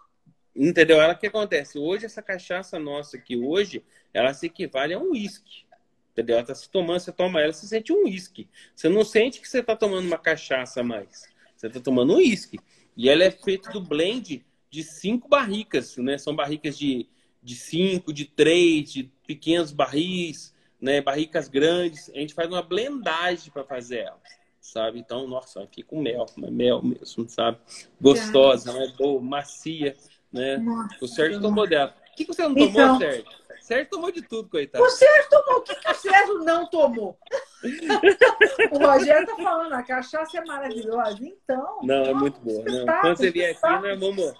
Entendeu? 0.57 0.99
Ela 0.99 1.13
o 1.13 1.19
que 1.19 1.27
acontece? 1.27 1.79
Hoje, 1.79 2.07
essa 2.07 2.23
cachaça 2.23 2.79
nossa 2.79 3.19
aqui, 3.19 3.37
hoje, 3.37 3.85
ela 4.15 4.33
se 4.33 4.47
equivale 4.47 4.95
a 4.95 4.99
um 4.99 5.11
uísque. 5.11 5.67
Entendeu? 6.13 6.39
Ela 6.39 6.47
tá 6.47 6.55
se 6.55 6.71
tomando, 6.71 7.01
você 7.01 7.13
toma 7.13 7.43
ela, 7.43 7.53
você 7.53 7.67
sente 7.67 7.93
um 7.93 8.05
uísque. 8.05 8.49
Você 8.75 8.89
não 8.89 9.05
sente 9.05 9.43
que 9.43 9.49
você 9.49 9.63
tá 9.63 9.77
tomando 9.77 10.07
uma 10.07 10.19
cachaça 10.19 10.83
mais. 10.83 11.29
Você 11.55 11.69
tá 11.69 11.79
tomando 11.79 12.15
um 12.15 12.17
uísque. 12.17 12.59
E 12.97 13.11
ela 13.11 13.25
é 13.25 13.31
feita 13.31 13.71
do 13.71 13.83
blend 13.83 14.43
de 14.71 14.83
cinco 14.83 15.29
barricas, 15.29 15.99
né? 15.99 16.17
São 16.17 16.35
barricas 16.35 16.79
de 16.79 17.07
de 17.43 17.55
cinco, 17.55 18.13
de 18.13 18.25
três, 18.25 18.93
de 18.93 19.05
pequenos 19.27 19.73
barris, 19.73 20.55
né, 20.81 21.01
barricas 21.01 21.49
grandes. 21.49 22.11
A 22.11 22.19
gente 22.19 22.35
faz 22.35 22.49
uma 22.49 22.63
blendagem 22.63 23.53
para 23.53 23.65
fazer 23.65 23.99
ela, 23.99 24.21
sabe? 24.61 24.99
Então, 24.99 25.27
nossa, 25.27 25.63
aqui 25.63 25.83
com 25.83 26.01
mel, 26.01 26.27
mel 26.37 26.83
mesmo, 26.83 27.29
sabe? 27.29 27.59
Gostosa, 28.01 28.73
né? 28.73 28.93
Boa, 28.99 29.21
macia, 29.21 29.97
né? 30.33 30.57
Nossa, 30.59 30.97
o 31.01 31.09
Sérgio 31.09 31.41
tomou 31.41 31.67
dela. 31.67 31.95
O 32.13 32.17
que, 32.17 32.25
que 32.25 32.35
você 32.35 32.43
não 32.43 32.55
tomou, 32.55 32.69
então... 32.69 32.99
Sérgio? 32.99 33.25
O 33.25 33.63
Sérgio 33.63 33.91
tomou 33.91 34.11
de 34.11 34.23
tudo, 34.23 34.49
coitado. 34.49 34.83
O 34.83 34.91
Sérgio 34.91 35.31
tomou. 35.31 35.59
O 35.59 35.63
que, 35.63 35.75
que 35.75 35.91
o 35.91 35.95
Sérgio 35.95 36.39
não 36.39 36.67
tomou? 36.67 37.19
o 38.73 38.79
Rogério 38.79 39.27
tá 39.27 39.37
falando, 39.37 39.73
a 39.75 39.83
cachaça 39.83 40.39
é 40.39 40.45
maravilhosa. 40.45 41.19
Então. 41.21 41.79
Não, 41.83 42.05
é 42.05 42.15
muito 42.15 42.41
boa. 42.41 42.65
Não. 42.65 42.87
Quando 43.01 43.17
você 43.19 43.31
vier 43.31 43.57
aqui, 43.57 43.83
né, 43.83 43.95
vamos. 43.97 44.33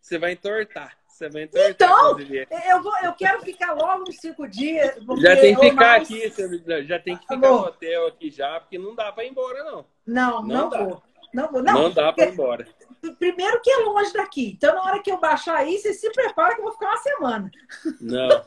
Você 0.00 0.18
vai 0.18 0.32
entortar. 0.32 0.96
Então, 1.70 2.18
eu, 2.18 2.82
vou, 2.82 2.92
eu 3.02 3.12
quero 3.14 3.40
ficar 3.42 3.72
logo 3.74 4.04
uns 4.08 4.18
cinco 4.18 4.48
dias. 4.48 4.96
Já 5.20 5.36
tem 5.36 5.54
que 5.54 5.70
ficar 5.70 5.74
mais... 5.74 6.02
aqui, 6.02 6.32
já 6.86 6.98
tem 6.98 7.16
que 7.16 7.22
ficar 7.22 7.36
no 7.36 7.54
hotel 7.54 8.06
aqui 8.06 8.30
já, 8.30 8.60
porque 8.60 8.78
não 8.78 8.94
dá 8.94 9.12
para 9.12 9.24
ir 9.24 9.30
embora, 9.30 9.64
não. 9.64 9.86
Não, 10.06 10.42
não, 10.42 10.42
não 10.42 10.70
vou. 10.70 11.02
Não, 11.32 11.50
vou. 11.50 11.62
não, 11.62 11.72
não 11.74 11.90
dá 11.90 12.12
para 12.12 12.26
ir 12.26 12.32
embora. 12.32 12.66
Primeiro 13.18 13.60
que 13.60 13.70
é 13.70 13.78
longe 13.78 14.12
daqui. 14.12 14.52
Então, 14.56 14.74
na 14.74 14.82
hora 14.82 15.02
que 15.02 15.10
eu 15.10 15.18
baixar 15.18 15.56
aí, 15.56 15.78
você 15.78 15.92
se 15.92 16.10
prepara 16.12 16.54
que 16.54 16.60
eu 16.60 16.64
vou 16.64 16.72
ficar 16.72 16.86
uma 16.86 16.96
semana. 16.98 17.50
Não, 18.00 18.44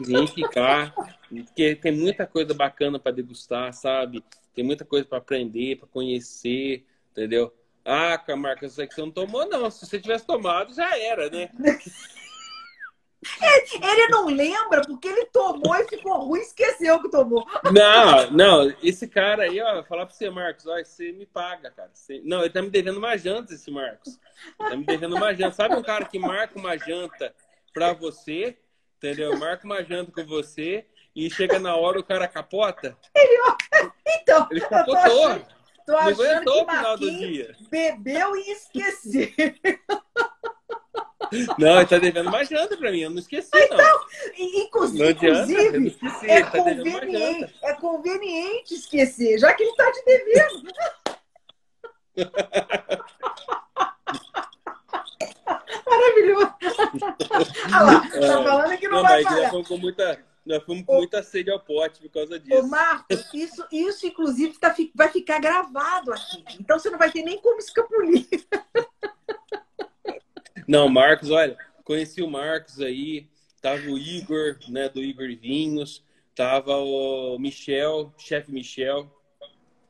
vem 0.00 0.26
ficar. 0.26 0.94
Porque 1.28 1.74
tem 1.74 1.92
muita 1.92 2.26
coisa 2.26 2.54
bacana 2.54 2.98
para 2.98 3.12
degustar, 3.12 3.72
sabe? 3.72 4.22
Tem 4.54 4.64
muita 4.64 4.84
coisa 4.84 5.04
para 5.04 5.18
aprender, 5.18 5.76
para 5.76 5.88
conhecer, 5.88 6.86
entendeu? 7.10 7.52
Ah, 7.88 8.18
Camargo, 8.18 8.66
isso 8.66 8.82
aqui 8.82 8.96
você 8.96 9.00
não 9.00 9.12
tomou, 9.12 9.46
não. 9.46 9.70
Se 9.70 9.86
você 9.86 10.00
tivesse 10.00 10.26
tomado, 10.26 10.74
já 10.74 10.98
era, 10.98 11.30
né? 11.30 11.48
Ele 13.80 14.08
não 14.08 14.26
lembra 14.26 14.82
porque 14.82 15.06
ele 15.06 15.26
tomou 15.26 15.74
e 15.76 15.88
ficou 15.88 16.18
ruim, 16.24 16.40
esqueceu 16.40 17.00
que 17.00 17.08
tomou. 17.08 17.46
Não, 17.72 18.30
não, 18.30 18.74
esse 18.82 19.06
cara 19.06 19.44
aí, 19.44 19.60
ó, 19.60 19.84
falar 19.84 20.06
pra 20.06 20.14
você, 20.14 20.28
Marcos, 20.28 20.66
ó, 20.66 20.76
você 20.76 21.12
me 21.12 21.26
paga, 21.26 21.70
cara. 21.70 21.90
Você... 21.92 22.20
Não, 22.24 22.40
ele 22.40 22.50
tá 22.50 22.60
me 22.60 22.70
devendo 22.70 22.98
uma 22.98 23.16
janta, 23.16 23.54
esse 23.54 23.70
Marcos. 23.70 24.18
Ele 24.60 24.70
tá 24.70 24.76
me 24.76 24.84
devendo 24.84 25.14
uma 25.14 25.32
janta. 25.32 25.54
Sabe 25.54 25.76
um 25.76 25.82
cara 25.82 26.04
que 26.06 26.18
marca 26.18 26.58
uma 26.58 26.76
janta 26.76 27.32
pra 27.72 27.92
você, 27.92 28.58
entendeu? 28.96 29.38
Marca 29.38 29.64
uma 29.64 29.82
janta 29.84 30.10
com 30.10 30.26
você 30.26 30.86
e 31.14 31.30
chega 31.30 31.60
na 31.60 31.76
hora 31.76 32.00
o 32.00 32.04
cara 32.04 32.26
capota? 32.26 32.96
Ele... 33.14 33.42
Então, 34.06 34.48
ele 34.50 34.60
capotou. 34.60 34.94
Tô 34.94 34.96
achando 34.96 35.55
que 35.86 36.48
o 36.50 36.66
final 36.66 36.98
do 36.98 37.10
dia. 37.10 37.56
bebeu 37.70 38.36
e 38.36 38.50
esqueceu. 38.50 39.28
Não, 41.58 41.78
ele 41.78 41.86
tá 41.86 41.98
devendo 41.98 42.28
uma 42.28 42.44
janta 42.44 42.76
pra 42.76 42.92
mim, 42.92 43.00
eu 43.00 43.10
não 43.10 43.18
esqueci, 43.18 43.50
não. 43.52 43.64
Então, 43.64 44.00
inclusive, 44.36 45.10
inclusive 45.10 45.88
esqueci, 45.88 46.30
é, 46.30 46.42
tá 46.42 46.50
conveniente, 46.50 47.54
é 47.62 47.72
conveniente 47.74 48.74
esquecer, 48.74 49.38
já 49.38 49.52
que 49.54 49.64
ele 49.64 49.74
tá 49.74 49.90
te 49.92 50.04
devendo. 50.04 50.72
Maravilhoso. 55.86 56.54
Olha 57.66 57.80
lá, 57.80 58.00
tá 58.00 58.16
é. 58.16 58.44
falando 58.44 58.78
que 58.78 58.88
não, 58.88 58.96
não 58.96 59.02
vai 59.02 59.22
pagar. 59.22 59.50
Com 59.50 59.78
muita 59.78 60.18
nós 60.46 60.62
fomos 60.62 60.84
com 60.84 60.96
muita 60.96 61.22
sede 61.22 61.50
ao 61.50 61.60
pote 61.60 62.00
por 62.00 62.10
causa 62.10 62.38
disso. 62.38 62.58
Ô, 62.58 62.66
Marcos, 62.66 63.32
isso, 63.34 63.66
isso 63.72 64.06
inclusive 64.06 64.58
tá, 64.58 64.74
vai 64.94 65.08
ficar 65.08 65.40
gravado 65.40 66.12
aqui. 66.12 66.44
Então 66.60 66.78
você 66.78 66.88
não 66.88 66.98
vai 66.98 67.10
ter 67.10 67.22
nem 67.22 67.38
como 67.40 67.58
escapulir. 67.58 68.26
Não, 70.68 70.88
Marcos, 70.88 71.30
olha, 71.30 71.56
conheci 71.84 72.20
o 72.20 72.28
Marcos 72.28 72.80
aí, 72.80 73.28
tava 73.62 73.82
o 73.82 73.96
Igor, 73.96 74.58
né, 74.68 74.88
do 74.88 75.00
Igor 75.00 75.28
Vinhos, 75.40 76.02
tava 76.34 76.76
o 76.76 77.38
Michel, 77.38 78.12
chefe 78.18 78.50
Michel, 78.50 79.08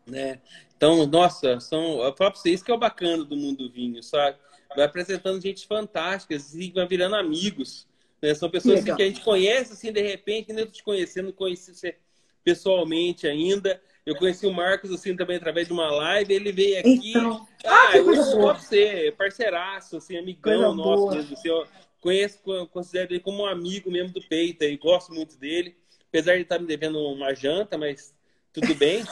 né? 0.06 0.40
Então, 0.76 1.06
nossa, 1.06 1.58
são, 1.60 2.02
eu 2.02 2.14
falo 2.14 2.30
pra 2.30 2.30
vocês 2.30 2.62
que 2.62 2.70
é 2.70 2.74
o 2.74 2.78
bacana 2.78 3.24
do 3.24 3.34
mundo 3.34 3.66
do 3.66 3.72
vinho, 3.72 4.02
sabe? 4.02 4.36
Vai 4.74 4.84
apresentando 4.84 5.40
gente 5.40 5.66
fantástica, 5.66 6.34
e 6.34 6.70
vai 6.70 6.86
virando 6.86 7.16
amigos. 7.16 7.88
Né? 8.26 8.34
São 8.34 8.50
pessoas 8.50 8.80
assim, 8.80 8.96
que 8.96 9.02
a 9.02 9.06
gente 9.06 9.20
conhece, 9.20 9.72
assim, 9.72 9.92
de 9.92 10.02
repente, 10.02 10.50
ainda 10.50 10.66
te 10.66 10.82
conhecendo, 10.82 11.32
conheci 11.32 11.72
você 11.72 11.96
pessoalmente 12.42 13.24
ainda. 13.28 13.80
Eu 14.04 14.16
conheci 14.16 14.46
o 14.46 14.52
Marcos, 14.52 14.90
assim, 14.90 15.14
também 15.14 15.36
através 15.36 15.68
de 15.68 15.72
uma 15.72 15.88
live. 15.90 16.34
Ele 16.34 16.50
veio 16.50 16.80
aqui. 16.80 17.10
Então... 17.10 17.46
Ah, 17.64 17.90
ah 17.92 17.96
eu 17.96 18.24
sou 18.24 18.42
você, 18.52 19.14
parceiraço, 19.16 19.98
assim, 19.98 20.16
amigão 20.16 20.74
nosso 20.74 21.14
mesmo. 21.14 21.34
Assim, 21.34 21.48
eu 21.48 21.64
conheço, 22.00 22.38
considero 22.72 23.12
ele 23.12 23.20
como 23.20 23.44
um 23.44 23.46
amigo 23.46 23.92
mesmo 23.92 24.12
do 24.12 24.20
peito 24.20 24.64
e 24.64 24.76
gosto 24.76 25.14
muito 25.14 25.38
dele. 25.38 25.76
Apesar 26.08 26.34
de 26.34 26.42
estar 26.42 26.58
me 26.58 26.66
devendo 26.66 26.98
uma 26.98 27.32
janta, 27.32 27.78
mas 27.78 28.12
tudo 28.52 28.74
bem. 28.74 29.04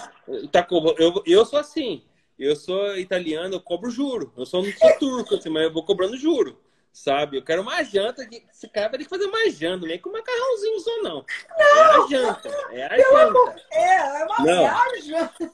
Tá, 0.51 0.67
eu, 0.99 1.23
eu 1.25 1.47
sou 1.47 1.61
assim. 1.61 2.03
Eu 2.37 2.57
sou 2.57 2.99
italiano, 2.99 3.55
eu 3.55 3.61
cobro 3.61 3.91
juro. 3.91 4.33
Eu 4.37 4.45
sou, 4.45 4.65
não 4.65 4.73
sou 4.73 4.99
turco, 4.99 5.37
assim, 5.37 5.51
mas 5.51 5.63
eu 5.63 5.73
vou 5.73 5.85
cobrando 5.85 6.17
juro 6.17 6.64
sabe? 6.95 7.37
Eu 7.37 7.43
quero 7.43 7.61
uma 7.61 7.83
janta. 7.83 8.25
Que... 8.25 8.45
Esse 8.51 8.69
cara 8.69 8.89
vai 8.89 8.99
ter 8.99 9.05
que 9.05 9.11
fazer 9.11 9.27
uma 9.27 9.51
janta, 9.51 9.87
nem 9.87 9.99
com 9.99 10.11
macarrãozinho 10.11 10.81
só, 10.81 11.03
não. 11.03 11.03
não. 11.03 11.25
É 11.59 11.83
a 11.83 12.07
janta. 12.09 12.49
É 12.71 12.87
a 12.87 12.97
janta. 12.97 13.23
Amor, 13.23 13.55
é, 13.73 13.95
é 13.95 14.25
uma 14.25 14.39
não. 14.39 15.03
janta. 15.03 15.53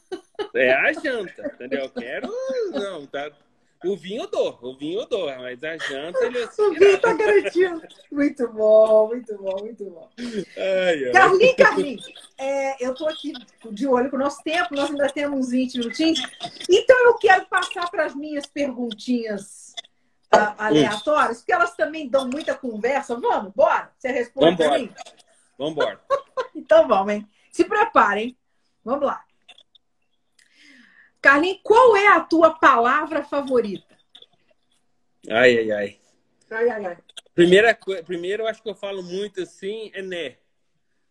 É 0.55 0.73
a 0.73 0.93
janta, 0.93 1.53
entendeu? 1.55 1.81
Eu 1.81 1.91
quero. 1.91 2.33
Não, 2.73 3.07
tá. 3.07 3.31
O 3.83 3.97
vinho 3.97 4.25
eu 4.25 4.27
dou, 4.27 4.59
o 4.61 4.77
vinho 4.77 5.01
eu 5.01 5.07
dou, 5.07 5.27
mas 5.39 5.65
a 5.65 5.75
janta 5.79 6.19
ele. 6.27 6.45
O 6.45 6.75
vinho 6.75 7.01
tá 7.01 7.15
garantido. 7.15 7.83
Muito 8.13 8.47
bom, 8.49 9.09
muito 9.09 9.39
bom, 9.39 9.59
muito 9.61 9.85
bom. 9.87 10.11
Ai, 10.19 11.05
ai. 11.07 11.13
Carlinhos, 11.13 11.57
Carlinhos, 11.57 12.13
é, 12.37 12.87
eu 12.87 12.95
tô 12.95 13.09
aqui 13.09 13.33
de 13.71 13.87
olho 13.87 14.11
com 14.11 14.17
o 14.17 14.19
nosso 14.19 14.43
tempo, 14.43 14.75
nós 14.75 14.91
ainda 14.91 15.09
temos 15.09 15.49
20 15.49 15.79
minutinhos. 15.79 16.21
Então 16.69 17.07
eu 17.07 17.15
quero 17.15 17.47
passar 17.47 17.91
para 17.91 18.05
as 18.05 18.15
minhas 18.15 18.45
perguntinhas 18.45 19.60
aleatórias, 20.31 21.39
porque 21.39 21.53
elas 21.53 21.75
também 21.75 22.09
dão 22.09 22.29
muita 22.29 22.55
conversa. 22.55 23.19
Vamos, 23.19 23.53
bora? 23.53 23.93
Você 23.99 24.09
responde 24.11 24.57
para 24.57 24.79
mim? 24.79 24.93
Vamos 25.59 25.73
embora. 25.73 26.01
então 26.55 26.87
vamos, 26.87 27.13
hein? 27.13 27.29
Se 27.51 27.65
preparem. 27.65 28.37
Vamos 28.85 29.07
lá. 29.07 29.25
Carlinhos, 31.21 31.61
qual 31.63 31.97
é 31.97 32.09
a 32.09 32.21
tua 32.21 32.51
palavra 32.55 33.23
favorita? 33.23 33.99
Ai, 35.29 35.59
ai, 35.59 35.71
ai. 35.71 36.01
Ai, 36.51 36.69
ai, 36.71 36.87
ai. 36.87 36.99
Primeira, 37.35 37.79
primeiro, 38.05 38.45
eu 38.45 38.47
acho 38.47 38.63
que 38.63 38.71
eu 38.71 38.75
falo 38.75 39.03
muito 39.03 39.43
assim, 39.43 39.91
é 39.95 40.01
né. 40.01 40.37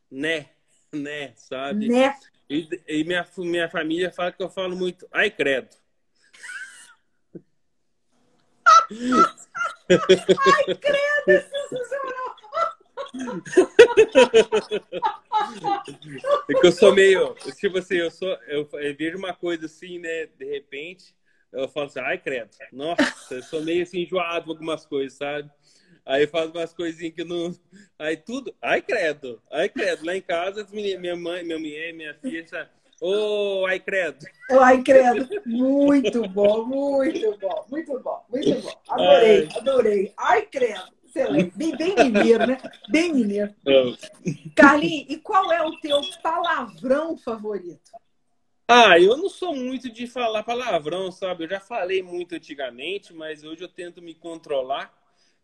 Né. 0.09 0.49
Né, 0.91 1.33
sabe? 1.35 1.87
Né. 1.87 2.15
E, 2.49 2.67
e 2.87 3.03
minha, 3.03 3.27
minha 3.37 3.69
família 3.69 4.11
fala 4.11 4.31
que 4.31 4.41
eu 4.41 4.49
falo 4.49 4.75
muito, 4.75 5.07
ai, 5.11 5.29
credo. 5.29 5.69
Ai, 8.89 10.75
credo! 10.75 11.45
É 16.49 16.53
que 16.59 16.67
eu 16.67 16.71
sou 16.71 16.93
meio. 16.93 17.35
Tipo 17.59 17.77
assim, 17.79 17.95
eu 17.95 18.11
sou. 18.11 18.29
Eu, 18.47 18.67
eu, 18.73 18.95
vejo 18.95 19.17
uma 19.17 19.33
coisa 19.33 19.65
assim, 19.65 19.99
né? 19.99 20.27
De 20.37 20.45
repente, 20.45 21.15
eu 21.51 21.67
falo 21.67 21.87
assim, 21.87 21.99
ai, 21.99 22.17
credo. 22.17 22.49
Nossa, 22.71 23.35
eu 23.35 23.43
sou 23.43 23.61
meio 23.61 23.83
assim, 23.83 24.01
enjoado 24.01 24.45
com 24.45 24.51
algumas 24.51 24.85
coisas, 24.85 25.17
sabe? 25.17 25.49
Aí 26.05 26.25
faz 26.25 26.49
umas 26.49 26.73
coisinhas 26.73 27.13
que 27.13 27.23
não. 27.23 27.53
Aí 27.97 28.17
tudo. 28.17 28.55
Ai, 28.61 28.81
credo. 28.81 29.41
Ai, 29.51 29.69
credo. 29.69 30.05
Lá 30.05 30.15
em 30.15 30.21
casa, 30.21 30.65
minha 30.71 31.15
mãe, 31.15 31.43
minha 31.43 31.59
mulher, 31.59 31.93
minha 31.93 32.13
filha, 32.15 32.69
Ô, 33.01 33.61
oh, 33.61 33.65
ai 33.65 33.79
credo. 33.79 34.25
Oh, 34.51 34.59
ai 34.59 34.81
credo. 34.83 35.27
Muito 35.45 36.27
bom, 36.27 36.65
muito 36.65 37.37
bom, 37.37 37.65
muito 37.69 37.99
bom, 37.99 38.25
muito 38.29 38.61
bom. 38.61 38.81
Adorei, 38.89 39.47
ai. 39.51 39.57
adorei. 39.57 40.13
Ai 40.17 40.41
credo. 40.43 40.99
Excelente. 41.05 41.57
Bem, 41.57 41.75
bem 41.75 41.95
mineiro, 41.95 42.45
né? 42.45 42.57
Bem 42.89 43.13
mineiro. 43.13 43.55
Carlinhos, 44.55 45.09
e 45.09 45.17
qual 45.17 45.51
é 45.51 45.61
o 45.65 45.79
teu 45.79 45.99
palavrão 46.21 47.17
favorito? 47.17 47.91
Ah, 48.67 48.99
eu 48.99 49.17
não 49.17 49.29
sou 49.29 49.55
muito 49.55 49.89
de 49.89 50.05
falar 50.05 50.43
palavrão, 50.43 51.11
sabe? 51.11 51.45
Eu 51.45 51.49
já 51.49 51.59
falei 51.59 52.03
muito 52.03 52.35
antigamente, 52.35 53.13
mas 53.13 53.43
hoje 53.43 53.63
eu 53.63 53.67
tento 53.67 53.99
me 54.01 54.13
controlar, 54.13 54.93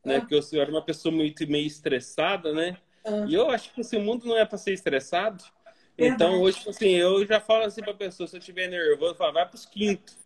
né? 0.05 0.17
Ah. 0.17 0.19
Porque 0.19 0.35
eu 0.35 0.61
era 0.61 0.69
uma 0.69 0.83
pessoa 0.83 1.11
muito 1.11 1.47
meio 1.47 1.65
estressada, 1.65 2.53
né? 2.53 2.77
Ah. 3.03 3.25
E 3.27 3.33
eu 3.33 3.49
acho 3.49 3.73
que 3.73 3.81
esse 3.81 3.97
mundo 3.97 4.27
não 4.27 4.37
é 4.37 4.45
para 4.45 4.59
ser 4.59 4.73
estressado. 4.73 5.43
Então, 5.97 6.41
hoje, 6.41 6.57
tipo 6.57 6.69
assim, 6.69 6.89
eu 6.89 7.25
já 7.25 7.39
falo 7.39 7.63
assim 7.63 7.81
pra 7.81 7.93
pessoa, 7.93 8.27
se 8.27 8.35
eu 8.35 8.39
estiver 8.39 8.67
nervoso, 8.67 9.13
eu 9.13 9.17
falo, 9.17 9.33
vai 9.33 9.47
pros 9.47 9.65
quintos. 9.65 10.17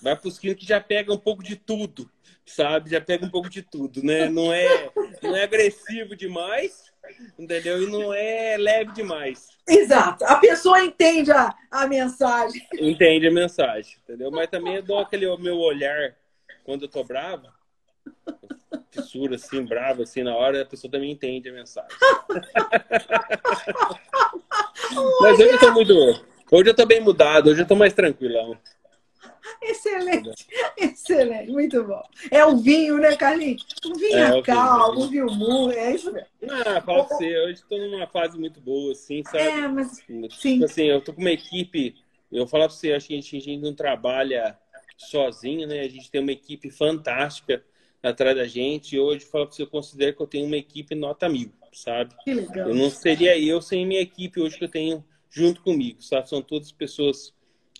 Vai 0.00 0.16
pros 0.16 0.38
quintos 0.38 0.60
que 0.60 0.68
já 0.68 0.80
pega 0.80 1.12
um 1.12 1.18
pouco 1.18 1.42
de 1.42 1.56
tudo, 1.56 2.10
sabe? 2.44 2.90
Já 2.90 3.00
pega 3.00 3.24
um 3.24 3.30
pouco 3.30 3.48
de 3.48 3.62
tudo, 3.62 4.02
né? 4.02 4.28
Não 4.28 4.52
é, 4.52 4.90
não 5.22 5.34
é 5.34 5.42
agressivo 5.42 6.14
demais, 6.14 6.92
entendeu? 7.38 7.82
E 7.82 7.90
não 7.90 8.12
é 8.12 8.56
leve 8.58 8.92
demais. 8.92 9.48
Exato. 9.66 10.24
A 10.24 10.36
pessoa 10.36 10.84
entende 10.84 11.32
a, 11.32 11.54
a 11.70 11.88
mensagem. 11.88 12.64
Entende 12.74 13.26
a 13.26 13.32
mensagem, 13.32 13.96
entendeu? 14.04 14.30
Mas 14.30 14.50
também 14.50 14.76
eu 14.76 14.82
dou 14.82 14.98
aquele 14.98 15.34
meu 15.38 15.58
olhar 15.58 16.14
quando 16.62 16.82
eu 16.82 16.88
tô 16.88 17.02
bravo, 17.02 17.48
fissura 18.90 19.36
assim, 19.36 19.64
bravo 19.64 20.02
assim 20.02 20.22
na 20.22 20.34
hora, 20.34 20.62
a 20.62 20.66
pessoa 20.66 20.90
também 20.90 21.10
entende 21.10 21.48
a 21.48 21.52
mensagem. 21.52 21.90
Mas 25.20 25.38
hoje 25.38 25.50
eu 25.50 25.58
tô 25.58 25.72
muito. 25.72 25.92
Hoje 26.50 26.70
eu 26.70 26.74
tô 26.74 26.86
bem 26.86 27.00
mudado, 27.00 27.50
hoje 27.50 27.62
eu 27.62 27.66
tô 27.66 27.74
mais 27.74 27.92
tranquilão. 27.92 28.56
Excelente, 29.62 30.46
excelente, 30.76 31.50
muito 31.50 31.82
bom. 31.84 32.02
É 32.30 32.44
o 32.44 32.56
vinho, 32.56 32.98
né, 32.98 33.16
Carlinhos? 33.16 33.64
O 33.84 33.94
vinho 33.94 34.16
é, 34.16 34.42
calmo, 34.42 35.04
o 35.04 35.08
vinho 35.08 35.26
mu, 35.26 35.70
é 35.70 35.94
isso 35.94 36.12
mesmo. 36.12 36.28
Ah, 36.50 36.80
pode 36.80 37.16
ser. 37.16 37.38
Hoje 37.44 37.54
estou 37.54 37.78
numa 37.78 38.06
fase 38.06 38.38
muito 38.38 38.60
boa, 38.60 38.92
assim, 38.92 39.22
sabe? 39.24 39.38
É, 39.38 39.68
mas. 39.68 39.98
Tipo 39.98 40.30
sim. 40.30 40.64
assim, 40.64 40.84
eu 40.84 41.00
tô 41.00 41.12
com 41.12 41.20
uma 41.20 41.30
equipe. 41.30 41.94
Eu 42.30 42.46
falar 42.46 42.66
para 42.66 42.76
você, 42.76 42.92
acho 42.92 43.08
que 43.08 43.14
a 43.14 43.16
gente, 43.16 43.36
a 43.36 43.40
gente 43.40 43.62
não 43.62 43.74
trabalha 43.74 44.58
sozinho, 44.96 45.66
né? 45.66 45.80
A 45.80 45.88
gente 45.88 46.10
tem 46.10 46.20
uma 46.20 46.32
equipe 46.32 46.70
fantástica 46.70 47.64
atrás 48.02 48.36
da 48.36 48.46
gente. 48.46 48.96
E 48.96 49.00
hoje, 49.00 49.24
falo 49.24 49.46
para 49.46 49.54
você, 49.54 49.62
eu 49.62 49.68
considero 49.68 50.16
que 50.16 50.22
eu 50.22 50.26
tenho 50.26 50.46
uma 50.46 50.56
equipe 50.56 50.94
nota 50.94 51.28
mil, 51.28 51.52
sabe? 51.76 52.14
Que 52.24 52.32
legal. 52.32 52.68
Eu 52.68 52.74
não 52.74 52.90
seria 52.90 53.38
eu 53.38 53.60
sem 53.60 53.86
minha 53.86 54.00
equipe 54.00 54.40
hoje 54.40 54.58
que 54.58 54.64
eu 54.64 54.70
tenho 54.70 55.04
junto 55.30 55.62
comigo, 55.62 56.02
sabe? 56.02 56.28
São 56.28 56.40
todas 56.40 56.72
pessoas 56.72 57.34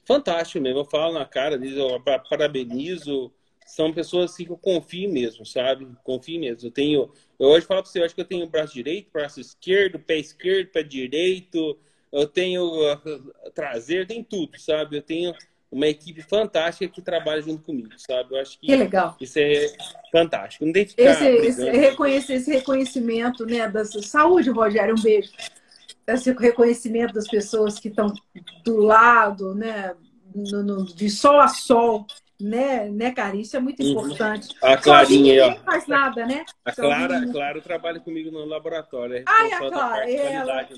fantásticas 0.05 0.62
mesmo. 0.62 0.80
Eu 0.80 0.84
falo 0.84 1.14
na 1.14 1.24
cara 1.24 1.57
deles, 1.57 1.76
eu 1.76 2.01
parabenizo. 2.28 3.32
São 3.66 3.92
pessoas 3.92 4.30
assim 4.30 4.44
que 4.44 4.53
eu 4.53 4.59
confio 4.59 5.11
mesmo, 5.11 5.44
sabe? 5.44 5.88
Confio 6.05 6.38
mesmo. 6.38 6.68
Eu 6.68 6.70
tenho. 6.70 7.11
Eu 7.38 7.49
hoje 7.49 7.66
falo 7.66 7.82
para 7.82 7.90
você, 7.90 8.01
eu 8.01 8.05
acho 8.05 8.14
que 8.14 8.20
eu 8.20 8.26
tenho 8.26 8.47
braço 8.47 8.74
direito, 8.74 9.11
braço 9.12 9.40
esquerdo, 9.40 9.99
pé 9.99 10.18
esquerdo, 10.18 10.68
pé 10.68 10.82
direito. 10.82 11.78
Eu 12.12 12.26
tenho 12.26 12.64
uh, 12.64 13.51
traseiro, 13.55 14.07
tem 14.07 14.22
tudo, 14.22 14.59
sabe? 14.61 14.99
Eu 14.99 15.03
tenho 15.03 15.34
uma 15.77 15.87
equipe 15.87 16.22
fantástica 16.22 16.91
que 16.91 17.03
trabalha 17.03 17.43
junto 17.43 17.62
comigo, 17.62 17.91
sabe? 17.99 18.35
Eu 18.35 18.41
acho 18.41 18.59
que, 18.59 18.66
que 18.66 18.77
legal. 18.77 19.14
isso 19.20 19.39
é 19.39 19.66
fantástico. 20.11 20.64
Não 20.64 20.72
esse, 20.74 20.95
esse, 20.97 21.70
reconhecer, 21.70 22.35
esse 22.35 22.51
reconhecimento 22.51 23.45
né, 23.45 23.68
da 23.68 23.85
saúde, 23.85 24.49
Rogério, 24.49 24.95
um 24.99 25.03
beijo. 25.03 25.31
Esse 26.07 26.33
reconhecimento 26.33 27.12
das 27.12 27.29
pessoas 27.29 27.79
que 27.79 27.89
estão 27.89 28.11
do 28.64 28.79
lado, 28.79 29.55
né, 29.55 29.95
no, 30.35 30.62
no, 30.62 30.87
de 30.87 31.11
sol 31.11 31.41
a 31.41 31.49
sol, 31.49 32.07
né, 32.41 32.89
né, 32.89 33.11
cara? 33.11 33.37
Isso 33.37 33.55
é 33.55 33.61
muito 33.61 33.83
uhum. 33.83 33.91
importante. 33.91 34.57
A 34.62 34.79
Clarinha 34.79 35.33
aí, 35.35 35.41
ó. 35.41 35.57
Faz 35.57 35.87
nada, 35.87 36.24
né? 36.24 36.47
A 36.64 36.72
Clara, 36.72 37.18
a 37.18 37.31
Clara 37.31 37.61
trabalha 37.61 38.01
comigo 38.01 38.31
no 38.31 38.47
laboratório. 38.47 39.24
Ai, 39.27 39.53
a 39.53 39.59
Clara, 39.59 40.11
ela... 40.11 40.68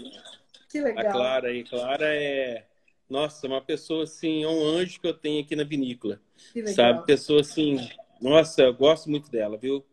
Que 0.68 0.80
legal. 0.80 1.06
A 1.06 1.12
Clara 1.12 1.48
aí, 1.48 1.62
Clara 1.62 2.06
é 2.06 2.64
nossa, 3.08 3.46
uma 3.46 3.60
pessoa 3.60 4.04
assim, 4.04 4.42
é 4.42 4.48
um 4.48 4.64
anjo 4.64 5.00
que 5.00 5.06
eu 5.06 5.14
tenho 5.14 5.42
aqui 5.42 5.56
na 5.56 5.64
vinícola. 5.64 6.20
Sabe? 6.74 7.06
Pessoa 7.06 7.40
assim, 7.40 7.88
nossa, 8.20 8.62
eu 8.62 8.74
gosto 8.74 9.08
muito 9.10 9.30
dela, 9.30 9.56
viu? 9.56 9.84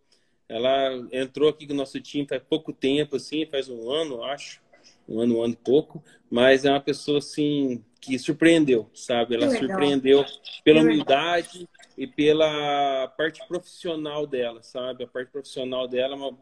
Ela 0.47 1.07
entrou 1.11 1.49
aqui 1.49 1.65
com 1.65 1.73
o 1.73 1.77
nosso 1.77 1.99
time 1.99 2.27
faz 2.27 2.41
pouco 2.43 2.71
tempo, 2.71 3.15
assim, 3.15 3.45
faz 3.45 3.69
um 3.69 3.89
ano, 3.89 4.23
acho. 4.23 4.61
Um 5.07 5.19
ano, 5.19 5.37
um 5.37 5.43
ano 5.43 5.53
e 5.53 5.57
pouco. 5.57 6.03
Mas 6.29 6.65
é 6.65 6.69
uma 6.69 6.81
pessoa, 6.81 7.19
assim, 7.19 7.83
que 8.01 8.17
surpreendeu, 8.19 8.89
sabe? 8.93 9.35
Ela 9.35 9.49
surpreendeu 9.49 10.25
pela 10.63 10.81
humildade 10.81 11.67
e 11.97 12.05
pela 12.05 13.07
parte 13.17 13.45
profissional 13.47 14.27
dela, 14.27 14.61
sabe? 14.61 15.03
A 15.03 15.07
parte 15.07 15.31
profissional 15.31 15.87
dela 15.87 16.13
é 16.13 16.17
uma 16.17 16.37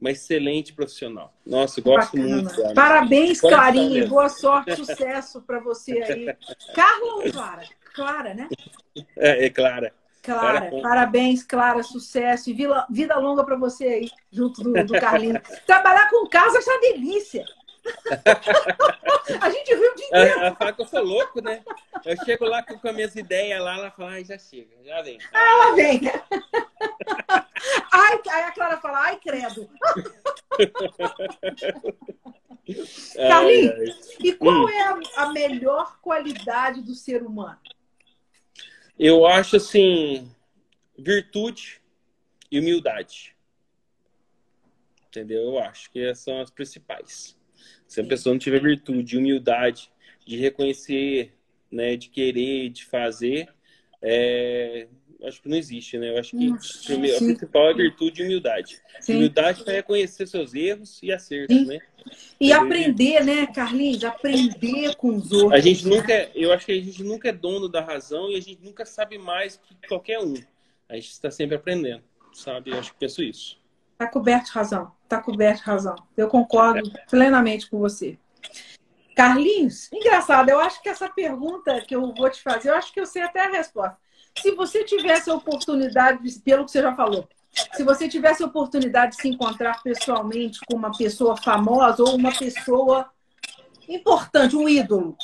uma 0.00 0.10
excelente 0.10 0.72
profissional. 0.72 1.32
Nossa, 1.44 1.80
gosto 1.80 2.16
Bacana. 2.16 2.36
muito 2.36 2.56
dela. 2.56 2.74
Parabéns, 2.74 3.40
Clarinha. 3.40 4.06
Boa 4.06 4.28
sorte, 4.28 4.76
sucesso 4.76 5.42
para 5.42 5.58
você 5.60 6.02
aí. 6.02 6.36
Carla 6.74 7.14
ou 7.14 7.32
Clara? 7.32 7.62
Clara, 7.94 8.34
né? 8.34 8.48
É, 9.16 9.46
é 9.46 9.50
Clara. 9.50 9.92
Clara, 10.22 10.68
Clara 10.68 10.82
parabéns, 10.82 11.44
Clara, 11.44 11.82
sucesso 11.84 12.50
e 12.50 12.52
vida, 12.52 12.84
vida 12.90 13.16
longa 13.16 13.44
para 13.44 13.56
você 13.56 13.84
aí, 13.84 14.10
junto 14.30 14.60
do, 14.60 14.72
do 14.84 14.92
Carlinhos. 15.00 15.40
Trabalhar 15.64 16.10
com 16.10 16.28
casa 16.28 16.58
é 16.58 16.62
uma 16.62 16.80
delícia. 16.80 17.44
a 19.40 19.50
gente 19.50 19.76
viu 19.76 19.92
o 19.92 19.94
dia 19.94 20.06
inteiro. 20.06 20.40
Ela 20.40 20.56
fala 20.56 20.72
que 20.72 20.82
eu 20.82 20.86
sou 20.86 21.04
louco, 21.04 21.40
né? 21.40 21.62
Eu 22.04 22.16
chego 22.24 22.44
lá 22.44 22.60
com, 22.62 22.76
com 22.76 22.88
as 22.88 22.94
minhas 22.94 23.14
ideias 23.14 23.62
lá, 23.62 23.76
ela 23.76 23.90
fala, 23.92 24.10
ai, 24.12 24.24
já 24.24 24.36
chega, 24.36 24.74
já 24.84 25.00
vem. 25.02 25.18
Ah, 25.32 25.48
ela 25.48 25.76
vem. 25.76 26.00
Ai, 27.92 28.20
aí 28.28 28.42
a 28.42 28.52
Clara 28.52 28.78
fala, 28.78 29.06
ai, 29.06 29.18
credo. 29.18 29.68
Carlinhos, 33.16 34.16
e 34.18 34.32
qual 34.32 34.64
hum. 34.64 34.68
é 34.68 34.82
a, 34.82 34.98
a 35.16 35.32
melhor 35.32 36.00
qualidade 36.00 36.82
do 36.82 36.94
ser 36.94 37.22
humano? 37.22 37.58
Eu 38.98 39.26
acho 39.26 39.56
assim, 39.56 40.30
virtude 40.98 41.80
e 42.50 42.58
humildade. 42.58 43.36
Entendeu? 45.08 45.42
Eu 45.42 45.58
acho 45.58 45.90
que 45.90 46.00
essas 46.00 46.24
são 46.24 46.40
as 46.40 46.50
principais. 46.50 47.36
Se 47.86 48.00
a 48.00 48.04
pessoa 48.04 48.34
não 48.34 48.38
tiver 48.38 48.60
virtude, 48.60 49.16
humildade, 49.16 49.90
de 50.26 50.36
reconhecer, 50.36 51.32
né, 51.70 51.96
de 51.96 52.08
querer, 52.08 52.70
de 52.70 52.84
fazer, 52.84 53.48
é, 54.02 54.88
acho 55.24 55.40
que 55.42 55.48
não 55.48 55.56
existe, 55.56 55.98
né? 55.98 56.10
Eu 56.10 56.18
acho 56.18 56.30
que 56.36 56.52
primeiro, 56.84 57.16
a 57.16 57.20
principal 57.20 57.70
é 57.70 57.74
virtude 57.74 58.22
e 58.22 58.24
humildade. 58.24 58.80
Sim. 59.00 59.16
Humildade 59.16 59.64
para 59.64 59.74
reconhecer 59.74 60.26
seus 60.26 60.54
erros 60.54 61.00
e 61.02 61.12
acertos, 61.12 61.56
Sim. 61.56 61.66
né? 61.66 61.78
E 62.40 62.52
aprender, 62.52 63.24
né, 63.24 63.46
Carlinhos? 63.46 64.04
Aprender 64.04 64.94
com 64.96 65.16
os 65.16 65.32
outros. 65.32 65.52
A 65.52 65.60
gente 65.60 65.86
nunca, 65.86 66.12
é, 66.12 66.30
eu 66.34 66.52
acho 66.52 66.66
que 66.66 66.72
a 66.72 66.80
gente 66.80 67.02
nunca 67.02 67.28
é 67.28 67.32
dono 67.32 67.68
da 67.68 67.80
razão 67.80 68.30
e 68.30 68.36
a 68.36 68.40
gente 68.40 68.62
nunca 68.62 68.84
sabe 68.84 69.18
mais 69.18 69.56
que 69.56 69.88
qualquer 69.88 70.18
um. 70.18 70.34
A 70.88 70.94
gente 70.94 71.10
está 71.10 71.30
sempre 71.30 71.56
aprendendo, 71.56 72.02
sabe? 72.32 72.70
Eu 72.70 72.78
acho 72.78 72.92
que 72.92 72.98
penso 72.98 73.22
isso. 73.22 73.58
Está 73.92 74.06
coberto 74.06 74.46
de 74.46 74.52
razão. 74.52 74.92
Está 75.02 75.20
coberto 75.20 75.58
de 75.58 75.64
razão. 75.64 75.96
Eu 76.16 76.28
concordo 76.28 76.92
plenamente 77.08 77.68
com 77.68 77.78
você. 77.78 78.18
Carlinhos, 79.16 79.90
engraçado, 79.90 80.50
eu 80.50 80.60
acho 80.60 80.82
que 80.82 80.90
essa 80.90 81.08
pergunta 81.08 81.80
que 81.80 81.96
eu 81.96 82.12
vou 82.12 82.28
te 82.28 82.42
fazer, 82.42 82.68
eu 82.68 82.74
acho 82.74 82.92
que 82.92 83.00
eu 83.00 83.06
sei 83.06 83.22
até 83.22 83.46
a 83.46 83.50
resposta. 83.50 83.96
Se 84.40 84.52
você 84.52 84.84
tivesse 84.84 85.30
a 85.30 85.34
oportunidade, 85.34 86.40
pelo 86.40 86.64
que 86.64 86.70
você 86.70 86.82
já 86.82 86.94
falou, 86.94 87.28
se 87.74 87.82
você 87.82 88.08
tivesse 88.08 88.42
a 88.42 88.46
oportunidade 88.46 89.16
de 89.16 89.22
se 89.22 89.28
encontrar 89.28 89.82
pessoalmente 89.82 90.60
com 90.66 90.76
uma 90.76 90.96
pessoa 90.96 91.36
famosa 91.36 92.02
ou 92.02 92.14
uma 92.14 92.36
pessoa 92.36 93.10
importante, 93.88 94.56
um 94.56 94.68
ídolo, 94.68 95.16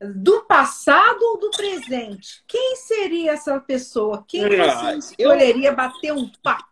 do 0.00 0.42
passado 0.44 1.22
ou 1.22 1.38
do 1.38 1.50
presente, 1.50 2.42
quem 2.48 2.74
seria 2.76 3.32
essa 3.32 3.60
pessoa? 3.60 4.24
Quem 4.26 4.44
ah, 4.44 4.94
você 4.94 5.12
escolheria 5.12 5.68
eu... 5.68 5.76
bater 5.76 6.12
um 6.12 6.28
papo? 6.42 6.70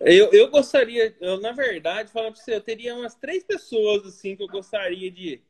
Eu, 0.00 0.32
eu 0.32 0.50
gostaria, 0.50 1.14
eu, 1.20 1.40
na 1.40 1.52
verdade, 1.52 2.10
falar 2.10 2.32
para 2.32 2.40
você, 2.40 2.56
eu 2.56 2.60
teria 2.60 2.94
umas 2.96 3.14
três 3.14 3.44
pessoas 3.44 4.04
assim 4.04 4.34
que 4.34 4.42
eu 4.42 4.48
gostaria 4.48 5.08
de, 5.10 5.40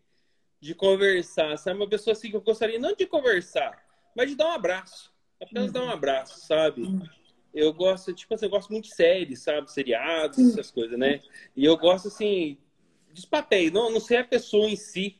de 0.61 0.75
conversar. 0.75 1.57
Sabe? 1.57 1.79
Uma 1.79 1.89
pessoa 1.89 2.13
assim 2.13 2.29
que 2.31 2.37
eu 2.37 2.43
gostaria 2.43 2.79
não 2.79 2.95
de 2.95 3.07
conversar, 3.07 3.83
mas 4.17 4.31
de 4.31 4.37
dar 4.37 4.49
um 4.49 4.53
abraço. 4.53 5.13
Apenas 5.41 5.67
uhum. 5.67 5.73
dar 5.73 5.85
um 5.85 5.91
abraço, 5.91 6.47
sabe? 6.47 6.83
Uhum. 6.83 7.03
Eu 7.53 7.73
gosto, 7.73 8.13
tipo 8.15 8.35
assim, 8.35 8.47
eu 8.47 8.51
gosto 8.51 8.71
muito 8.71 8.85
de 8.85 8.95
séries, 8.95 9.43
sabe? 9.43 9.71
Seriados, 9.71 10.39
uhum. 10.39 10.49
essas 10.49 10.71
coisas, 10.71 10.99
né? 10.99 11.21
E 11.57 11.65
eu 11.65 11.77
gosto, 11.77 12.09
assim, 12.09 12.57
dos 13.13 13.25
papéis, 13.25 13.71
não, 13.73 13.91
não 13.91 14.01
sei 14.01 14.19
a 14.19 14.25
pessoa 14.25 14.69
em 14.69 14.77
si. 14.77 15.17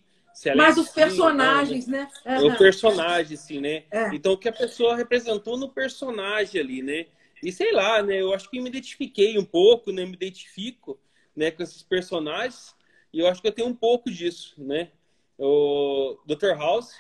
É 0.47 0.55
mas 0.55 0.79
é 0.79 0.81
os 0.81 0.89
personagens, 0.89 1.87
não, 1.87 1.99
né? 1.99 2.09
Uhum. 2.25 2.49
O 2.49 2.59
personagem, 2.59 3.35
assim, 3.37 3.61
né? 3.61 3.85
É. 3.91 4.15
Então, 4.15 4.33
o 4.33 4.39
que 4.39 4.49
a 4.49 4.53
pessoa 4.53 4.97
representou 4.97 5.59
no 5.59 5.69
personagem 5.69 6.61
ali, 6.61 6.83
né? 6.83 7.07
E 7.43 7.53
sei 7.53 7.73
lá, 7.73 8.03
né? 8.03 8.21
Eu 8.21 8.33
acho 8.33 8.49
que 8.49 8.61
me 8.61 8.69
identifiquei 8.69 9.39
um 9.39 9.45
pouco, 9.45 9.93
né? 9.93 10.07
Me 10.07 10.15
identifico, 10.15 10.99
né? 11.37 11.51
Com 11.51 11.63
esses 11.63 11.83
personagens. 11.83 12.75
E 13.13 13.19
eu 13.19 13.27
acho 13.27 13.43
que 13.43 13.49
eu 13.49 13.53
tenho 13.53 13.69
um 13.69 13.75
pouco 13.75 14.11
disso, 14.11 14.55
né? 14.57 14.91
O 15.37 16.17
Dr. 16.25 16.57
House, 16.57 16.95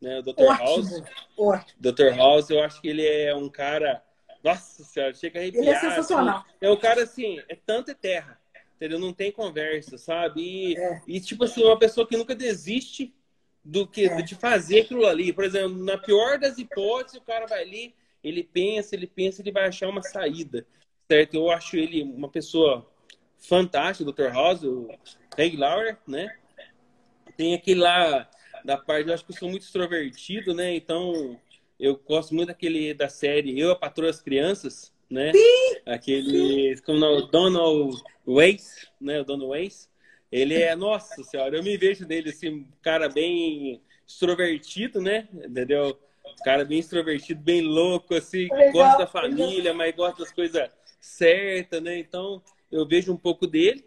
né? 0.00 0.18
O 0.18 0.22
Dr. 0.22 0.42
Ótimo, 0.42 0.58
House. 0.66 1.02
ótimo. 1.36 1.78
Dr. 1.78 2.16
House, 2.16 2.50
eu 2.50 2.62
acho 2.62 2.80
que 2.80 2.88
ele 2.88 3.06
é 3.06 3.34
um 3.34 3.48
cara. 3.48 4.02
Nossa 4.42 4.82
senhora, 4.84 5.12
chega 5.14 5.38
a 5.38 5.42
arrepiar. 5.42 5.62
Ele 5.64 5.70
é 5.70 5.80
sensacional. 5.80 6.38
assim. 6.38 6.54
É 6.60 6.70
um 6.70 6.76
cara 6.76 7.02
assim, 7.02 7.40
é 7.48 7.54
tanto 7.54 7.90
é 7.90 7.94
terra. 7.94 8.40
Entendeu? 8.76 8.98
Não 8.98 9.12
tem 9.12 9.30
conversa, 9.30 9.98
sabe? 9.98 10.40
E, 10.40 10.76
É. 10.78 11.02
e, 11.06 11.20
tipo 11.20 11.44
assim, 11.44 11.62
uma 11.62 11.78
pessoa 11.78 12.06
que 12.06 12.16
nunca 12.16 12.34
desiste 12.34 13.14
do 13.62 13.86
que 13.86 14.06
É. 14.06 14.22
de 14.22 14.34
fazer 14.34 14.80
aquilo 14.80 15.04
ali. 15.06 15.32
Por 15.34 15.44
exemplo, 15.44 15.76
na 15.84 15.98
pior 15.98 16.38
das 16.38 16.56
hipóteses, 16.56 17.20
o 17.20 17.24
cara 17.24 17.46
vai 17.46 17.60
ali, 17.60 17.94
ele 18.24 18.42
pensa, 18.42 18.94
ele 18.94 19.06
pensa, 19.06 19.42
ele 19.42 19.52
vai 19.52 19.68
achar 19.68 19.86
uma 19.88 20.02
saída. 20.02 20.66
Certo? 21.10 21.34
Eu 21.34 21.50
acho 21.50 21.76
ele 21.76 22.02
uma 22.02 22.28
pessoa 22.30 22.90
fantástica, 23.38 24.08
o 24.08 24.12
Dr. 24.12 24.32
House, 24.32 24.62
o 24.62 24.88
Reg 25.36 25.56
Lauer, 25.58 25.98
né? 26.06 26.34
Tem 27.36 27.54
aquele 27.54 27.80
lá 27.80 28.28
da 28.64 28.76
parte, 28.76 29.08
eu 29.08 29.14
acho 29.14 29.24
que 29.24 29.32
eu 29.32 29.36
sou 29.36 29.48
muito 29.48 29.62
extrovertido, 29.62 30.54
né? 30.54 30.74
Então, 30.74 31.38
eu 31.78 31.96
gosto 31.96 32.34
muito 32.34 32.48
daquele 32.48 32.92
da 32.94 33.08
série 33.08 33.58
Eu, 33.58 33.70
a 33.70 33.76
Patroa 33.76 34.08
das 34.08 34.20
Crianças, 34.20 34.92
né? 35.08 35.32
Aquele, 35.86 36.78
como 36.82 36.98
não, 36.98 37.26
Donald 37.28 38.00
Weiss, 38.26 38.86
né? 39.00 39.20
O 39.20 39.24
Donald 39.24 39.50
Weiss. 39.50 39.88
Ele 40.30 40.54
é, 40.54 40.76
nossa 40.76 41.24
senhora, 41.24 41.56
eu 41.56 41.62
me 41.62 41.76
vejo 41.76 42.06
dele 42.06 42.30
assim, 42.30 42.48
um 42.50 42.66
cara 42.82 43.08
bem 43.08 43.82
extrovertido, 44.06 45.00
né? 45.00 45.28
Entendeu? 45.34 45.98
Um 46.24 46.44
cara 46.44 46.64
bem 46.64 46.78
extrovertido, 46.78 47.40
bem 47.40 47.62
louco, 47.62 48.14
assim, 48.14 48.48
Legal, 48.52 48.72
gosta 48.72 48.92
da 48.92 48.98
legal. 48.98 49.08
família, 49.08 49.74
mas 49.74 49.96
gosta 49.96 50.22
das 50.22 50.32
coisas 50.32 50.70
certas, 51.00 51.82
né? 51.82 51.98
Então, 51.98 52.42
eu 52.70 52.86
vejo 52.86 53.12
um 53.12 53.16
pouco 53.16 53.46
dele. 53.46 53.84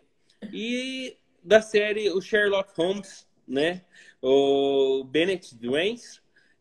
E 0.52 1.16
da 1.42 1.62
série 1.62 2.10
o 2.10 2.20
Sherlock 2.20 2.74
Holmes, 2.76 3.26
né? 3.48 3.82
O 4.26 5.04
Bennett 5.04 5.54
Dwayne, 5.54 6.00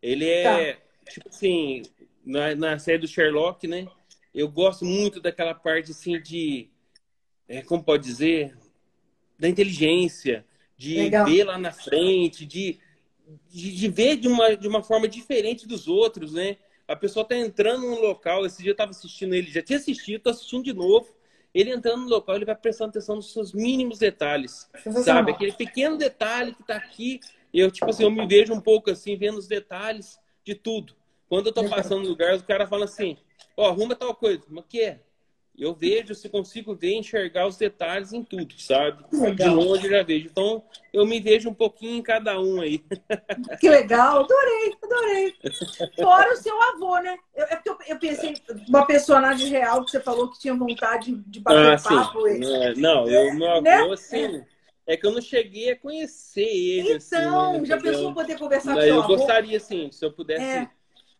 ele 0.01 0.29
é, 0.29 0.81
tipo 1.09 1.29
assim, 1.29 1.83
na, 2.25 2.53
na 2.53 2.77
série 2.77 2.97
do 2.97 3.07
Sherlock, 3.07 3.65
né? 3.65 3.87
Eu 4.35 4.49
gosto 4.49 4.83
muito 4.83 5.21
daquela 5.21 5.53
parte, 5.53 5.91
assim, 5.91 6.19
de... 6.21 6.69
É, 7.47 7.61
como 7.61 7.81
pode 7.81 8.03
dizer? 8.03 8.53
Da 9.39 9.47
inteligência, 9.47 10.45
de 10.77 10.95
Legal. 10.95 11.25
ver 11.25 11.45
lá 11.45 11.57
na 11.57 11.71
frente, 11.71 12.45
de, 12.45 12.79
de, 13.49 13.71
de 13.71 13.87
ver 13.87 14.17
de 14.17 14.27
uma, 14.27 14.57
de 14.57 14.67
uma 14.67 14.83
forma 14.83 15.07
diferente 15.07 15.65
dos 15.65 15.87
outros, 15.87 16.33
né? 16.33 16.57
A 16.85 16.97
pessoa 16.97 17.23
tá 17.23 17.37
entrando 17.37 17.83
num 17.83 18.01
local, 18.01 18.45
esse 18.45 18.61
dia 18.61 18.71
eu 18.71 18.75
tava 18.75 18.91
assistindo 18.91 19.33
ele, 19.33 19.49
já 19.49 19.61
tinha 19.61 19.79
assistido, 19.79 20.21
tô 20.21 20.31
assistindo 20.31 20.65
de 20.65 20.73
novo. 20.73 21.15
Ele 21.53 21.71
entrando 21.71 22.01
no 22.01 22.09
local, 22.09 22.35
ele 22.35 22.45
vai 22.45 22.55
prestando 22.55 22.89
atenção 22.89 23.15
nos 23.15 23.31
seus 23.31 23.53
mínimos 23.53 23.99
detalhes, 23.99 24.69
sabe? 25.05 25.31
Aquele 25.31 25.53
pequeno 25.53 25.97
detalhe 25.97 26.53
que 26.53 26.63
tá 26.63 26.75
aqui, 26.75 27.21
eu, 27.59 27.71
tipo 27.71 27.89
assim, 27.89 28.03
eu 28.03 28.11
me 28.11 28.25
vejo 28.25 28.53
um 28.53 28.61
pouco 28.61 28.89
assim, 28.89 29.15
vendo 29.15 29.37
os 29.37 29.47
detalhes 29.47 30.19
de 30.43 30.55
tudo. 30.55 30.95
Quando 31.29 31.47
eu 31.47 31.53
tô 31.53 31.67
passando 31.69 32.03
no 32.03 32.09
lugar, 32.09 32.35
o 32.35 32.43
cara 32.43 32.67
fala 32.67 32.85
assim, 32.85 33.17
ó, 33.57 33.67
arruma 33.69 33.95
tal 33.95 34.13
coisa, 34.15 34.43
mas 34.49 34.63
o 34.63 34.67
que 34.67 34.81
é? 34.81 35.01
Eu 35.57 35.73
vejo, 35.75 36.15
se 36.15 36.27
consigo 36.29 36.73
ver, 36.73 36.95
enxergar 36.95 37.45
os 37.45 37.57
detalhes 37.57 38.11
em 38.11 38.23
tudo, 38.23 38.59
sabe? 38.59 39.03
Legal. 39.13 39.35
De 39.35 39.47
longe 39.49 39.85
eu 39.85 39.91
já 39.91 40.01
vejo. 40.03 40.27
Então, 40.31 40.63
eu 40.91 41.05
me 41.05 41.19
vejo 41.19 41.47
um 41.47 41.53
pouquinho 41.53 41.95
em 41.95 42.01
cada 42.01 42.39
um 42.39 42.59
aí. 42.59 42.83
Que 43.59 43.69
legal, 43.69 44.19
adorei, 44.19 44.77
adorei. 44.83 45.33
Fora 45.95 46.33
o 46.33 46.37
seu 46.37 46.61
avô, 46.61 46.97
né? 46.99 47.17
Eu, 47.35 47.45
é 47.45 47.55
porque 47.55 47.69
eu, 47.69 47.77
eu 47.87 47.99
pensei 47.99 48.33
uma 48.67 48.85
personagem 48.85 49.47
real 49.49 49.83
que 49.83 49.91
você 49.91 49.99
falou 49.99 50.29
que 50.29 50.39
tinha 50.39 50.53
vontade 50.53 51.15
de 51.27 51.39
bater 51.39 51.73
Ah, 51.73 51.77
sim. 51.77 51.89
papo. 51.89 52.27
É, 52.27 52.75
Não, 52.75 53.07
eu, 53.07 53.33
meu 53.33 53.49
avô, 53.49 53.61
Né? 53.61 53.93
assim, 53.93 54.43
é 54.85 54.97
que 54.97 55.05
eu 55.05 55.11
não 55.11 55.21
cheguei 55.21 55.71
a 55.71 55.79
conhecer 55.79 56.41
ele, 56.41 56.93
assim, 56.93 57.17
Então, 57.19 57.61
né, 57.61 57.65
já 57.65 57.77
pensou 57.79 58.13
poder 58.13 58.37
conversar 58.37 58.73
com 58.73 58.79
Mas 58.79 58.85
seu 58.85 58.95
eu 58.95 59.03
gostaria, 59.03 59.57
assim, 59.57 59.91
se 59.91 60.05
eu 60.05 60.11
pudesse 60.11 60.43
É, 60.43 60.67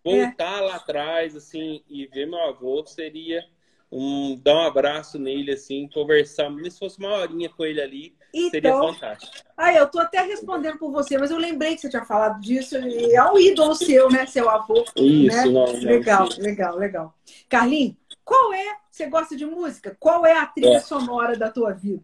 voltar 0.03 0.61
lá 0.61 0.75
atrás, 0.75 1.35
assim, 1.35 1.83
e 1.89 2.05
ver 2.07 2.25
meu 2.27 2.39
avô, 2.41 2.85
seria 2.85 3.45
um, 3.91 4.35
dar 4.41 4.55
um 4.55 4.61
abraço 4.67 5.19
nele, 5.19 5.51
assim, 5.53 5.87
conversar, 5.89 6.49
nem 6.49 6.69
se 6.69 6.79
fosse 6.79 6.99
uma 6.99 7.13
horinha 7.15 7.49
com 7.49 7.65
ele 7.65 7.81
ali, 7.81 8.15
seria 8.41 8.73
Então, 8.73 8.79
fantástico. 8.79 9.37
aí 9.57 9.77
eu 9.77 9.89
tô 9.89 9.99
até 9.99 10.21
respondendo 10.23 10.77
por 10.79 10.91
você, 10.91 11.17
mas 11.17 11.31
eu 11.31 11.37
lembrei 11.37 11.75
que 11.75 11.81
você 11.81 11.89
tinha 11.89 12.05
falado 12.05 12.41
disso. 12.41 12.77
E 12.77 13.15
é 13.15 13.23
um 13.31 13.37
ídolo 13.37 13.75
seu, 13.75 14.09
né? 14.11 14.25
Seu 14.25 14.49
avô. 14.49 14.85
Isso, 14.95 15.49
né? 15.49 15.51
não, 15.51 15.79
não, 15.81 16.03
Legal, 16.03 16.29
sim. 16.29 16.35
legal, 16.37 16.75
legal. 16.77 17.15
Carlinhos, 17.49 17.95
qual 18.25 18.53
é? 18.53 18.77
Você 18.89 19.07
gosta 19.07 19.35
de 19.35 19.45
música? 19.45 19.95
Qual 19.99 20.25
é 20.25 20.33
a 20.37 20.45
trilha 20.45 20.79
É. 20.79 20.79
sonora 20.79 21.37
da 21.37 21.51
tua 21.51 21.73
vida? 21.73 22.03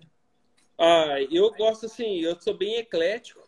Ah, 0.79 1.17
eu 1.29 1.51
gosto 1.51 1.85
assim, 1.85 2.19
eu 2.21 2.39
sou 2.39 2.53
bem 2.53 2.75
eclético. 2.77 3.39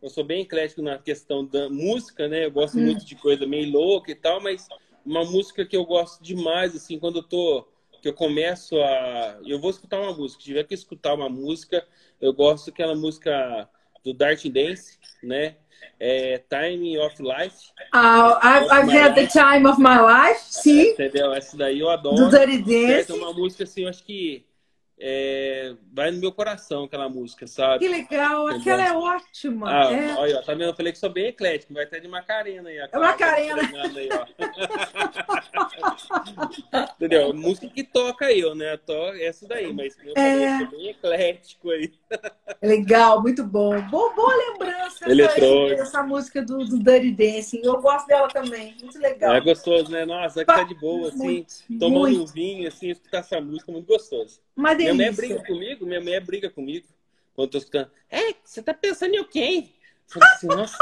Eu 0.00 0.08
sou 0.08 0.24
bem 0.24 0.42
eclético 0.42 0.80
na 0.80 0.98
questão 0.98 1.44
da 1.44 1.68
música, 1.68 2.26
né? 2.28 2.46
Eu 2.46 2.50
gosto 2.52 2.78
Hum. 2.78 2.84
muito 2.84 3.04
de 3.04 3.14
coisa 3.16 3.46
meio 3.46 3.70
louca 3.70 4.10
e 4.10 4.14
tal, 4.14 4.40
mas 4.40 4.66
uma 5.04 5.24
música 5.24 5.66
que 5.66 5.76
eu 5.76 5.84
gosto 5.84 6.22
demais, 6.22 6.74
assim, 6.74 6.98
quando 6.98 7.18
eu 7.18 7.22
tô. 7.22 7.66
Que 8.00 8.08
eu 8.08 8.14
começo 8.14 8.80
a. 8.80 9.38
Eu 9.44 9.60
vou 9.60 9.70
escutar 9.70 10.00
uma 10.00 10.14
música. 10.14 10.40
Se 10.40 10.46
tiver 10.46 10.64
que 10.64 10.72
escutar 10.72 11.12
uma 11.12 11.28
música, 11.28 11.86
eu 12.18 12.32
gosto 12.32 12.66
daquela 12.70 12.94
música 12.94 13.68
do 14.02 14.14
Dart 14.14 14.42
Dance, 14.46 14.98
né? 15.22 15.56
É 15.98 16.38
Time 16.38 16.98
of 16.98 17.16
Life. 17.20 17.56
Ah, 17.92 18.38
I've, 18.42 18.70
I've 18.70 18.88
had 18.88 19.14
the 19.14 19.26
time 19.26 19.66
of 19.66 19.78
my 19.78 19.98
life, 20.00 20.40
sim, 20.48 20.92
Entendeu? 20.92 21.34
Essa 21.34 21.56
daí 21.58 21.80
eu 21.80 21.90
adoro. 21.90 22.16
do 22.16 22.30
Dirty 22.30 22.62
Certo? 22.62 23.10
É 23.12 23.14
Dance. 23.14 23.24
uma 23.24 23.32
música 23.34 23.64
assim, 23.64 23.82
eu 23.82 23.88
acho 23.90 24.02
que 24.04 24.46
é, 25.02 25.74
vai 25.94 26.10
no 26.10 26.20
meu 26.20 26.30
coração 26.30 26.84
aquela 26.84 27.08
música, 27.08 27.46
sabe? 27.46 27.78
Que 27.78 27.88
legal, 27.88 28.46
aquela 28.48 28.86
é 28.86 28.92
ótima. 28.92 29.70
Ah, 29.70 29.90
é. 29.90 30.14
olha, 30.14 30.42
tá 30.42 30.52
vendo? 30.52 30.64
Eu 30.64 30.74
falei 30.76 30.92
que 30.92 30.98
sou 30.98 31.08
bem 31.08 31.28
eclético, 31.28 31.72
vai 31.72 31.84
até 31.84 31.98
de 31.98 32.06
Macarena 32.06 32.68
aí. 32.68 32.76
É 32.76 32.98
Macarena. 32.98 33.62
Aí, 33.96 34.08
ó. 34.12 34.26
Entendeu? 36.96 37.32
Música 37.32 37.66
que 37.68 37.82
toca 37.82 38.30
eu, 38.30 38.54
né? 38.54 38.76
To... 38.76 38.92
Essa 39.20 39.48
daí, 39.48 39.72
mas 39.72 39.96
eu 40.04 40.12
falei, 40.14 40.44
É. 40.44 40.58
sou 40.58 40.70
bem 40.70 40.88
eclético 40.90 41.70
aí. 41.70 41.90
Legal, 42.62 43.22
muito 43.22 43.42
bom. 43.42 43.80
Boa, 43.88 44.12
boa 44.14 44.34
lembrança 44.36 44.80
essa, 45.00 45.10
Eletrônico. 45.10 45.80
essa 45.82 46.02
música 46.02 46.42
do, 46.42 46.58
do 46.64 46.78
Dirty 46.78 47.10
Dancing. 47.12 47.60
Eu 47.62 47.80
gosto 47.80 48.06
dela 48.06 48.28
também. 48.28 48.76
Muito 48.82 48.98
legal. 48.98 49.34
É 49.34 49.40
gostoso, 49.40 49.90
né? 49.90 50.04
Nossa, 50.04 50.40
que 50.40 50.46
tá 50.46 50.62
de 50.62 50.74
boa, 50.74 51.08
assim, 51.08 51.24
Muito, 51.24 51.54
tomando 51.78 52.08
muito. 52.08 52.22
um 52.22 52.26
vinho, 52.26 52.68
assim, 52.68 52.90
escutar 52.90 53.18
essa 53.18 53.40
música, 53.40 53.72
muito 53.72 53.86
gostoso. 53.86 54.40
Uma 54.56 54.74
Minha 54.92 54.94
mulher 54.94 55.12
briga 55.14 55.44
comigo, 55.44 55.86
minha 55.86 56.00
mulher 56.00 56.20
briga 56.20 56.50
comigo 56.50 56.86
quando 57.34 57.48
eu 57.48 57.52
tô 57.52 57.58
escutando. 57.58 57.90
É, 58.10 58.34
você 58.44 58.62
tá 58.62 58.74
pensando 58.74 59.14
em 59.14 59.24
quê? 59.24 59.68
Eu 60.14 60.22
assim, 60.24 60.46
nossa, 60.48 60.76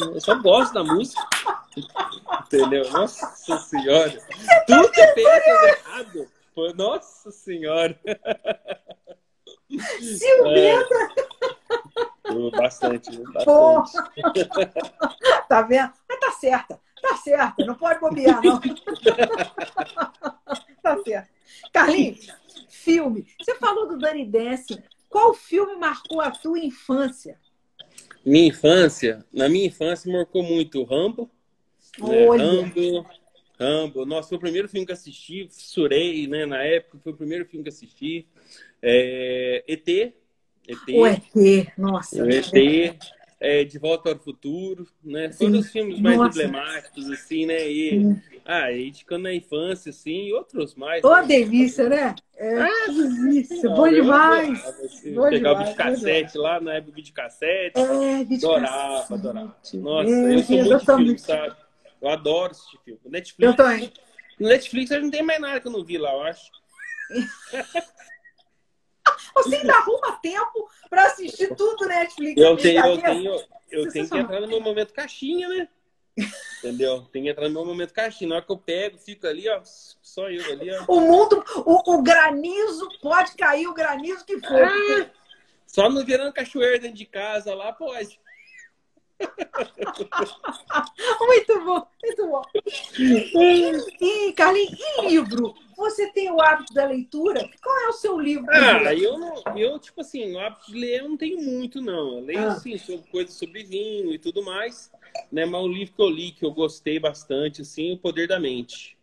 eu 0.00 0.20
só 0.20 0.34
gosto 0.40 0.72
da 0.72 0.82
música. 0.82 1.20
Entendeu? 2.46 2.90
Nossa 2.90 3.58
senhora. 3.58 4.18
Tudo 4.66 4.90
que 4.90 5.06
pensa 5.08 5.66
errado. 5.66 6.28
Nossa 6.74 7.30
senhora. 7.30 7.98
Ciumenta, 10.00 11.08
Pô, 12.22 12.50
Bastante, 12.50 13.10
Pô. 13.44 13.82
bastante. 13.82 14.08
tá 15.48 15.62
vendo? 15.62 15.92
Mas 16.08 16.20
tá 16.20 16.30
certa, 16.32 16.80
tá 17.00 17.16
certa. 17.16 17.64
Não 17.64 17.74
pode 17.74 18.00
bobear, 18.00 18.40
não. 18.42 18.60
tá 20.82 20.98
certo. 21.04 21.30
Carlinhos, 21.72 22.28
filme. 22.68 23.26
Você 23.40 23.54
falou 23.56 23.88
do 23.88 23.98
Dirty 23.98 24.24
Dancing. 24.24 24.82
Qual 25.08 25.34
filme 25.34 25.76
marcou 25.76 26.20
a 26.20 26.30
tua 26.30 26.58
infância? 26.58 27.38
Minha 28.24 28.48
infância, 28.48 29.24
na 29.32 29.48
minha 29.48 29.66
infância 29.66 30.10
marcou 30.10 30.42
muito 30.42 30.80
o 30.80 30.84
Rambo. 30.84 31.30
né? 31.98 32.26
Rambo, 32.26 33.06
Rambo. 33.58 34.06
Nossa, 34.06 34.28
foi 34.30 34.38
o 34.38 34.40
primeiro 34.40 34.68
filme 34.68 34.86
que 34.86 34.92
assisti, 34.92 35.48
fissurei, 35.48 36.26
né? 36.26 36.46
Na 36.46 36.62
época, 36.62 36.98
foi 37.02 37.12
o 37.12 37.16
primeiro 37.16 37.44
filme 37.44 37.62
que 37.62 37.68
assisti. 37.68 38.26
É, 38.80 39.64
ET. 39.66 39.88
ET. 39.88 40.78
O 40.94 41.06
ET, 41.06 41.72
nossa. 41.76 42.24
O 42.24 42.30
ET. 42.30 42.96
É, 43.42 43.64
De 43.64 43.76
Volta 43.76 44.14
para 44.14 44.20
o 44.20 44.22
Futuro, 44.22 44.86
né? 45.02 45.32
Sim. 45.32 45.46
Todos 45.46 45.66
os 45.66 45.72
filmes 45.72 45.98
mais 46.00 46.16
Nossa. 46.16 46.38
emblemáticos, 46.38 47.10
assim, 47.10 47.44
né? 47.44 47.68
E, 47.68 47.90
Sim. 47.90 48.22
ah, 48.44 48.70
e 48.70 48.88
de 48.92 49.04
quando 49.04 49.24
na 49.24 49.34
infância, 49.34 49.90
assim, 49.90 50.28
e 50.28 50.32
outros 50.32 50.76
mais. 50.76 51.02
Ô, 51.02 51.16
né? 51.16 51.26
delícia, 51.26 51.88
né? 51.88 52.14
É, 52.36 52.64
que 52.86 52.92
delícia. 52.92 53.68
Bom 53.70 53.88
eu 53.88 54.02
demais. 54.04 54.48
adorava, 54.60 54.84
assim, 54.84 55.14
Bom 55.14 55.28
Pegava 55.28 55.58
demais, 55.64 55.70
de 55.70 55.74
cassete 55.76 56.38
lá, 56.38 56.60
na 56.60 56.74
época 56.74 57.02
de 57.02 57.12
cassete. 57.12 57.80
É, 57.80 58.24
vídeo 58.24 58.48
Adorava, 58.48 59.14
adorava. 59.14 59.56
Nossa, 59.74 60.08
É, 60.08 60.34
eu 60.34 60.38
sou 60.44 60.56
muito 60.58 60.78
de 60.78 60.84
filme, 60.86 61.18
sabe? 61.18 61.56
Eu 62.00 62.08
adoro 62.08 62.52
assistir 62.52 62.78
filme. 62.84 63.00
Eu 63.04 63.10
Netflix, 63.10 63.56
também. 63.56 63.92
no 64.38 64.48
Netflix 64.48 64.90
eu 64.92 65.00
não 65.02 65.10
tem 65.10 65.22
mais 65.22 65.40
nada 65.40 65.60
que 65.60 65.66
eu 65.66 65.72
não 65.72 65.84
vi 65.84 65.98
lá, 65.98 66.12
eu 66.12 66.22
acho. 66.22 66.48
Você 69.34 69.56
ainda 69.56 69.74
arruma 69.74 70.12
tempo 70.22 70.68
pra 70.88 71.06
assistir 71.06 71.54
tudo 71.54 71.86
né, 71.86 72.00
Netflix. 72.00 72.40
Eu 72.40 72.56
tenho, 72.56 72.78
eu 72.78 72.92
Brincadeira. 72.92 73.20
tenho, 73.20 73.48
eu 73.70 73.92
tenho 73.92 74.08
que 74.08 74.18
entrar 74.18 74.40
no 74.40 74.48
meu 74.48 74.60
momento 74.60 74.92
caixinha, 74.92 75.48
né? 75.48 75.68
Entendeu? 76.58 77.02
Tem 77.12 77.22
que 77.22 77.30
entrar 77.30 77.48
no 77.48 77.54
meu 77.54 77.64
momento 77.64 77.92
caixinha. 77.92 78.28
Na 78.28 78.36
hora 78.36 78.44
que 78.44 78.52
eu 78.52 78.58
pego, 78.58 78.98
fico 78.98 79.26
ali, 79.26 79.48
ó, 79.48 79.60
só 79.64 80.30
eu 80.30 80.44
ali, 80.52 80.70
ó. 80.70 80.84
O 80.88 81.00
mundo, 81.00 81.42
o, 81.64 81.94
o 81.94 82.02
granizo, 82.02 82.88
pode 83.00 83.34
cair 83.34 83.66
o 83.66 83.74
granizo 83.74 84.24
que 84.24 84.38
for. 84.40 84.62
Ah, 84.62 85.10
Só 85.66 85.88
não 85.88 86.04
virando 86.04 86.32
cachoeira 86.32 86.78
dentro 86.78 86.98
de 86.98 87.06
casa 87.06 87.54
lá, 87.54 87.72
pode. 87.72 88.20
muito 91.20 91.64
bom, 91.64 91.86
muito 92.02 92.26
bom. 92.28 92.42
E, 92.98 94.32
Carlinhos, 94.32 94.78
e 94.80 95.08
livro? 95.08 95.54
Você 95.76 96.12
tem 96.12 96.30
o 96.30 96.40
hábito 96.40 96.72
da 96.72 96.86
leitura? 96.86 97.48
Qual 97.62 97.78
é 97.80 97.88
o 97.88 97.92
seu 97.92 98.20
livro? 98.20 98.46
Ah, 98.50 98.94
eu, 98.94 99.18
não, 99.18 99.42
eu, 99.56 99.78
tipo 99.78 100.00
assim, 100.00 100.32
o 100.32 100.38
hábito 100.38 100.70
de 100.70 100.78
ler 100.78 101.00
eu 101.00 101.08
não 101.08 101.16
tenho 101.16 101.40
muito, 101.42 101.80
não. 101.80 102.18
Eu 102.18 102.24
leio, 102.24 102.40
ah. 102.40 102.52
assim, 102.52 102.78
sobre 102.78 103.06
coisas 103.10 103.34
sobre 103.34 103.64
vinho 103.64 104.12
e 104.12 104.18
tudo 104.18 104.44
mais. 104.44 104.90
Né? 105.30 105.44
Mas 105.44 105.62
o 105.62 105.68
livro 105.68 105.94
que 105.94 106.02
eu 106.02 106.10
li, 106.10 106.30
que 106.30 106.44
eu 106.44 106.52
gostei 106.52 106.98
bastante, 106.98 107.62
assim, 107.62 107.92
O 107.92 107.98
Poder 107.98 108.28
da 108.28 108.38
Mente. 108.38 108.96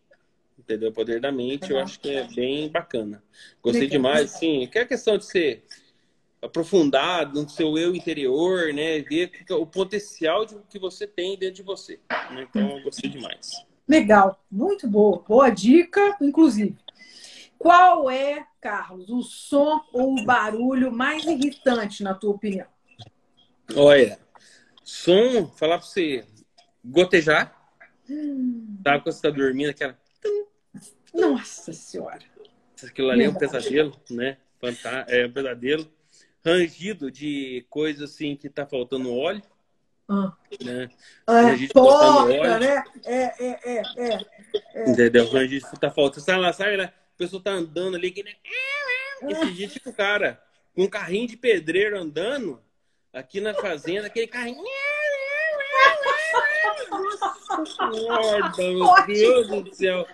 Entendeu? 0.58 0.90
O 0.90 0.94
Poder 0.94 1.20
da 1.20 1.32
Mente, 1.32 1.72
eu 1.72 1.80
acho 1.80 2.00
que 2.00 2.10
é 2.10 2.24
bem 2.28 2.70
bacana. 2.70 3.24
Gostei 3.62 3.84
Legal. 3.84 3.98
demais, 3.98 4.32
sim. 4.32 4.68
Que 4.68 4.80
é 4.80 4.82
a 4.82 4.88
questão 4.88 5.18
de 5.18 5.26
ser 5.26 5.64
aprofundado 6.42 7.42
no 7.42 7.50
seu 7.50 7.78
eu 7.78 7.96
interior, 7.96 8.74
né? 8.74 9.00
Ver 9.02 9.32
o 9.52 9.66
potencial 9.66 10.46
de, 10.46 10.58
que 10.70 10.80
você 10.80 11.06
tem 11.06 11.38
dentro 11.38 11.56
de 11.56 11.64
você. 11.64 12.00
Né? 12.32 12.48
Então, 12.50 12.78
eu 12.78 12.84
gostei 12.84 13.10
demais. 13.10 13.66
Legal, 13.88 14.44
muito 14.50 14.88
boa. 14.88 15.24
Boa 15.28 15.50
dica, 15.50 16.18
inclusive. 16.22 16.78
Qual 17.58 18.10
é, 18.10 18.46
Carlos, 18.62 19.10
o 19.10 19.22
som 19.22 19.82
ou 19.92 20.18
o 20.18 20.24
barulho 20.24 20.92
mais 20.92 21.26
irritante, 21.26 22.04
na 22.04 22.14
tua 22.14 22.32
opinião? 22.32 22.68
Olha, 23.76 24.18
som, 24.84 25.48
falar 25.48 25.80
para 25.80 25.88
você, 25.88 26.26
gotejar. 26.84 27.56
Hum. 28.10 28.80
Sabe 28.84 29.04
quando 29.04 29.14
você 29.14 29.28
está 29.28 29.30
dormindo, 29.30 29.70
aquela. 29.70 30.00
Nossa 31.14 31.74
Senhora! 31.74 32.24
Aquilo 32.82 33.10
ali 33.10 33.26
é 33.26 33.30
um 33.30 33.36
pesadelo, 33.36 33.94
né? 34.10 34.38
É 35.08 35.26
um 35.26 35.32
pesadelo 35.32 35.92
rangido 36.46 37.12
de 37.12 37.66
coisa 37.70 38.06
assim 38.06 38.36
que 38.36 38.50
tá 38.50 38.66
faltando 38.66 39.16
óleo. 39.16 39.42
Ah. 40.08 40.34
Né? 40.64 40.90
É, 41.28 41.68
porca, 41.72 42.60
né? 42.60 42.84
É, 43.06 43.24
é, 43.24 43.60
é, 43.64 43.84
é, 43.96 44.20
é. 44.74 44.90
Entendeu? 44.90 45.30
Rangido 45.30 45.68
tá 45.80 45.92
faltando. 45.92 46.26
Sai 46.26 46.38
lá, 46.38 46.52
sai 46.52 46.76
lá. 46.76 46.86
A 46.86 47.18
pessoa 47.18 47.44
tá 47.44 47.52
andando 47.52 47.96
ali 47.96 48.12
que 48.12 48.24
nem. 48.24 48.36
Esse 49.28 49.52
dia, 49.52 49.68
tipo, 49.68 49.94
cara, 49.94 50.42
com 50.74 50.84
um 50.84 50.90
carrinho 50.90 51.28
de 51.28 51.38
pedreiro 51.38 52.00
andando 52.00 52.60
aqui 53.14 53.40
na 53.40 53.54
fazenda, 53.54 54.08
aquele 54.08 54.28
carrinho. 54.28 54.64
Nossa 56.90 57.66
senhora, 57.66 58.52
meu 58.58 59.06
Deus 59.06 59.48
do 59.48 59.76
céu. 59.76 60.08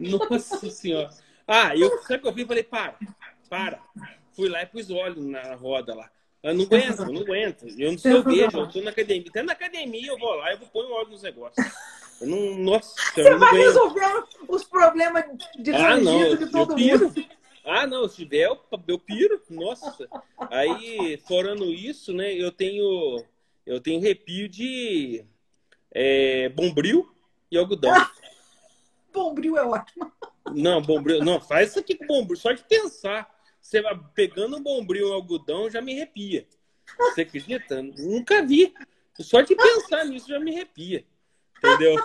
Nossa 0.00 0.70
senhora. 0.70 1.10
Ah, 1.46 1.76
eu, 1.76 1.90
sabe 2.02 2.16
o 2.16 2.22
que 2.22 2.28
eu 2.28 2.32
fiz? 2.32 2.46
Falei, 2.46 2.62
para, 2.62 2.98
para 3.50 3.82
fui 4.34 4.48
lá 4.48 4.62
e 4.62 4.66
pus 4.66 4.90
óleo 4.90 5.22
na 5.22 5.54
roda 5.54 5.94
lá. 5.94 6.10
Eu 6.42 6.54
não 6.54 6.64
aguento, 6.66 7.00
eu 7.00 7.12
não 7.12 7.20
aguento. 7.22 7.66
Eu 7.78 7.92
não 7.92 7.98
sei 7.98 8.14
o 8.14 8.22
vejo, 8.22 8.58
eu 8.58 8.68
tô 8.70 8.80
na 8.82 8.90
academia. 8.90 9.28
Até 9.28 9.42
na 9.42 9.52
academia 9.52 10.08
eu 10.08 10.18
vou 10.18 10.34
lá 10.34 10.52
e 10.52 10.56
vou 10.56 10.68
pôr 10.68 10.90
óleo 10.90 11.10
nos 11.10 11.22
negócios. 11.22 11.66
Eu 12.20 12.26
não, 12.28 12.58
nossa, 12.58 12.94
Você 13.12 13.28
eu 13.28 13.38
vai 13.38 13.56
resolver 13.56 14.24
os 14.48 14.64
problemas 14.64 15.24
de 15.58 15.72
ah, 15.72 15.96
não, 15.96 16.36
de 16.36 16.46
todo 16.50 16.76
mundo. 16.76 17.12
Ah, 17.64 17.86
não, 17.86 18.06
se 18.06 18.16
tiver, 18.16 18.46
eu, 18.46 18.60
eu 18.86 18.98
piro, 18.98 19.42
nossa. 19.48 20.06
Aí, 20.50 21.18
forando 21.26 21.64
isso, 21.72 22.12
né, 22.12 22.32
eu 22.34 22.52
tenho 22.52 23.24
eu 23.66 23.80
tenho 23.80 23.98
arrepio 23.98 24.48
de 24.48 25.24
é, 25.90 26.50
bombril 26.50 27.10
e 27.50 27.56
algodão. 27.56 27.92
Ah, 27.94 28.10
bombril 29.12 29.56
é 29.56 29.64
ótimo. 29.64 30.12
Não, 30.52 30.82
bombril, 30.82 31.24
não, 31.24 31.40
faz 31.40 31.70
isso 31.70 31.78
aqui 31.78 31.94
com 31.94 32.06
bombril, 32.06 32.36
só 32.36 32.52
de 32.52 32.62
pensar. 32.64 33.33
Você 33.64 33.80
vai 33.80 33.98
pegando 34.14 34.58
um 34.58 34.62
bombril 34.62 35.08
um 35.08 35.14
algodão, 35.14 35.70
já 35.70 35.80
me 35.80 35.94
arrepia. 35.94 36.46
Você 36.98 37.22
acredita? 37.22 37.82
Nunca 37.82 38.44
vi. 38.44 38.74
Só 39.18 39.40
de 39.40 39.56
pensar 39.56 40.04
nisso 40.04 40.28
já 40.28 40.38
me 40.38 40.54
arrepia. 40.54 41.02
Entendeu? 41.56 41.96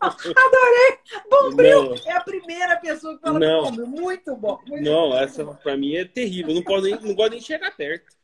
Adorei! 0.00 0.98
Bombril 1.28 1.82
não. 1.82 1.96
é 2.06 2.12
a 2.12 2.20
primeira 2.20 2.76
pessoa 2.76 3.16
que 3.16 3.20
fala 3.20 3.40
não. 3.40 3.64
bombril. 3.64 3.86
Muito 3.88 4.36
bom. 4.36 4.60
Muito 4.64 4.84
não, 4.84 5.10
bom. 5.10 5.18
essa 5.18 5.44
pra 5.44 5.76
mim 5.76 5.96
é 5.96 6.04
terrível. 6.04 6.54
Não, 6.54 6.62
posso 6.62 6.84
nem, 6.84 7.00
não 7.00 7.12
gosto 7.12 7.30
nem 7.32 7.40
de 7.40 7.46
chegar 7.46 7.76
perto. 7.76 8.16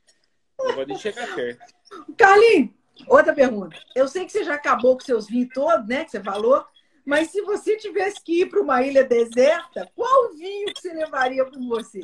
Não 0.57 0.67
gosto 0.67 0.87
nem 0.87 0.97
de 0.97 1.03
chegar 1.03 1.35
perto. 1.35 1.75
Carlinhos, 2.17 2.71
outra 3.09 3.35
pergunta. 3.35 3.77
Eu 3.93 4.07
sei 4.07 4.25
que 4.25 4.31
você 4.31 4.45
já 4.45 4.55
acabou 4.55 4.95
com 4.95 5.01
seus 5.01 5.27
vinhos 5.27 5.49
todos, 5.53 5.89
né? 5.89 6.05
Que 6.05 6.13
você 6.13 6.23
falou. 6.23 6.65
Mas 7.07 7.31
se 7.31 7.41
você 7.43 7.77
tivesse 7.77 8.21
que 8.21 8.41
ir 8.41 8.47
para 8.47 8.61
uma 8.61 8.83
ilha 8.83 9.05
deserta, 9.05 9.89
qual 9.95 10.35
vinho 10.35 10.75
que 10.75 10.81
você 10.81 10.93
levaria 10.93 11.45
com 11.45 11.69
você? 11.69 12.01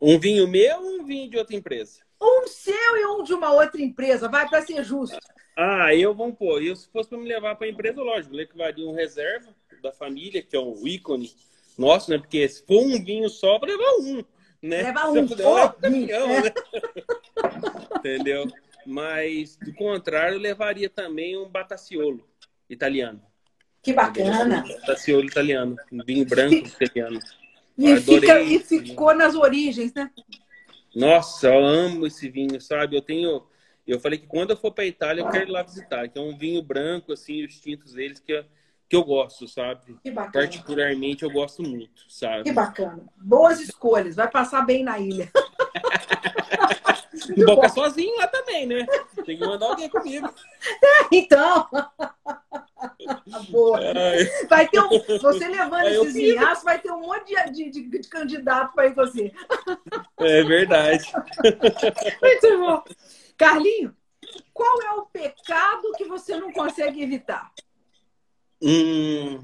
Um 0.00 0.16
vinho 0.16 0.46
meu 0.46 0.80
ou 0.80 1.00
um 1.00 1.04
vinho 1.04 1.28
de 1.28 1.36
outra 1.36 1.56
empresa? 1.56 2.00
Um 2.22 2.46
seu 2.46 2.96
e 2.96 3.04
um 3.06 3.24
de 3.24 3.34
uma 3.34 3.52
outra 3.52 3.82
empresa, 3.82 4.28
vai 4.28 4.48
para 4.48 4.62
ser 4.62 4.84
justo. 4.84 5.18
Ah, 5.56 5.92
eu 5.92 6.14
vou 6.14 6.32
pôr. 6.32 6.62
Eu, 6.62 6.76
se 6.76 6.88
fosse 6.88 7.08
para 7.08 7.18
me 7.18 7.26
levar 7.26 7.56
para 7.56 7.66
a 7.66 7.70
empresa, 7.70 8.00
lógico, 8.00 8.32
eu 8.32 8.38
levaria 8.38 8.86
um 8.86 8.94
reserva 8.94 9.52
da 9.82 9.90
família, 9.90 10.40
que 10.40 10.54
é 10.54 10.60
um 10.60 10.86
ícone 10.86 11.34
nosso, 11.76 12.08
né? 12.08 12.18
Porque 12.18 12.48
se 12.48 12.64
for 12.64 12.80
um 12.80 13.04
vinho 13.04 13.28
só, 13.28 13.58
para 13.58 13.72
levar 13.72 13.92
um. 13.98 14.24
Né? 14.62 14.82
Leva 14.82 15.10
um. 15.10 15.26
Se 15.26 15.42
eu 15.42 15.72
caminhão, 15.72 16.30
é. 16.30 16.42
né? 16.42 16.50
Entendeu? 17.98 18.46
Mas, 18.86 19.56
do 19.56 19.74
contrário, 19.74 20.36
eu 20.36 20.40
levaria 20.40 20.88
também 20.88 21.36
um 21.36 21.48
bataciolo 21.48 22.24
italiano. 22.70 23.20
Que 23.82 23.92
bacana. 23.92 24.64
Taciolo 24.86 25.24
italiano, 25.24 25.76
vinho 26.06 26.24
branco 26.24 26.54
italiano. 26.54 27.18
E, 27.76 27.96
fica, 28.00 28.40
e 28.40 28.58
ficou 28.60 29.14
nas 29.14 29.34
origens, 29.34 29.92
né? 29.92 30.10
Nossa, 30.94 31.48
eu 31.48 31.64
amo 31.64 32.06
esse 32.06 32.28
vinho, 32.28 32.60
sabe? 32.60 32.96
Eu 32.96 33.02
tenho. 33.02 33.42
Eu 33.86 33.98
falei 33.98 34.18
que 34.18 34.26
quando 34.26 34.50
eu 34.50 34.56
for 34.56 34.72
para 34.72 34.86
Itália, 34.86 35.22
eu 35.22 35.28
quero 35.28 35.48
ir 35.48 35.52
lá 35.52 35.62
visitar. 35.62 36.08
Que 36.08 36.18
é 36.18 36.22
um 36.22 36.36
vinho 36.36 36.62
branco, 36.62 37.12
assim, 37.12 37.44
os 37.44 37.60
tintos 37.60 37.94
deles, 37.94 38.20
que, 38.20 38.32
eu, 38.32 38.44
que 38.88 38.94
eu 38.94 39.02
gosto, 39.02 39.48
sabe? 39.48 39.96
Que 40.02 40.10
bacana. 40.10 40.32
Particularmente, 40.32 41.24
eu 41.24 41.30
gosto 41.30 41.62
muito, 41.62 42.02
sabe? 42.08 42.44
Que 42.44 42.52
bacana. 42.52 43.02
Boas 43.16 43.58
escolhas. 43.60 44.14
Vai 44.14 44.30
passar 44.30 44.64
bem 44.64 44.84
na 44.84 44.98
ilha. 44.98 45.28
Não 47.28 47.46
vou 47.46 47.56
ficar 47.56 47.68
sozinho 47.70 48.16
lá 48.16 48.26
também, 48.26 48.66
né? 48.66 48.86
Tem 49.24 49.36
que 49.36 49.44
mandar 49.44 49.66
alguém 49.66 49.88
comigo. 49.88 50.28
então. 51.12 51.68
Boa. 53.50 53.80
Vai 54.48 54.68
ter 54.68 54.80
um, 54.80 54.88
você 55.20 55.48
levando 55.48 55.86
esses 55.86 56.14
vinhaços, 56.14 56.64
vai 56.64 56.78
ter 56.78 56.90
um 56.90 57.00
monte 57.00 57.34
de, 57.52 57.70
de, 57.70 57.88
de 57.88 58.08
candidato 58.08 58.74
para 58.74 58.86
ir 58.86 58.94
você. 58.94 59.32
É 60.18 60.42
verdade. 60.44 61.12
Muito 62.22 62.58
bom. 62.58 62.84
Carlinho, 63.36 63.94
qual 64.52 64.82
é 64.82 64.90
o 64.92 65.06
pecado 65.06 65.92
que 65.96 66.04
você 66.04 66.36
não 66.36 66.52
consegue 66.52 67.02
evitar? 67.02 67.52
Hum, 68.62 69.40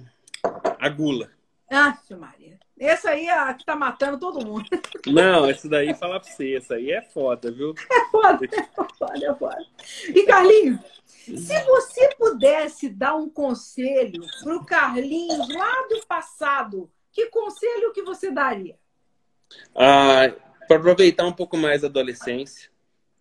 a 0.78 0.88
gula. 0.88 1.30
Ah, 1.70 1.98
Maria. 2.10 2.37
Essa 2.78 3.10
aí 3.10 3.26
é 3.26 3.54
que 3.54 3.64
tá 3.64 3.74
matando 3.74 4.18
todo 4.18 4.44
mundo. 4.44 4.64
Não, 5.06 5.48
essa 5.48 5.68
daí, 5.68 5.94
fala 5.94 6.20
pra 6.20 6.30
você, 6.30 6.54
essa 6.54 6.74
aí 6.74 6.92
é 6.92 7.02
foda, 7.02 7.50
viu? 7.50 7.74
É 7.90 8.10
foda, 8.10 8.44
é 8.44 8.62
foda, 8.98 9.26
é 9.26 9.34
foda. 9.34 9.66
E 10.08 10.22
Carlinhos, 10.24 10.80
se 11.08 11.64
você 11.64 12.14
pudesse 12.16 12.88
dar 12.88 13.14
um 13.14 13.28
conselho 13.28 14.24
pro 14.42 14.64
Carlinhos 14.64 15.48
lá 15.54 15.86
do 15.88 16.06
passado, 16.06 16.90
que 17.12 17.26
conselho 17.26 17.92
que 17.92 18.02
você 18.02 18.30
daria? 18.30 18.78
Ah, 19.74 20.32
para 20.66 20.76
aproveitar 20.76 21.26
um 21.26 21.32
pouco 21.32 21.56
mais 21.56 21.84
a 21.84 21.86
adolescência, 21.86 22.70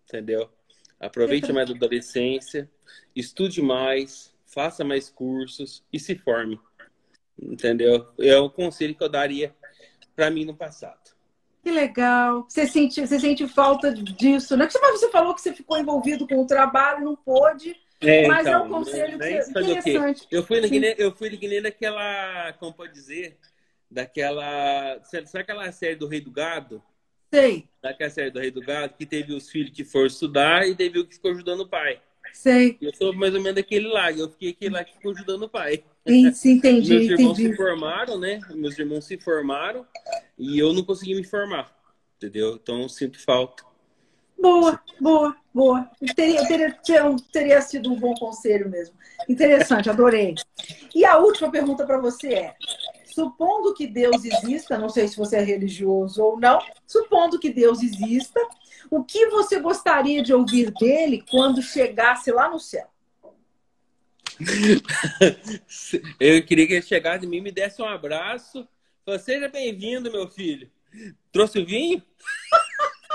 entendeu? 0.05 0.49
Aproveite 0.99 1.51
mais 1.51 1.70
a 1.70 1.74
adolescência, 1.74 2.70
estude 3.16 3.62
mais, 3.62 4.34
faça 4.45 4.84
mais 4.84 5.10
cursos 5.10 5.84
e 5.91 5.99
se 5.99 6.16
forme. 6.16 6.60
Entendeu? 7.42 8.08
É 8.20 8.38
o 8.38 8.50
conselho 8.50 8.96
que 8.96 9.04
eu 9.04 9.10
daria 9.10 9.54
para 10.16 10.30
mim 10.30 10.46
no 10.46 10.56
passado. 10.56 11.16
Que 11.64 11.72
legal. 11.72 12.46
Você 12.48 12.66
sente, 12.66 13.06
você 13.06 13.20
sente 13.20 13.48
falta 13.48 13.94
disso, 13.94 14.56
né? 14.56 14.68
Mas 14.82 15.00
você 15.00 15.12
falou 15.12 15.36
que 15.36 15.42
você 15.42 15.54
ficou 15.54 15.78
envolvido 15.78 16.28
com 16.28 16.42
o 16.42 16.48
trabalho, 16.48 17.04
não 17.04 17.16
pôde. 17.16 17.76
É, 18.00 18.28
mas 18.28 18.48
então, 18.48 18.62
é 18.62 18.64
um 18.64 18.70
conselho 18.70 19.18
né, 19.18 19.42
que, 19.42 19.50
interessante. 19.50 20.28
Eu 20.30 20.44
fui, 20.44 20.68
Sim. 20.68 20.82
eu 20.98 21.12
fui 21.12 21.36
que 21.36 21.62
daquela, 21.62 22.54
como 22.54 22.74
pode 22.74 22.94
dizer, 22.94 23.38
daquela. 23.90 25.02
Sabe 25.04 25.26
aquela 25.40 25.72
série 25.72 25.96
do 25.96 26.08
Rei 26.08 26.22
do 26.22 26.32
Gado? 26.32 26.82
Sei. 27.34 27.68
Daquela 27.82 28.10
série 28.10 28.32
do 28.32 28.40
Rei 28.40 28.52
do 28.52 28.62
Gado, 28.62 28.94
que 28.94 29.06
teve 29.06 29.34
os 29.34 29.50
filhos 29.50 29.72
que 29.72 29.84
foram 29.84 30.08
estudar 30.08 30.68
e 30.68 30.76
teve 30.76 31.00
o 31.00 31.08
que 31.08 31.16
ficou 31.16 31.32
ajudando 31.32 31.62
o 31.62 31.68
pai. 31.68 32.00
Sei. 32.34 32.78
Eu 32.82 32.94
sou 32.94 33.14
mais 33.14 33.34
ou 33.34 33.42
menos 33.42 33.56
daquele 33.56 33.88
lá, 33.88 34.12
eu 34.12 34.30
fiquei 34.30 34.50
aquele 34.52 34.76
lá 34.76 34.84
que 34.84 34.94
ficou 34.94 35.12
ajudando 35.12 35.44
o 35.44 35.50
pai. 35.50 35.84
Isso, 36.06 36.48
entendi. 36.48 36.90
Meus 36.90 37.20
irmãos 37.20 37.40
entendi. 37.40 37.50
se 37.50 37.56
formaram, 37.56 38.20
né? 38.20 38.40
Meus 38.52 38.78
irmãos 38.78 39.06
se 39.06 39.18
formaram 39.18 39.86
e 40.38 40.58
eu 40.60 40.74
não 40.74 40.84
consegui 40.84 41.16
me 41.16 41.24
formar, 41.24 41.72
entendeu? 42.18 42.56
Então 42.62 42.88
sinto 42.88 43.20
falta. 43.20 43.64
Boa, 44.40 44.80
boa, 45.00 45.36
boa. 45.54 45.90
Teria, 46.16 46.48
teria, 46.48 46.78
teria 47.32 47.62
sido 47.62 47.92
um 47.92 48.00
bom 48.00 48.14
conselho 48.14 48.70
mesmo. 48.70 48.96
Interessante, 49.28 49.90
adorei. 49.90 50.36
E 50.94 51.04
a 51.04 51.18
última 51.18 51.50
pergunta 51.50 51.86
para 51.86 51.98
você 51.98 52.34
é: 52.34 52.56
supondo 53.18 53.74
que 53.74 53.88
Deus 53.88 54.24
exista, 54.24 54.78
não 54.78 54.89
sei 54.89 55.07
se 55.07 55.18
você 55.18 55.38
é 55.38 55.41
religioso 55.41 56.24
ou 56.24 56.39
não, 56.39 56.59
supondo 56.86 57.39
que 57.39 57.49
Deus 57.49 57.82
exista, 57.82 58.39
o 58.91 59.03
que 59.03 59.26
você 59.30 59.59
gostaria 59.59 60.22
de 60.22 60.32
ouvir 60.36 60.70
dele 60.70 61.26
quando 61.28 61.59
chegasse 61.63 62.32
lá 62.32 62.47
no 62.47 62.59
céu? 62.59 62.88
Eu 66.20 66.45
queria 66.45 66.68
que 66.68 66.74
ele 66.74 66.82
chegasse 66.84 67.26
em 67.26 67.30
mim, 67.30 67.41
me 67.41 67.51
desse 67.51 67.82
um 67.82 67.88
abraço. 67.88 68.68
Seja 69.24 69.49
bem-vindo, 69.49 70.11
meu 70.11 70.28
filho. 70.28 70.70
Trouxe 71.32 71.57
o 71.57 71.65
vinho? 71.65 72.03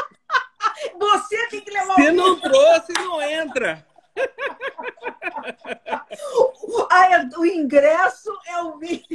Você 0.98 1.46
tem 1.48 1.61
que 1.61 1.70
levar 1.70 1.94
Se 1.94 2.09
o 2.09 2.12
não 2.12 2.40
trouxe, 2.40 2.92
não 2.94 3.22
entra. 3.22 3.86
Ah, 6.95 7.27
o 7.39 7.47
ingresso 7.47 8.31
é 8.47 8.63
o 8.63 8.79
vinho. 8.79 9.03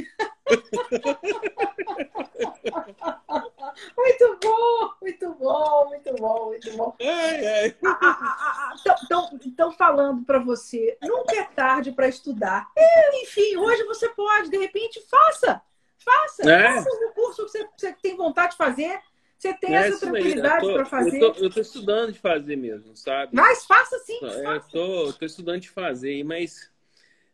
Muito 3.96 4.38
bom, 4.42 4.90
muito 5.00 5.34
bom, 5.34 5.86
muito 5.88 6.14
bom, 6.14 6.46
muito 6.46 6.76
bom. 6.76 6.96
Estão 6.98 7.92
ah, 7.92 7.98
ah, 8.02 8.74
ah, 9.58 9.70
falando 9.72 10.24
para 10.24 10.40
você, 10.40 10.98
nunca 11.02 11.36
é 11.36 11.44
tarde 11.44 11.92
para 11.92 12.08
estudar. 12.08 12.68
Enfim, 13.22 13.56
hoje 13.56 13.84
você 13.84 14.08
pode, 14.08 14.50
de 14.50 14.58
repente, 14.58 15.00
faça. 15.08 15.62
Faça, 15.98 16.50
é. 16.50 16.74
faça 16.74 16.90
o 16.90 17.12
curso 17.12 17.44
que 17.44 17.50
você, 17.50 17.68
você 17.76 17.92
tem 17.92 18.16
vontade 18.16 18.52
de 18.52 18.56
fazer. 18.56 19.00
Você 19.38 19.54
tem 19.54 19.76
é 19.76 19.86
essa 19.86 20.00
tranquilidade 20.00 20.66
para 20.66 20.84
fazer? 20.84 21.22
Eu 21.22 21.46
estou 21.46 21.62
estudando 21.62 22.12
de 22.12 22.18
fazer 22.18 22.56
mesmo, 22.56 22.96
sabe? 22.96 23.30
Mas 23.32 23.64
faça 23.64 23.96
sim. 24.00 24.18
É, 24.20 24.56
eu 24.74 25.10
estou 25.10 25.26
estudando 25.26 25.60
de 25.60 25.70
fazer, 25.70 26.24
mas 26.24 26.68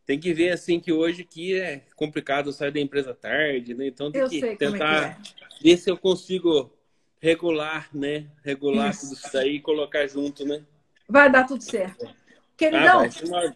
tem 0.04 0.20
que 0.20 0.34
ver 0.34 0.50
assim 0.50 0.78
que 0.78 0.92
hoje 0.92 1.22
aqui 1.22 1.58
é 1.58 1.82
complicado 1.96 2.52
sair 2.52 2.70
da 2.70 2.78
empresa 2.78 3.14
tarde, 3.14 3.72
né? 3.72 3.86
Então 3.86 4.12
tem 4.12 4.20
eu 4.20 4.28
que 4.28 4.44
é 4.44 4.54
tentar 4.54 5.18
que 5.18 5.34
é. 5.40 5.62
ver 5.62 5.78
se 5.78 5.90
eu 5.90 5.96
consigo 5.96 6.70
regular, 7.18 7.88
né? 7.94 8.26
Regular 8.44 8.90
isso. 8.90 9.00
tudo 9.00 9.14
isso 9.14 9.32
daí 9.32 9.56
e 9.56 9.60
colocar 9.60 10.06
junto, 10.06 10.44
né? 10.44 10.62
Vai 11.08 11.32
dar 11.32 11.46
tudo 11.46 11.62
certo. 11.62 12.06
Queridão, 12.54 13.02
ah, 13.02 13.54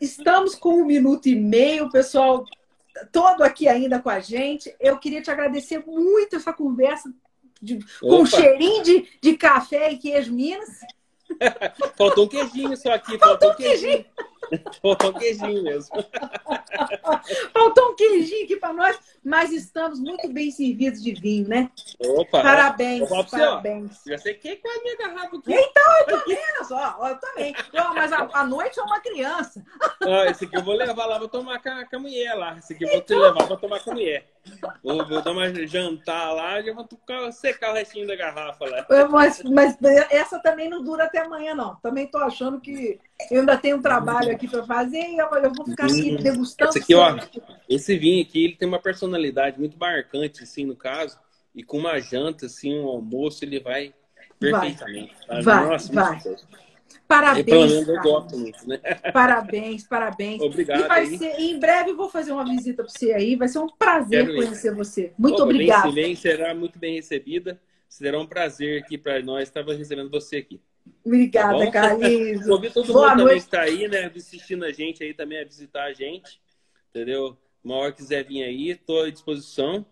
estamos 0.00 0.54
com 0.54 0.80
um 0.80 0.86
minuto 0.86 1.28
e 1.28 1.36
meio, 1.36 1.84
o 1.84 1.90
pessoal 1.90 2.46
todo 3.12 3.42
aqui 3.42 3.68
ainda 3.68 4.00
com 4.00 4.08
a 4.08 4.20
gente. 4.20 4.74
Eu 4.80 4.98
queria 4.98 5.20
te 5.20 5.30
agradecer 5.30 5.84
muito 5.86 6.36
essa 6.36 6.52
conversa 6.52 7.12
de, 7.60 7.78
com 8.00 8.24
cheirinho 8.24 8.82
de, 8.82 9.08
de 9.20 9.36
café 9.36 9.92
e 9.92 9.98
queijo 9.98 10.32
Minas. 10.32 10.80
faltou 11.96 12.24
um 12.24 12.28
queijinho 12.28 12.76
só 12.76 12.92
aqui. 12.92 13.18
Faltou, 13.18 13.48
faltou 13.48 13.50
um 13.52 13.54
queijinho. 13.54 14.04
queijinho. 14.04 14.29
Faltou 14.82 15.10
um 15.10 15.12
queijinho 15.14 15.62
mesmo. 15.62 16.04
Faltou 17.52 17.90
um 17.90 17.94
queijinho 17.94 18.44
aqui 18.44 18.56
para 18.56 18.72
nós, 18.72 18.98
mas 19.24 19.52
estamos 19.52 20.00
muito 20.00 20.28
bem 20.28 20.50
servidos 20.50 21.02
de 21.02 21.12
vinho, 21.12 21.48
né? 21.48 21.70
Opa! 22.00 22.42
Parabéns, 22.42 23.08
parabéns. 23.30 24.00
já 24.06 24.18
sei 24.18 24.34
quem 24.34 24.52
é 24.52 24.78
a 24.78 24.82
minha 24.82 24.96
garrafa 24.96 25.36
aqui. 25.36 25.52
Então, 25.52 25.98
eu 25.98 26.18
tô 26.18 26.28
vendo 26.28 26.64
só, 26.66 27.08
eu 27.08 27.16
também. 27.18 27.54
mas 27.94 28.12
a, 28.12 28.44
noite 28.44 28.78
é 28.80 28.82
uma 28.82 29.00
criança. 29.00 29.64
Ah, 30.02 30.26
esse 30.30 30.44
aqui 30.44 30.56
eu 30.56 30.64
vou 30.64 30.74
levar 30.74 31.06
lá, 31.06 31.18
vou 31.18 31.28
tomar 31.28 31.62
com 31.62 31.68
a, 31.68 31.84
com 31.84 31.96
a 31.96 31.98
mulher 31.98 32.34
lá. 32.34 32.56
Esse 32.58 32.72
aqui 32.72 32.84
eu 32.84 32.88
vou 32.88 32.98
então... 32.98 33.18
te 33.18 33.22
levar 33.22 33.46
para 33.46 33.56
tomar 33.56 33.80
com 33.80 33.90
a 33.90 33.94
mulher. 33.94 34.26
Vou, 34.82 35.06
vou 35.06 35.22
dar 35.22 35.32
uma 35.32 35.52
jantar 35.66 36.32
lá, 36.32 36.62
já 36.62 36.72
vou 36.72 36.88
secar 37.32 37.72
o 37.72 37.74
restinho 37.74 38.06
da 38.06 38.16
garrafa 38.16 38.64
lá. 38.64 38.86
Mas, 39.10 39.42
mas 39.42 39.76
essa 40.10 40.38
também 40.38 40.68
não 40.68 40.82
dura 40.82 41.04
até 41.04 41.20
amanhã, 41.20 41.54
não. 41.54 41.76
Também 41.76 42.06
tô 42.06 42.18
achando 42.18 42.60
que 42.60 42.98
eu 43.30 43.40
ainda 43.40 43.58
tenho 43.58 43.76
um 43.76 43.82
trabalho 43.82 44.29
aqui 44.30 44.48
para 44.48 44.64
fazer 44.64 44.98
e 44.98 45.18
eu, 45.18 45.26
eu, 45.28 45.52
vou 45.52 45.66
ficar 45.66 45.84
aqui 45.86 46.14
hum, 46.14 46.22
degustando. 46.22 46.70
Esse, 46.70 46.78
aqui, 46.78 46.94
ó, 46.94 47.18
esse 47.68 47.98
vinho 47.98 48.22
aqui, 48.22 48.44
ele 48.44 48.56
tem 48.56 48.68
uma 48.68 48.80
personalidade 48.80 49.58
muito 49.58 49.78
marcante, 49.78 50.42
assim, 50.42 50.64
no 50.64 50.76
caso. 50.76 51.18
E 51.54 51.62
com 51.62 51.78
uma 51.78 51.98
janta, 51.98 52.46
assim, 52.46 52.78
um 52.78 52.86
almoço, 52.86 53.44
ele 53.44 53.60
vai 53.60 53.92
perfeitamente. 54.38 55.14
Vai, 55.28 55.42
vai. 55.42 55.66
Nossa, 55.66 55.92
vai. 55.92 56.18
Parabéns. 57.06 57.88
Eu 57.88 58.00
gosto 58.02 58.38
muito, 58.38 58.68
né? 58.68 58.78
Parabéns, 59.12 59.84
parabéns. 59.84 60.40
Obrigado. 60.40 60.88
E 61.02 61.18
ser, 61.18 61.40
em 61.40 61.58
breve 61.58 61.90
eu 61.90 61.96
vou 61.96 62.08
fazer 62.08 62.30
uma 62.30 62.44
visita 62.44 62.84
para 62.84 62.92
você 62.92 63.12
aí. 63.12 63.34
Vai 63.34 63.48
ser 63.48 63.58
um 63.58 63.66
prazer 63.66 64.26
Quero 64.26 64.36
conhecer 64.36 64.74
você. 64.74 65.12
Muito 65.18 65.42
obrigada. 65.42 65.90
Bem, 65.90 66.14
será 66.14 66.54
muito 66.54 66.78
bem 66.78 66.94
recebida. 66.94 67.60
Será 67.88 68.20
um 68.20 68.26
prazer 68.26 68.80
aqui 68.80 68.96
para 68.96 69.20
nós 69.22 69.48
estar 69.48 69.64
recebendo 69.64 70.08
você 70.08 70.36
aqui. 70.36 70.60
Obrigada, 71.04 71.64
tá 71.66 71.70
Carlinhos. 71.70 72.44
Convido 72.48 72.74
todo 72.74 72.92
Boa 72.92 73.10
mundo 73.10 73.24
noite. 73.24 73.28
também 73.28 73.38
que 73.38 73.44
está 73.44 73.60
aí, 73.62 73.88
né? 73.88 74.12
Assistindo 74.14 74.64
a 74.64 74.72
gente 74.72 75.02
aí 75.02 75.14
também 75.14 75.40
a 75.40 75.44
visitar 75.44 75.84
a 75.84 75.92
gente. 75.92 76.40
Entendeu? 76.90 77.36
Uma 77.62 77.76
hora 77.76 77.92
quiser 77.92 78.24
vir 78.24 78.42
aí, 78.42 78.70
estou 78.70 79.02
à 79.02 79.10
disposição. 79.10 79.84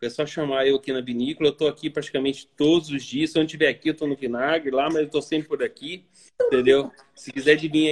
É 0.00 0.10
só 0.10 0.26
chamar 0.26 0.66
eu 0.66 0.76
aqui 0.76 0.92
na 0.92 1.00
vinícola. 1.00 1.48
Eu 1.48 1.52
estou 1.52 1.66
aqui 1.66 1.88
praticamente 1.88 2.46
todos 2.56 2.90
os 2.90 3.02
dias. 3.02 3.30
Se 3.30 3.38
eu 3.38 3.40
não 3.40 3.46
estiver 3.46 3.68
aqui, 3.68 3.88
eu 3.88 3.92
estou 3.92 4.06
no 4.06 4.14
vinagre 4.14 4.70
lá, 4.70 4.84
mas 4.84 4.96
eu 4.96 5.04
estou 5.04 5.22
sempre 5.22 5.48
por 5.48 5.62
aqui. 5.62 6.04
Entendeu? 6.42 6.92
Se 7.14 7.32
quiser 7.32 7.56
de 7.56 7.68
vir 7.68 7.82